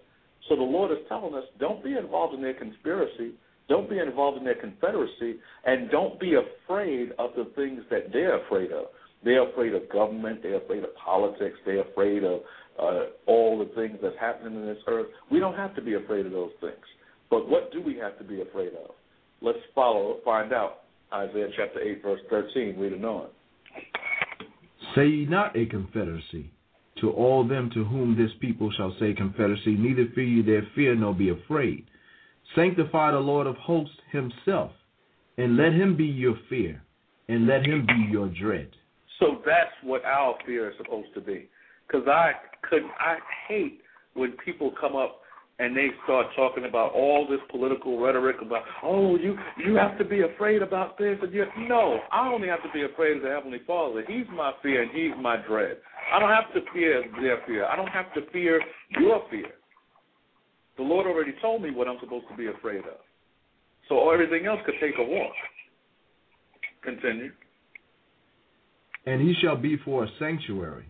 So 0.50 0.56
the 0.56 0.62
Lord 0.62 0.92
is 0.92 0.98
telling 1.08 1.34
us 1.36 1.44
don't 1.60 1.84
be 1.84 1.96
involved 1.96 2.34
in 2.34 2.42
their 2.42 2.54
conspiracy, 2.54 3.32
don't 3.70 3.90
be 3.90 4.00
involved 4.00 4.38
in 4.38 4.44
their 4.44 4.60
confederacy, 4.60 5.38
and 5.66 5.90
don't 5.90 6.20
be 6.20 6.36
afraid 6.36 7.12
of 7.18 7.32
the 7.36 7.52
things 7.56 7.82
that 7.90 8.12
they're 8.12 8.46
afraid 8.46 8.72
of. 8.72 8.86
They're 9.24 9.50
afraid 9.50 9.74
of 9.74 9.90
government. 9.90 10.42
They're 10.44 10.58
afraid 10.62 10.84
of 10.84 10.94
politics. 10.96 11.56
They're 11.66 11.82
afraid 11.82 12.24
of 12.24 12.42
uh, 12.78 13.04
all 13.26 13.58
the 13.58 13.74
things 13.74 13.98
that's 14.02 14.16
happening 14.20 14.56
in 14.56 14.66
this 14.66 14.84
earth. 14.88 15.08
We 15.32 15.40
don't 15.40 15.56
have 15.56 15.76
to 15.76 15.82
be 15.82 15.94
afraid 15.94 16.26
of 16.26 16.34
those 16.34 16.52
things. 16.60 16.74
But 17.30 17.50
what 17.50 17.72
do 17.72 17.82
we 17.82 17.96
have 17.98 18.18
to 18.18 18.24
be 18.24 18.42
afraid 18.42 18.74
of? 18.74 18.92
Let's 19.42 19.60
follow, 19.74 20.18
find 20.26 20.52
out. 20.54 20.82
Isaiah 21.14 21.48
chapter 21.56 21.80
8, 21.80 22.02
verse 22.02 22.20
13, 22.30 22.78
reading 22.78 23.06
on. 23.06 23.28
Say 24.96 25.08
ye 25.08 25.26
not 25.26 25.56
a 25.56 25.66
confederacy 25.68 26.52
to 27.04 27.12
all 27.12 27.46
them 27.46 27.70
to 27.74 27.84
whom 27.84 28.18
this 28.18 28.32
people 28.40 28.72
shall 28.72 28.96
say 28.98 29.14
confederacy, 29.14 29.76
neither 29.76 30.06
fear 30.16 30.24
ye 30.24 30.42
their 30.42 30.66
fear, 30.74 30.96
nor 30.96 31.14
be 31.14 31.30
afraid. 31.30 31.86
Sanctify 32.56 33.12
the 33.12 33.20
Lord 33.20 33.46
of 33.46 33.58
hosts 33.58 33.98
himself, 34.10 34.72
and 35.38 35.58
let 35.58 35.74
him 35.74 35.98
be 35.98 36.06
your 36.06 36.36
fear, 36.50 36.82
and 37.28 37.46
let 37.46 37.66
him 37.66 37.86
be 37.86 38.08
your 38.10 38.30
dread. 38.30 38.70
So 39.20 39.42
that's 39.46 39.74
what 39.84 40.06
our 40.06 40.36
fear 40.46 40.70
is 40.70 40.78
supposed 40.78 41.14
to 41.16 41.20
be. 41.20 41.50
Because 41.86 42.08
I 42.08 42.32
could, 42.70 42.84
I 43.00 43.18
hate 43.50 43.82
when 44.14 44.32
people 44.46 44.74
come 44.80 44.96
up 44.96 45.23
and 45.60 45.78
they 45.78 45.90
start 46.04 46.28
talking 46.36 46.66
about 46.66 46.94
all 46.94 47.28
this 47.30 47.40
political 47.52 48.00
rhetoric 48.02 48.38
about, 48.42 48.64
oh, 48.82 49.16
you 49.18 49.38
you 49.66 49.76
have 49.76 49.98
to 50.00 50.06
be 50.06 50.22
afraid 50.22 50.62
about 50.62 50.98
this 50.98 51.18
and 51.22 51.32
you. 51.32 51.46
No, 51.68 52.00
I 52.12 52.28
only 52.28 52.48
have 52.48 52.64
to 52.64 52.72
be 52.74 52.84
afraid 52.84 53.18
of 53.18 53.24
the 53.24 53.30
Heavenly 53.30 53.60
Father. 53.68 54.04
He's 54.08 54.26
my 54.34 54.52
fear 54.64 54.82
and 54.82 54.92
He's 54.92 55.12
my 55.22 55.38
dread. 55.48 55.78
I 56.14 56.20
don't 56.20 56.32
have 56.32 56.52
to 56.54 56.62
fear 56.74 57.04
their 57.22 57.40
fear. 57.46 57.66
I 57.66 57.76
don't 57.76 57.88
have 57.88 58.12
to 58.16 58.22
fear 58.32 58.62
your 59.00 59.22
fear. 59.30 59.52
The 60.78 60.84
Lord 60.84 61.06
already 61.06 61.34
told 61.40 61.62
me 61.62 61.70
what 61.70 61.88
I'm 61.88 61.98
supposed 62.00 62.26
to 62.32 62.38
be 62.38 62.48
afraid 62.48 62.80
of. 62.80 62.98
So 63.90 64.10
everything 64.12 64.48
else 64.48 64.60
could 64.66 64.76
take 64.82 64.96
a 64.98 65.04
walk. 65.04 65.34
Continue. 66.84 67.32
And 69.06 69.22
he 69.22 69.36
shall 69.42 69.58
be 69.58 69.78
for 69.86 70.04
a 70.04 70.08
sanctuary, 70.18 70.86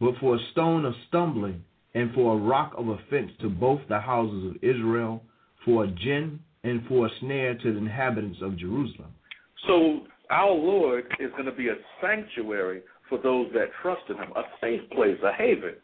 but 0.00 0.14
for 0.18 0.34
a 0.34 0.38
stone 0.52 0.84
of 0.84 0.94
stumbling, 1.08 1.62
and 1.94 2.12
for 2.14 2.34
a 2.34 2.36
rock 2.36 2.72
of 2.76 2.88
offense 2.88 3.30
to 3.40 3.48
both 3.48 3.80
the 3.88 3.98
houses 3.98 4.50
of 4.50 4.56
Israel, 4.62 5.22
for 5.64 5.84
a 5.84 5.88
gin 5.88 6.40
and 6.62 6.86
for 6.86 7.06
a 7.06 7.10
snare 7.20 7.54
to 7.54 7.72
the 7.72 7.78
inhabitants 7.78 8.38
of 8.42 8.56
Jerusalem. 8.56 9.12
So 9.66 10.00
our 10.30 10.52
Lord 10.52 11.04
is 11.18 11.30
going 11.32 11.46
to 11.46 11.52
be 11.52 11.68
a 11.68 11.74
sanctuary 12.00 12.82
for 13.08 13.18
those 13.18 13.48
that 13.54 13.66
trust 13.82 14.02
in 14.08 14.16
Him, 14.16 14.32
a 14.36 14.42
safe 14.60 14.88
place, 14.90 15.18
a 15.24 15.32
haven. 15.32 15.74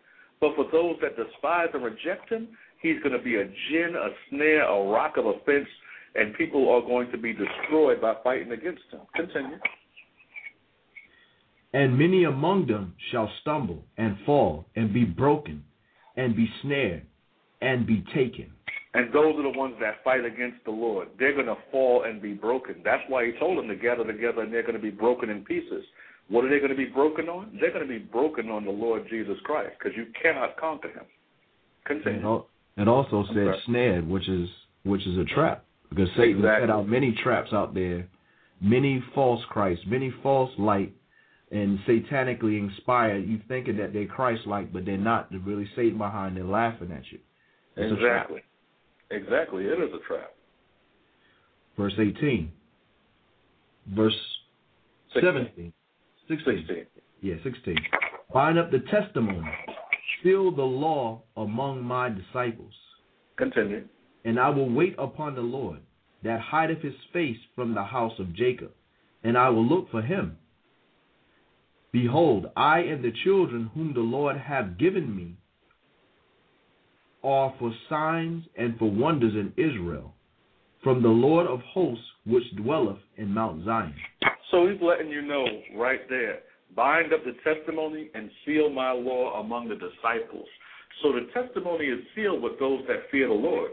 But 0.41 0.55
for 0.55 0.67
those 0.71 0.97
that 1.03 1.17
despise 1.17 1.69
and 1.75 1.83
reject 1.83 2.31
Him, 2.31 2.49
He's 2.81 3.01
going 3.03 3.17
to 3.17 3.23
be 3.23 3.37
a 3.37 3.45
gin, 3.45 3.95
a 3.97 4.09
snare, 4.31 4.69
a 4.69 4.91
rock 4.91 5.17
of 5.17 5.27
offense, 5.27 5.67
and 6.15 6.35
people 6.35 6.71
are 6.71 6.83
going 6.83 7.11
to 7.11 7.19
be 7.19 7.33
destroyed 7.33 8.01
by 8.01 8.15
fighting 8.23 8.53
against 8.53 8.83
Him. 8.91 9.01
Continue. 9.15 9.59
And 11.73 11.99
many 11.99 12.25
among 12.25 12.67
them 12.67 12.95
shall 13.11 13.31
stumble 13.41 13.85
and 13.99 14.17
fall 14.25 14.67
and 14.77 14.95
be 14.95 15.05
broken 15.05 15.65
and 16.17 16.35
be 16.35 16.49
snared 16.63 17.05
and 17.61 17.87
be 17.87 18.05
taken. 18.15 18.51
And 18.95 19.13
those 19.13 19.35
are 19.37 19.43
the 19.43 19.59
ones 19.59 19.75
that 19.81 20.03
fight 20.03 20.25
against 20.25 20.65
the 20.65 20.71
Lord. 20.71 21.09
They're 21.19 21.35
going 21.35 21.47
to 21.47 21.57
fall 21.71 22.05
and 22.05 22.21
be 22.23 22.33
broken. 22.33 22.77
That's 22.83 23.03
why 23.09 23.27
He 23.27 23.33
told 23.39 23.59
them 23.59 23.69
to 23.69 23.77
gather 23.77 24.05
together 24.05 24.43
and 24.43 24.53
they're 24.53 24.63
going 24.63 24.75
to 24.75 24.81
be 24.81 24.91
broken 24.91 25.29
in 25.29 25.45
pieces. 25.45 25.85
What 26.29 26.45
are 26.45 26.51
they 26.51 26.59
going 26.59 26.71
to 26.71 26.77
be 26.77 26.87
broken 26.87 27.29
on? 27.29 27.59
They're 27.61 27.73
going 27.73 27.87
to 27.87 27.93
be 27.93 27.99
broken 27.99 28.49
on 28.49 28.65
the 28.65 28.71
Lord 28.71 29.07
Jesus 29.09 29.37
Christ 29.45 29.75
because 29.79 29.97
you 29.97 30.07
cannot 30.21 30.57
conquer 30.57 30.89
Him. 30.89 31.05
Continue. 31.85 32.43
It 32.79 32.89
also 32.89 33.25
said 33.33 33.55
snared, 33.67 34.09
which 34.09 34.29
is 34.29 34.49
which 34.85 35.07
is 35.07 35.19
a 35.19 35.25
trap 35.25 35.65
because 35.89 36.09
Satan 36.17 36.39
Exactly. 36.39 36.63
set 36.63 36.71
out 36.71 36.89
many 36.89 37.13
traps 37.23 37.53
out 37.53 37.75
there, 37.75 38.07
many 38.61 39.03
false 39.15 39.43
Christ, 39.49 39.83
many 39.87 40.13
false 40.23 40.51
light, 40.59 40.93
and 41.51 41.79
satanically 41.87 42.59
inspired. 42.59 43.27
You 43.27 43.41
thinking 43.49 43.77
that 43.79 43.93
they're 43.93 44.07
Christ-like, 44.07 44.73
but 44.73 44.85
they're 44.85 44.97
not. 44.97 45.31
They're 45.31 45.41
really 45.41 45.69
Satan 45.77 45.99
behind. 45.99 46.37
They're 46.37 46.45
laughing 46.45 46.93
at 46.93 47.11
you. 47.11 47.19
It's. 47.77 47.93
Exactly. 47.93 48.43
Exactly. 49.11 49.65
It 49.65 49.79
is 49.79 49.91
a 49.95 50.07
trap. 50.07 50.33
Verse 51.77 51.95
18. 51.99 52.51
Verse 53.95 54.17
17. 55.15 55.73
16. 56.29 56.65
16. 56.67 56.87
Yeah, 57.21 57.35
16. 57.45 57.77
Bind 58.33 58.59
up 58.59 58.71
the 58.71 58.81
testimony. 58.91 59.49
Seal 60.23 60.51
the 60.51 60.63
law 60.63 61.23
among 61.37 61.85
my 61.85 62.09
disciples. 62.09 62.73
Continue. 63.37 63.85
And 64.25 64.41
I 64.41 64.49
will 64.49 64.69
wait 64.69 64.97
upon 64.99 65.35
the 65.35 65.41
Lord 65.41 65.79
that 66.25 66.41
hideth 66.41 66.83
his 66.83 66.95
face 67.13 67.37
from 67.55 67.75
the 67.75 67.85
house 67.85 68.19
of 68.19 68.35
Jacob, 68.35 68.73
and 69.23 69.39
I 69.39 69.49
will 69.51 69.65
look 69.65 69.91
for 69.91 70.03
him. 70.03 70.37
Behold, 71.93 72.47
I 72.57 72.81
and 72.81 73.03
the 73.03 73.13
children 73.25 73.71
whom 73.75 73.95
the 73.95 74.01
Lord 74.01 74.37
hath 74.37 74.79
given 74.79 75.15
me 75.15 75.37
are 77.25 77.55
for 77.59 77.73
signs 77.89 78.45
and 78.57 78.79
for 78.79 78.91
wonders 78.91 79.35
in 79.35 79.53
Israel, 79.57 80.15
from 80.83 81.03
the 81.03 81.09
Lord 81.09 81.47
of 81.47 81.61
hosts 81.61 82.05
which 82.27 82.45
dwelleth 82.57 82.99
in 83.17 83.33
Mount 83.33 83.65
Zion. 83.65 83.95
So 84.51 84.69
he's 84.69 84.81
letting 84.81 85.11
you 85.11 85.23
know 85.23 85.45
right 85.77 86.09
there. 86.09 86.41
Bind 86.75 87.13
up 87.13 87.21
the 87.25 87.35
testimony 87.43 88.11
and 88.15 88.31
seal 88.45 88.71
my 88.71 88.93
law 88.93 89.41
among 89.41 89.69
the 89.69 89.75
disciples. 89.75 90.47
So 91.03 91.13
the 91.13 91.29
testimony 91.33 91.87
is 91.87 92.01
sealed 92.15 92.43
with 92.43 92.59
those 92.59 92.81
that 92.89 93.11
fear 93.11 93.29
the 93.29 93.35
Lord. 93.35 93.73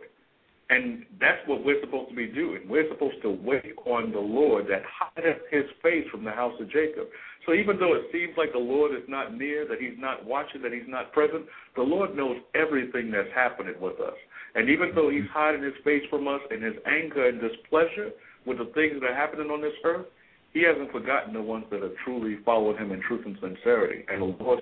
And 0.70 1.06
that's 1.20 1.46
what 1.46 1.64
we're 1.64 1.82
supposed 1.82 2.10
to 2.10 2.16
be 2.16 2.28
doing. 2.28 2.62
We're 2.68 2.90
supposed 2.90 3.22
to 3.22 3.38
wait 3.44 3.76
on 3.86 4.12
the 4.12 4.20
Lord 4.20 4.66
that 4.70 4.82
hideth 4.88 5.42
his 5.52 5.66
face 5.84 6.06
from 6.10 6.24
the 6.24 6.32
house 6.32 6.54
of 6.60 6.68
Jacob. 6.72 7.08
So 7.46 7.54
even 7.54 7.78
though 7.78 7.94
it 7.96 8.08
seems 8.12 8.34
like 8.38 8.54
the 8.54 8.60
Lord 8.60 8.94
is 8.94 9.04
not 9.08 9.36
near, 9.36 9.68
that 9.68 9.80
he's 9.80 10.00
not 10.00 10.26
watching, 10.26 10.62
that 10.62 10.72
he's 10.72 10.88
not 10.88 11.12
present, 11.12 11.46
the 11.76 11.82
Lord 11.82 12.16
knows 12.16 12.38
everything 12.56 13.12
that's 13.12 13.32
happening 13.36 13.76
with 13.82 14.00
us. 14.00 14.16
And 14.56 14.70
even 14.70 14.92
though 14.96 15.10
he's 15.10 15.28
hiding 15.34 15.64
his 15.64 15.74
face 15.84 16.04
from 16.10 16.28
us 16.28 16.40
in 16.52 16.62
his 16.62 16.76
anger 16.86 17.28
and 17.28 17.42
displeasure 17.42 18.12
with 18.46 18.60
the 18.60 18.72
things 18.74 19.02
that 19.02 19.12
are 19.12 19.16
happening 19.16 19.50
on 19.50 19.62
this 19.62 19.74
earth, 19.84 20.06
he 20.54 20.64
hasn't 20.64 20.92
forgotten 20.92 21.34
the 21.34 21.42
ones 21.42 21.66
that 21.72 21.82
have 21.82 21.98
truly 22.06 22.38
followed 22.46 22.78
him 22.78 22.92
in 22.92 23.02
truth 23.02 23.26
and 23.26 23.38
sincerity. 23.42 24.06
And 24.08 24.22
the 24.22 24.44
Lord 24.44 24.62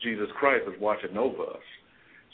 Jesus 0.00 0.28
Christ 0.38 0.64
is 0.68 0.80
watching 0.80 1.16
over 1.16 1.42
us. 1.42 1.66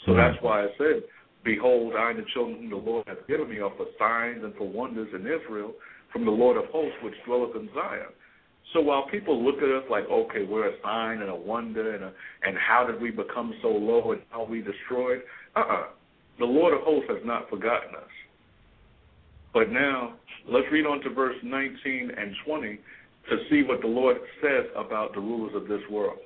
So 0.07 0.13
hmm. 0.13 0.19
that's 0.19 0.37
why 0.43 0.65
I 0.65 0.69
said, 0.77 1.03
Behold, 1.45 1.95
I 1.97 2.11
and 2.11 2.19
the 2.19 2.25
children 2.35 2.59
whom 2.59 2.71
the 2.71 2.77
Lord 2.77 3.05
hath 3.07 3.27
given 3.27 3.49
me 3.49 3.59
are 3.61 3.73
for 3.77 3.87
signs 3.99 4.45
and 4.45 4.55
for 4.57 4.69
wonders 4.69 5.09
in 5.15 5.23
Israel 5.23 5.73
from 6.13 6.25
the 6.25 6.31
Lord 6.31 6.57
of 6.57 6.65
hosts 6.67 6.99
which 7.03 7.15
dwelleth 7.25 7.57
in 7.57 7.69
Zion. 7.75 8.13
So 8.73 8.81
while 8.81 9.07
people 9.09 9.43
look 9.43 9.57
at 9.59 9.69
us 9.71 9.85
like, 9.91 10.05
okay, 10.11 10.45
we're 10.45 10.69
a 10.69 10.73
sign 10.83 11.21
and 11.21 11.31
a 11.31 11.35
wonder, 11.35 11.95
and 11.95 12.05
a, 12.05 12.13
and 12.43 12.57
how 12.59 12.87
did 12.87 13.01
we 13.01 13.11
become 13.11 13.55
so 13.63 13.69
low 13.69 14.13
and 14.13 14.21
how 14.31 14.45
we 14.45 14.61
destroyed? 14.61 15.23
Uh-uh. 15.57 15.87
The 16.39 16.45
Lord 16.45 16.75
of 16.75 16.81
hosts 16.83 17.09
has 17.09 17.23
not 17.25 17.49
forgotten 17.49 17.95
us. 17.95 18.11
But 19.55 19.71
now, 19.71 20.15
let's 20.49 20.67
read 20.71 20.87
on 20.87 21.01
to 21.01 21.11
verse 21.11 21.37
19 21.43 22.11
and 22.17 22.35
20 22.47 22.79
to 23.31 23.37
see 23.51 23.63
what 23.63 23.81
the 23.81 23.87
Lord 23.87 24.19
says 24.43 24.67
about 24.77 25.15
the 25.15 25.21
rulers 25.21 25.55
of 25.55 25.67
this 25.67 25.81
world. 25.91 26.19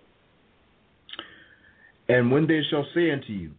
And 2.09 2.31
when 2.31 2.47
they 2.47 2.61
shall 2.71 2.87
say 2.95 3.11
unto 3.11 3.33
you, 3.33 3.53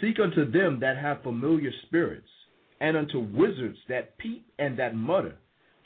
Seek 0.00 0.20
unto 0.20 0.48
them 0.50 0.78
that 0.80 0.96
have 0.98 1.22
familiar 1.22 1.72
spirits, 1.86 2.28
and 2.80 2.96
unto 2.96 3.18
wizards 3.18 3.78
that 3.88 4.16
peep 4.18 4.46
and 4.58 4.78
that 4.78 4.94
mutter, 4.94 5.34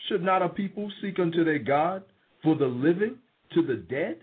should 0.09 0.22
not 0.22 0.43
a 0.43 0.49
people 0.49 0.90
seek 1.01 1.18
unto 1.18 1.45
their 1.45 1.59
God 1.59 2.03
for 2.43 2.57
the 2.57 2.66
living 2.66 3.16
to 3.55 3.62
the 3.62 3.76
dead? 3.76 4.18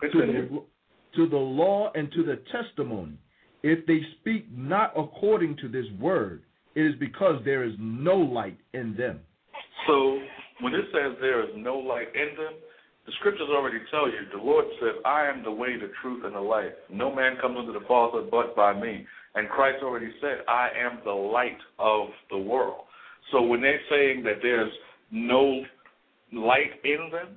To 0.00 0.08
the, 0.08 0.62
to 1.16 1.28
the 1.28 1.36
law 1.36 1.92
and 1.94 2.10
to 2.12 2.24
the 2.24 2.42
testimony. 2.50 3.16
If 3.62 3.86
they 3.86 4.00
speak 4.20 4.46
not 4.50 4.92
according 4.96 5.56
to 5.58 5.68
this 5.68 5.86
word, 6.00 6.42
it 6.74 6.82
is 6.82 6.94
because 6.98 7.40
there 7.44 7.62
is 7.62 7.74
no 7.78 8.16
light 8.16 8.58
in 8.74 8.96
them. 8.96 9.20
So 9.86 10.18
when 10.60 10.74
it 10.74 10.84
says 10.92 11.16
there 11.20 11.42
is 11.42 11.50
no 11.56 11.76
light 11.76 12.08
in 12.14 12.36
them, 12.36 12.54
the 13.06 13.12
scriptures 13.18 13.48
already 13.50 13.78
tell 13.90 14.08
you, 14.08 14.18
the 14.32 14.42
Lord 14.42 14.64
said, 14.80 15.02
I 15.04 15.26
am 15.26 15.42
the 15.42 15.50
way, 15.50 15.76
the 15.76 15.90
truth, 16.00 16.24
and 16.24 16.34
the 16.34 16.40
life. 16.40 16.72
No 16.88 17.14
man 17.14 17.36
comes 17.40 17.56
unto 17.58 17.72
the 17.72 17.84
Father 17.86 18.22
but 18.30 18.54
by 18.54 18.78
me. 18.78 19.04
And 19.34 19.48
Christ 19.48 19.82
already 19.82 20.12
said, 20.20 20.44
I 20.46 20.68
am 20.78 21.00
the 21.04 21.10
light 21.10 21.58
of 21.78 22.08
the 22.30 22.38
world. 22.38 22.84
So 23.32 23.42
when 23.42 23.60
they're 23.60 23.80
saying 23.90 24.22
that 24.24 24.36
there's 24.40 24.70
no 25.10 25.62
light 26.32 26.80
in 26.84 27.10
them, 27.10 27.36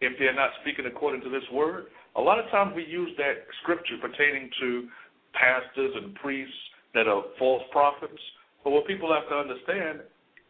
if 0.00 0.12
they're 0.18 0.34
not 0.34 0.50
speaking 0.62 0.86
according 0.86 1.22
to 1.22 1.30
this 1.30 1.42
word, 1.52 1.86
a 2.16 2.20
lot 2.20 2.38
of 2.38 2.50
times 2.50 2.72
we 2.74 2.84
use 2.84 3.10
that 3.16 3.46
scripture 3.62 3.98
pertaining 4.00 4.50
to 4.60 4.88
pastors 5.34 5.92
and 6.02 6.14
priests 6.16 6.54
that 6.94 7.06
are 7.06 7.22
false 7.38 7.62
prophets. 7.70 8.20
But 8.64 8.70
what 8.70 8.86
people 8.86 9.12
have 9.12 9.28
to 9.28 9.36
understand, 9.36 10.00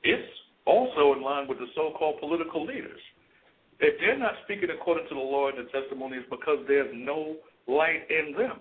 it's 0.03 0.33
also 0.67 1.15
in 1.17 1.23
line 1.23 1.49
with 1.49 1.59
the 1.59 1.67
so-called 1.75 2.21
political 2.21 2.65
leaders. 2.65 3.01
If 3.81 3.99
they're 4.01 4.19
not 4.19 4.35
speaking 4.45 4.71
according 4.71 5.09
to 5.09 5.15
the 5.15 5.21
law 5.21 5.49
and 5.49 5.59
the 5.59 5.71
testimony, 5.71 6.19
it's 6.19 6.31
because 6.31 6.59
there's 6.67 6.91
no 6.95 7.37
light 7.67 8.05
in 8.11 8.35
them. 8.37 8.61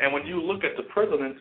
And 0.00 0.12
when 0.12 0.26
you 0.26 0.40
look 0.40 0.64
at 0.64 0.76
the 0.76 0.84
presidents 0.90 1.40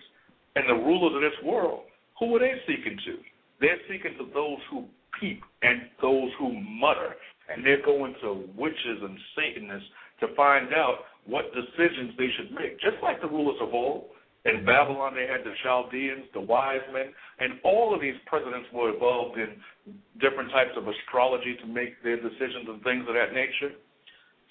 and 0.55 0.69
the 0.69 0.83
rulers 0.83 1.15
of 1.15 1.21
this 1.21 1.39
world, 1.45 1.83
who 2.19 2.35
are 2.35 2.39
they 2.39 2.53
seeking 2.67 2.97
to? 3.05 3.17
They're 3.59 3.81
seeking 3.89 4.17
to 4.17 4.25
those 4.33 4.59
who 4.69 4.85
peep 5.19 5.41
and 5.61 5.81
those 6.01 6.29
who 6.39 6.53
mutter. 6.53 7.15
And 7.49 7.65
they're 7.65 7.83
going 7.83 8.15
to 8.21 8.47
witches 8.55 8.99
and 9.01 9.17
Satanists 9.35 9.89
to 10.21 10.35
find 10.35 10.73
out 10.73 10.99
what 11.25 11.45
decisions 11.53 12.13
they 12.17 12.29
should 12.37 12.51
make. 12.51 12.79
Just 12.79 12.97
like 13.01 13.21
the 13.21 13.27
rulers 13.27 13.57
of 13.61 13.73
old. 13.73 14.05
In 14.45 14.65
Babylon, 14.65 15.15
they 15.15 15.23
had 15.23 15.45
the 15.47 15.55
Chaldeans, 15.63 16.27
the 16.33 16.41
wise 16.41 16.83
men, 16.91 17.15
and 17.39 17.63
all 17.63 17.95
of 17.95 18.01
these 18.01 18.19
presidents 18.25 18.67
were 18.73 18.91
involved 18.91 19.39
in 19.39 19.55
different 20.19 20.51
types 20.51 20.75
of 20.75 20.83
astrology 20.83 21.55
to 21.63 21.67
make 21.67 21.95
their 22.03 22.17
decisions 22.17 22.67
and 22.67 22.83
things 22.83 23.07
of 23.07 23.15
that 23.15 23.31
nature. 23.31 23.71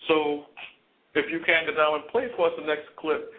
So, 0.08 0.48
if 1.14 1.28
you 1.30 1.44
can 1.44 1.68
go 1.68 1.76
down 1.76 2.00
and 2.00 2.08
play 2.08 2.28
for 2.36 2.48
us 2.48 2.56
the 2.56 2.64
next 2.64 2.88
clip, 2.96 3.30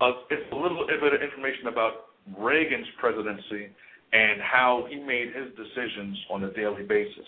uh, 0.00 0.28
it's 0.28 0.44
a 0.52 0.54
little 0.54 0.84
bit 0.86 1.14
of 1.14 1.22
information 1.22 1.72
about 1.72 2.12
Reagan's 2.36 2.86
presidency 3.00 3.72
and 4.12 4.40
how 4.40 4.86
he 4.88 4.96
made 4.96 5.28
his 5.34 5.48
decisions 5.56 6.16
on 6.30 6.44
a 6.44 6.52
daily 6.52 6.82
basis. 6.82 7.26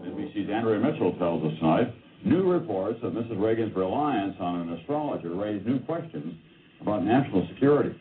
NBC's 0.00 0.50
Andrea 0.50 0.78
Mitchell 0.80 1.16
tells 1.18 1.44
us 1.44 1.58
tonight 1.58 1.94
New 2.24 2.52
reports 2.52 2.98
of 3.02 3.12
Mrs. 3.14 3.40
Reagan's 3.40 3.74
reliance 3.74 4.36
on 4.40 4.60
an 4.60 4.72
astrologer 4.74 5.34
raise 5.34 5.64
new 5.66 5.78
questions 5.80 6.34
about 6.82 7.04
national 7.04 7.48
security. 7.54 7.98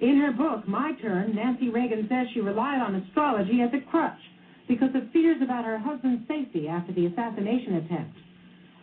In 0.00 0.18
her 0.18 0.32
book, 0.32 0.66
My 0.66 0.92
Turn, 1.00 1.34
Nancy 1.34 1.68
Reagan 1.68 2.06
says 2.08 2.26
she 2.34 2.40
relied 2.40 2.80
on 2.80 2.96
astrology 2.96 3.62
as 3.62 3.70
a 3.74 3.90
crutch 3.90 4.18
because 4.66 4.90
of 4.94 5.10
fears 5.12 5.38
about 5.42 5.64
her 5.64 5.78
husband's 5.78 6.26
safety 6.28 6.68
after 6.68 6.92
the 6.92 7.06
assassination 7.06 7.76
attempt. 7.76 8.16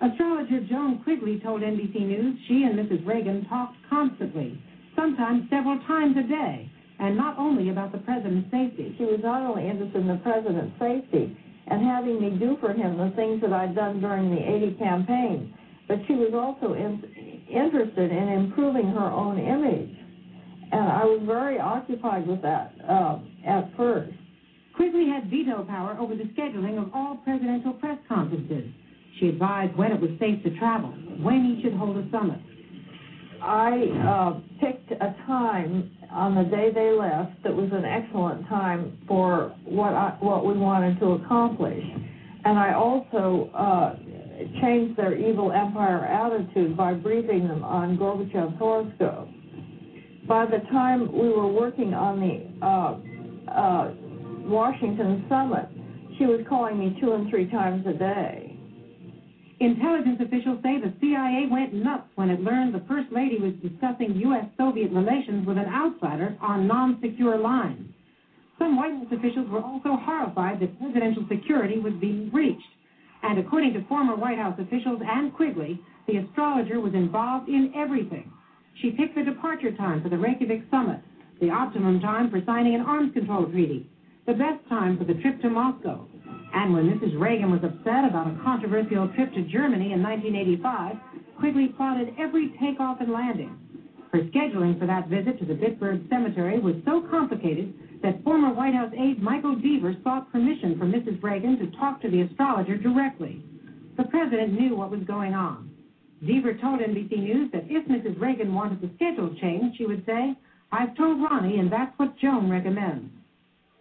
Astrologer 0.01 0.61
Joan 0.69 1.01
Quigley 1.03 1.39
told 1.39 1.61
NBC 1.61 1.99
News 2.01 2.38
she 2.47 2.63
and 2.63 2.77
Mrs. 2.77 3.05
Reagan 3.05 3.45
talked 3.47 3.77
constantly, 3.89 4.61
sometimes 4.95 5.49
several 5.49 5.79
times 5.87 6.15
a 6.17 6.23
day, 6.23 6.71
and 6.99 7.17
not 7.17 7.37
only 7.37 7.69
about 7.69 7.91
the 7.91 7.99
president's 7.99 8.49
safety. 8.51 8.95
She 8.97 9.03
was 9.03 9.19
not 9.21 9.41
only 9.41 9.67
interested 9.67 10.01
in 10.01 10.07
the 10.07 10.21
president's 10.23 10.79
safety, 10.79 11.37
and 11.67 11.83
having 11.83 12.21
me 12.21 12.37
do 12.37 12.57
for 12.59 12.73
him 12.73 12.97
the 12.97 13.11
things 13.15 13.41
that 13.41 13.51
I'd 13.51 13.75
done 13.75 13.99
during 13.99 14.29
the 14.29 14.39
80 14.39 14.77
campaign. 14.77 15.53
But 15.87 15.99
she 16.07 16.13
was 16.13 16.33
also 16.33 16.73
in, 16.73 17.01
interested 17.49 18.11
in 18.11 18.29
improving 18.29 18.87
her 18.87 19.05
own 19.05 19.39
image. 19.39 19.95
And 20.71 20.81
I 20.81 21.03
was 21.05 21.21
very 21.25 21.59
occupied 21.59 22.27
with 22.27 22.41
that 22.41 22.73
uh, 22.87 23.19
at 23.45 23.75
first. 23.77 24.13
Quigley 24.75 25.07
had 25.07 25.29
veto 25.29 25.63
power 25.63 25.97
over 25.99 26.15
the 26.15 26.25
scheduling 26.35 26.81
of 26.81 26.91
all 26.93 27.17
presidential 27.23 27.73
press 27.73 27.97
conferences. 28.07 28.69
She 29.19 29.29
advised 29.29 29.75
when 29.77 29.91
it 29.91 30.01
was 30.01 30.11
safe 30.19 30.43
to 30.43 30.57
travel, 30.57 30.89
when 31.21 31.45
he 31.45 31.61
should 31.63 31.73
hold 31.73 31.97
a 31.97 32.09
summit. 32.11 32.39
I 33.41 33.71
uh, 34.07 34.39
picked 34.59 34.91
a 34.91 35.15
time 35.25 35.91
on 36.11 36.36
the 36.36 36.43
day 36.43 36.71
they 36.73 36.91
left 36.91 37.43
that 37.43 37.53
was 37.53 37.69
an 37.71 37.86
excellent 37.86 38.47
time 38.47 38.97
for 39.07 39.55
what 39.65 39.93
I, 39.93 40.15
what 40.19 40.45
we 40.45 40.53
wanted 40.53 40.99
to 40.99 41.13
accomplish. 41.13 41.83
And 42.45 42.59
I 42.59 42.73
also 42.73 43.49
uh, 43.53 43.95
changed 44.61 44.97
their 44.97 45.17
evil 45.17 45.51
empire 45.51 46.05
attitude 46.05 46.77
by 46.77 46.93
briefing 46.93 47.47
them 47.47 47.63
on 47.63 47.97
Gorbachev's 47.97 48.57
horoscope. 48.57 49.29
By 50.27 50.45
the 50.45 50.59
time 50.71 51.11
we 51.11 51.29
were 51.29 51.51
working 51.51 51.93
on 51.93 52.19
the 52.19 52.65
uh, 52.65 53.51
uh, 53.51 53.93
Washington 54.47 55.25
summit, 55.29 55.67
she 56.17 56.25
was 56.25 56.41
calling 56.47 56.79
me 56.79 56.97
two 57.01 57.13
and 57.13 57.29
three 57.29 57.49
times 57.49 57.86
a 57.88 57.93
day. 57.93 58.44
Intelligence 59.60 60.20
officials 60.20 60.60
say 60.64 60.80
the 60.80 60.93
CIA 60.99 61.47
went 61.49 61.74
nuts 61.74 62.10
when 62.16 62.30
it 62.30 62.41
learned 62.41 62.74
the 62.74 62.84
First 62.89 63.08
Lady 63.12 63.38
was 63.39 63.53
discussing 63.64 64.16
U.S. 64.16 64.45
Soviet 64.58 64.91
relations 64.91 65.47
with 65.47 65.58
an 65.58 65.72
outsider 65.72 66.36
on 66.41 66.68
non 66.68 66.99
secure 67.01 67.38
lines. 67.38 67.88
Some 68.60 68.76
White 68.76 68.93
House 68.93 69.12
officials 69.12 69.49
were 69.49 69.62
also 69.62 69.95
horrified 69.95 70.60
that 70.60 70.78
presidential 70.80 71.26
security 71.30 71.80
was 71.80 71.93
being 72.01 72.30
breached. 72.30 72.68
And 73.24 73.39
according 73.39 73.74
to 73.74 73.86
former 73.88 74.16
White 74.16 74.38
House 74.38 74.60
officials 74.60 75.01
and 75.06 75.34
Quigley, 75.34 75.80
the 76.08 76.18
astrologer 76.18 76.82
was 76.82 76.93
involved 76.93 77.47
in 77.47 77.74
everything. 77.76 78.32
She 78.82 78.91
picked 78.91 79.16
the 79.16 79.24
departure 79.24 79.72
time 79.72 80.03
for 80.03 80.10
the 80.10 80.18
Reykjavik 80.18 80.64
summit, 80.70 80.99
the 81.39 81.49
optimum 81.49 82.01
time 82.01 82.30
for 82.30 82.41
signing 82.45 82.76
an 82.76 82.82
arms 82.82 83.14
control 83.14 83.45
treaty, 83.45 83.89
the 84.28 84.34
best 84.34 84.68
time 84.68 84.97
for 84.97 85.06
the 85.06 85.16
trip 85.16 85.41
to 85.41 85.49
Moscow, 85.49 86.08
and 86.53 86.73
when 86.73 86.89
Mrs. 86.89 87.19
Reagan 87.19 87.51
was 87.51 87.63
upset 87.63 88.05
about 88.07 88.28
a 88.28 88.39
controversial 88.43 89.09
trip 89.09 89.34
to 89.34 89.43
Germany 89.43 89.91
in 89.91 90.01
1985, 90.01 90.95
Quigley 91.38 91.67
plotted 91.76 92.15
every 92.17 92.55
takeoff 92.59 93.01
and 93.01 93.11
landing. 93.11 93.57
Her 94.11 94.21
scheduling 94.32 94.80
for 94.80 94.88
that 94.88 95.09
visit 95.09 95.38
to 95.39 95.45
the 95.45 95.53
Bitburg 95.53 96.07
Cemetery 96.09 96.59
was 96.59 96.76
so 96.86 97.05
complicated 97.11 97.73
that 98.01 98.23
former 98.23 98.53
White 98.53 98.73
House 98.73 98.93
aide 98.97 99.21
Michael 99.21 99.57
Deaver 99.57 100.01
sought 100.03 100.32
permission 100.32 100.80
from 100.80 100.93
Mrs. 100.93 101.21
Reagan 101.21 101.59
to 101.59 101.78
talk 101.78 102.01
to 102.01 102.09
the 102.09 102.21
astrologer 102.21 102.78
directly. 102.78 103.43
The 103.97 104.05
president 104.05 104.53
knew 104.53 104.76
what 104.76 104.91
was 104.91 105.03
going 105.03 105.34
on. 105.34 105.69
Deaver 106.23 106.59
told 106.61 106.80
NBC 106.80 107.17
News 107.19 107.51
that 107.51 107.65
if 107.67 107.86
Mrs. 107.88 108.19
Reagan 108.19 108.53
wanted 108.53 108.80
the 108.80 108.89
schedule 108.95 109.36
changed, 109.41 109.78
she 109.78 109.86
would 109.86 110.05
say, 110.05 110.34
I've 110.71 110.95
told 110.95 111.21
Ronnie, 111.21 111.59
and 111.59 111.71
that's 111.71 111.97
what 111.99 112.17
Joan 112.17 112.49
recommends. 112.49 113.11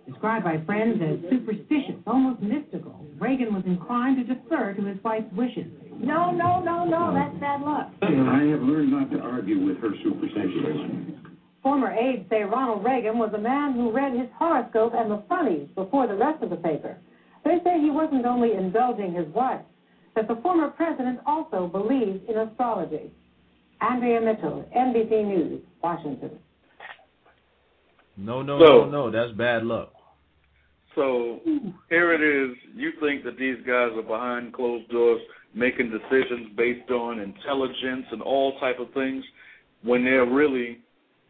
Described 0.06 0.44
by 0.44 0.60
friends 0.66 1.00
as 1.00 1.30
superstitious, 1.30 1.96
almost 2.06 2.42
mystical, 2.42 3.06
Reagan 3.18 3.54
was 3.54 3.64
inclined 3.64 4.18
to 4.18 4.34
defer 4.34 4.74
to 4.74 4.84
his 4.84 5.02
wife's 5.02 5.32
wishes. 5.32 5.66
No, 5.98 6.30
no, 6.30 6.60
no, 6.60 6.84
no, 6.84 7.14
that's 7.14 7.34
bad 7.40 7.62
luck. 7.62 7.90
I 8.02 8.10
have 8.52 8.60
learned 8.60 8.90
not 8.90 9.10
to 9.12 9.20
argue 9.20 9.64
with 9.64 9.78
her 9.78 9.92
superstitions. 10.02 11.14
Former 11.62 11.90
aides 11.92 12.28
say 12.28 12.42
Ronald 12.42 12.84
Reagan 12.84 13.18
was 13.18 13.32
a 13.32 13.38
man 13.38 13.72
who 13.72 13.90
read 13.90 14.12
his 14.12 14.28
horoscope 14.38 14.92
and 14.94 15.10
the 15.10 15.22
funnies 15.28 15.66
before 15.74 16.06
the 16.06 16.14
rest 16.16 16.42
of 16.42 16.50
the 16.50 16.56
paper. 16.56 16.98
They 17.42 17.58
say 17.64 17.80
he 17.80 17.90
wasn't 17.90 18.26
only 18.26 18.52
indulging 18.52 19.14
his 19.14 19.26
wife, 19.28 19.62
that 20.14 20.28
the 20.28 20.36
former 20.36 20.68
president 20.68 21.20
also 21.24 21.66
believed 21.66 22.28
in 22.28 22.36
astrology. 22.36 23.10
Andrea 23.80 24.20
Mitchell, 24.20 24.68
NBC 24.76 25.24
News, 25.24 25.62
Washington. 25.82 26.38
No, 28.16 28.42
no, 28.42 28.58
So- 28.58 28.84
no, 28.84 28.90
no. 28.90 29.10
That's 29.10 29.32
bad 29.32 29.64
luck. 29.64 29.93
So 30.94 31.40
here 31.90 32.12
it 32.12 32.22
is. 32.22 32.56
You 32.74 32.92
think 33.00 33.24
that 33.24 33.36
these 33.36 33.56
guys 33.66 33.90
are 33.96 34.02
behind 34.02 34.52
closed 34.52 34.88
doors 34.90 35.20
making 35.54 35.90
decisions 35.90 36.48
based 36.56 36.90
on 36.90 37.20
intelligence 37.20 38.06
and 38.10 38.20
all 38.20 38.58
type 38.58 38.78
of 38.80 38.92
things, 38.92 39.24
when 39.82 40.04
they're 40.04 40.26
really 40.26 40.78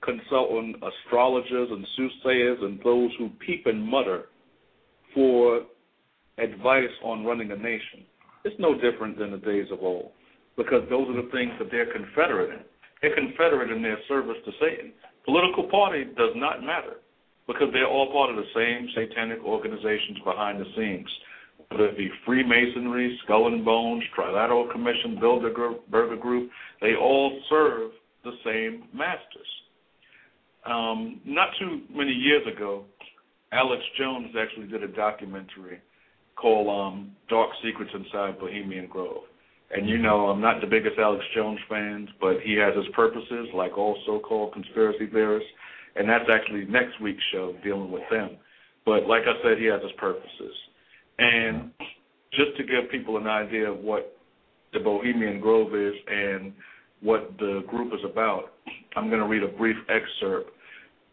consulting 0.02 0.74
astrologers 0.82 1.68
and 1.70 1.86
soothsayers 1.96 2.58
and 2.62 2.80
those 2.82 3.10
who 3.18 3.28
peep 3.44 3.66
and 3.66 3.82
mutter 3.82 4.24
for 5.14 5.62
advice 6.38 6.90
on 7.02 7.24
running 7.24 7.52
a 7.52 7.56
nation, 7.56 8.04
it's 8.44 8.56
no 8.58 8.74
different 8.74 9.18
than 9.18 9.30
the 9.30 9.38
days 9.38 9.66
of 9.70 9.80
old 9.82 10.10
because 10.56 10.82
those 10.88 11.08
are 11.08 11.22
the 11.22 11.28
things 11.32 11.52
that 11.58 11.70
they're 11.70 11.92
confederate 11.92 12.50
in. 12.50 12.60
They're 13.02 13.14
confederate 13.14 13.70
in 13.70 13.82
their 13.82 13.98
service 14.08 14.36
to 14.44 14.52
Satan. 14.60 14.92
Political 15.24 15.64
party 15.70 16.04
does 16.16 16.32
not 16.36 16.62
matter 16.62 16.96
because 17.46 17.68
they're 17.72 17.88
all 17.88 18.10
part 18.12 18.30
of 18.30 18.36
the 18.36 18.50
same 18.54 18.88
satanic 18.94 19.40
organizations 19.44 20.18
behind 20.24 20.60
the 20.60 20.66
scenes. 20.76 21.08
Whether 21.70 21.88
it 21.88 21.98
be 21.98 22.10
Freemasonry, 22.24 23.18
Skull 23.24 23.48
and 23.48 23.64
Bones, 23.64 24.02
Trilateral 24.16 24.70
Commission, 24.70 25.18
Bilderberger 25.20 26.20
Group, 26.20 26.50
they 26.80 26.94
all 26.94 27.40
serve 27.48 27.90
the 28.22 28.32
same 28.44 28.84
masters. 28.92 29.46
Um, 30.66 31.20
not 31.24 31.50
too 31.58 31.82
many 31.94 32.12
years 32.12 32.46
ago, 32.46 32.84
Alex 33.52 33.82
Jones 33.98 34.34
actually 34.38 34.66
did 34.66 34.82
a 34.82 34.88
documentary 34.88 35.80
called 36.36 36.68
um, 36.68 37.12
Dark 37.28 37.50
Secrets 37.62 37.92
Inside 37.94 38.38
Bohemian 38.38 38.86
Grove. 38.86 39.22
And 39.70 39.88
you 39.88 39.98
know, 39.98 40.28
I'm 40.28 40.40
not 40.40 40.60
the 40.60 40.66
biggest 40.66 40.98
Alex 40.98 41.24
Jones 41.34 41.58
fan, 41.68 42.08
but 42.20 42.40
he 42.42 42.54
has 42.54 42.76
his 42.76 42.86
purposes, 42.94 43.48
like 43.54 43.76
all 43.76 43.96
so-called 44.06 44.52
conspiracy 44.52 45.06
theorists. 45.06 45.48
And 45.96 46.08
that's 46.08 46.28
actually 46.30 46.64
next 46.66 47.00
week's 47.00 47.22
show 47.32 47.54
dealing 47.62 47.90
with 47.90 48.02
them. 48.10 48.36
But 48.84 49.06
like 49.06 49.22
I 49.22 49.42
said, 49.42 49.58
he 49.58 49.66
has 49.66 49.82
his 49.82 49.92
purposes. 49.92 50.54
And 51.18 51.70
just 52.32 52.56
to 52.56 52.64
give 52.64 52.90
people 52.90 53.16
an 53.16 53.26
idea 53.26 53.70
of 53.70 53.78
what 53.78 54.16
the 54.72 54.80
Bohemian 54.80 55.40
Grove 55.40 55.74
is 55.74 55.94
and 56.08 56.52
what 57.00 57.30
the 57.38 57.62
group 57.68 57.92
is 57.94 58.00
about, 58.04 58.52
I'm 58.96 59.08
going 59.08 59.20
to 59.20 59.28
read 59.28 59.42
a 59.42 59.48
brief 59.48 59.76
excerpt 59.88 60.50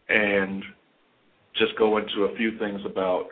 and 0.08 0.62
just 1.56 1.76
go 1.78 1.98
into 1.98 2.24
a 2.24 2.36
few 2.36 2.58
things 2.58 2.80
about 2.84 3.28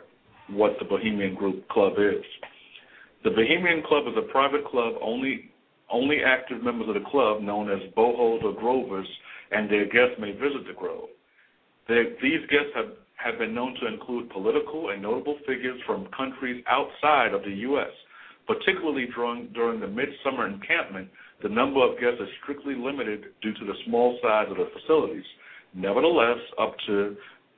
what 0.49 0.73
the 0.79 0.85
Bohemian 0.85 1.35
Group 1.35 1.67
Club 1.69 1.93
is. 1.97 2.23
The 3.23 3.31
Bohemian 3.31 3.83
Club 3.83 4.05
is 4.07 4.13
a 4.17 4.31
private 4.31 4.65
club. 4.65 4.95
Only 5.01 5.51
only 5.91 6.23
active 6.25 6.63
members 6.63 6.87
of 6.87 6.95
the 6.95 7.09
club, 7.09 7.41
known 7.41 7.69
as 7.69 7.79
bohos 7.97 8.41
or 8.43 8.53
grovers, 8.53 9.07
and 9.51 9.69
their 9.69 9.85
guests 9.85 10.15
may 10.19 10.31
visit 10.31 10.65
the 10.65 10.73
grove. 10.73 11.09
They, 11.91 12.15
these 12.23 12.39
guests 12.47 12.71
have, 12.73 12.95
have 13.19 13.37
been 13.37 13.53
known 13.53 13.75
to 13.81 13.87
include 13.87 14.29
political 14.29 14.91
and 14.91 15.01
notable 15.01 15.35
figures 15.45 15.77
from 15.85 16.07
countries 16.15 16.63
outside 16.69 17.33
of 17.33 17.43
the 17.43 17.51
U.S. 17.67 17.91
Particularly 18.47 19.07
during, 19.13 19.47
during 19.51 19.81
the 19.81 19.87
midsummer 19.87 20.47
encampment, 20.47 21.09
the 21.43 21.49
number 21.49 21.83
of 21.83 21.99
guests 21.99 22.21
is 22.21 22.29
strictly 22.43 22.75
limited 22.75 23.25
due 23.41 23.53
to 23.53 23.65
the 23.65 23.73
small 23.85 24.17
size 24.23 24.47
of 24.49 24.55
the 24.55 24.69
facilities. 24.71 25.25
Nevertheless, 25.75 26.39
up 26.57 26.75
to 26.87 27.17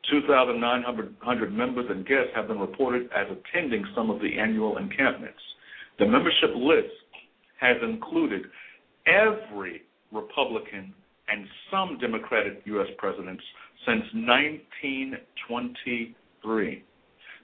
2,900 0.10 1.54
members 1.54 1.86
and 1.92 2.04
guests 2.04 2.34
have 2.36 2.48
been 2.48 2.60
reported 2.60 3.04
as 3.16 3.28
attending 3.30 3.86
some 3.96 4.10
of 4.10 4.20
the 4.20 4.40
annual 4.40 4.78
encampments. 4.80 5.42
The 6.00 6.08
membership 6.08 6.56
list 6.56 6.90
has 7.60 7.78
included 7.84 8.46
every 9.06 9.84
Republican 10.12 10.92
and 11.30 11.46
some 11.72 12.00
Democratic 12.00 12.62
U.S. 12.66 12.88
presidents 12.98 13.44
since 13.86 14.04
1923. 14.14 16.84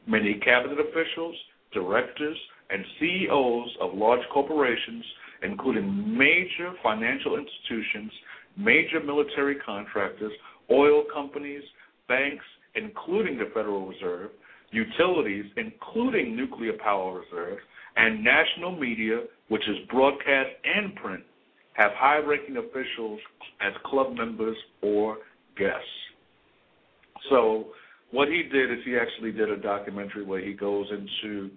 Many 0.07 0.39
cabinet 0.43 0.79
officials, 0.79 1.35
directors, 1.73 2.37
and 2.69 2.85
CEOs 2.99 3.69
of 3.81 3.93
large 3.93 4.25
corporations, 4.33 5.05
including 5.43 6.17
major 6.17 6.73
financial 6.83 7.37
institutions, 7.37 8.11
major 8.57 8.99
military 9.03 9.55
contractors, 9.65 10.33
oil 10.71 11.03
companies, 11.13 11.63
banks, 12.07 12.45
including 12.75 13.37
the 13.37 13.51
Federal 13.53 13.87
Reserve, 13.87 14.31
utilities, 14.71 15.45
including 15.57 16.35
nuclear 16.35 16.73
power 16.83 17.21
reserve, 17.21 17.57
and 17.95 18.23
national 18.23 18.79
media, 18.79 19.23
which 19.49 19.67
is 19.67 19.77
broadcast 19.89 20.49
and 20.63 20.95
print, 20.95 21.23
have 21.73 21.91
high 21.95 22.19
ranking 22.19 22.57
officials 22.57 23.19
as 23.61 23.73
club 23.85 24.15
members 24.15 24.57
or 24.81 25.17
guests. 25.57 26.08
So, 27.29 27.67
what 28.11 28.27
he 28.27 28.43
did 28.43 28.71
is 28.71 28.79
he 28.85 28.97
actually 28.97 29.31
did 29.31 29.49
a 29.49 29.57
documentary 29.57 30.23
where 30.23 30.43
he 30.43 30.53
goes 30.53 30.87
into 30.91 31.51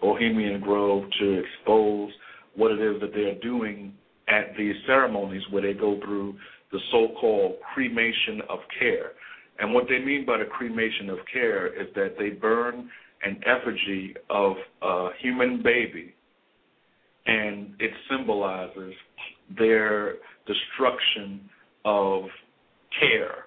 Bohemian 0.00 0.60
Grove 0.60 1.04
to 1.20 1.42
expose 1.42 2.10
what 2.54 2.72
it 2.72 2.80
is 2.80 3.00
that 3.00 3.12
they're 3.14 3.38
doing 3.40 3.94
at 4.28 4.56
these 4.58 4.74
ceremonies 4.86 5.42
where 5.50 5.62
they 5.62 5.72
go 5.72 5.98
through 6.04 6.34
the 6.72 6.78
so 6.90 7.08
called 7.20 7.56
cremation 7.74 8.42
of 8.48 8.58
care. 8.78 9.12
And 9.58 9.72
what 9.72 9.84
they 9.88 9.98
mean 9.98 10.26
by 10.26 10.38
the 10.38 10.44
cremation 10.44 11.08
of 11.08 11.18
care 11.32 11.68
is 11.68 11.88
that 11.94 12.16
they 12.18 12.30
burn 12.30 12.90
an 13.22 13.40
effigy 13.46 14.14
of 14.28 14.56
a 14.82 15.08
human 15.20 15.62
baby, 15.62 16.14
and 17.26 17.74
it 17.78 17.90
symbolizes 18.10 18.92
their 19.58 20.14
destruction 20.46 21.48
of 21.84 22.24
care, 23.00 23.45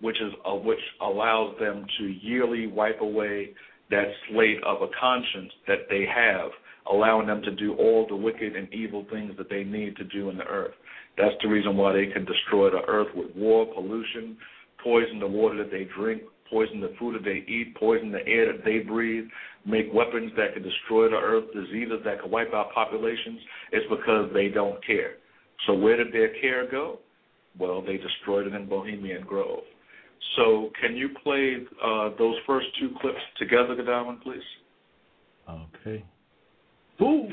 which 0.00 0.16
is 0.20 0.32
uh, 0.48 0.54
which 0.54 0.78
allows 1.02 1.54
them 1.58 1.84
to 1.98 2.04
yearly 2.06 2.66
wipe 2.66 3.00
away 3.00 3.50
that 3.90 4.06
slate 4.28 4.58
of 4.64 4.82
a 4.82 4.88
conscience 5.00 5.52
that 5.66 5.88
they 5.88 6.04
have, 6.06 6.50
allowing 6.90 7.26
them 7.26 7.42
to 7.42 7.50
do 7.54 7.74
all 7.74 8.06
the 8.08 8.16
wicked 8.16 8.54
and 8.54 8.72
evil 8.72 9.06
things 9.10 9.32
that 9.38 9.48
they 9.48 9.64
need 9.64 9.96
to 9.96 10.04
do 10.04 10.30
in 10.30 10.36
the 10.36 10.44
earth. 10.44 10.74
That's 11.16 11.34
the 11.42 11.48
reason 11.48 11.76
why 11.76 11.92
they 11.92 12.06
can 12.06 12.24
destroy 12.24 12.70
the 12.70 12.82
earth 12.86 13.08
with 13.14 13.34
war, 13.34 13.66
pollution, 13.66 14.36
poison 14.82 15.18
the 15.18 15.26
water 15.26 15.56
that 15.58 15.70
they 15.70 15.88
drink, 15.96 16.22
poison 16.48 16.80
the 16.80 16.94
food 16.98 17.16
that 17.16 17.24
they 17.24 17.44
eat, 17.52 17.74
poison 17.76 18.12
the 18.12 18.26
air 18.26 18.52
that 18.52 18.64
they 18.64 18.78
breathe, 18.78 19.24
make 19.66 19.92
weapons 19.92 20.32
that 20.36 20.54
can 20.54 20.62
destroy 20.62 21.08
the 21.08 21.16
earth, 21.16 21.44
diseases 21.52 22.00
that 22.04 22.20
can 22.20 22.30
wipe 22.30 22.52
out 22.54 22.72
populations, 22.72 23.40
it's 23.72 23.86
because 23.90 24.30
they 24.32 24.48
don't 24.48 24.84
care. 24.86 25.14
So 25.66 25.74
where 25.74 25.96
did 25.96 26.12
their 26.12 26.32
care 26.40 26.70
go? 26.70 27.00
Well, 27.58 27.82
they 27.82 27.96
destroyed 27.96 28.46
it 28.46 28.54
in 28.54 28.68
Bohemian 28.68 29.24
Grove. 29.24 29.64
So 30.36 30.70
can 30.80 30.96
you 30.96 31.10
play 31.22 31.56
uh, 31.84 32.10
those 32.18 32.36
first 32.46 32.66
two 32.80 32.90
clips 33.00 33.20
together, 33.38 33.74
Godwin, 33.74 34.18
please? 34.22 34.40
Okay. 35.48 36.04
Fools. 36.98 37.32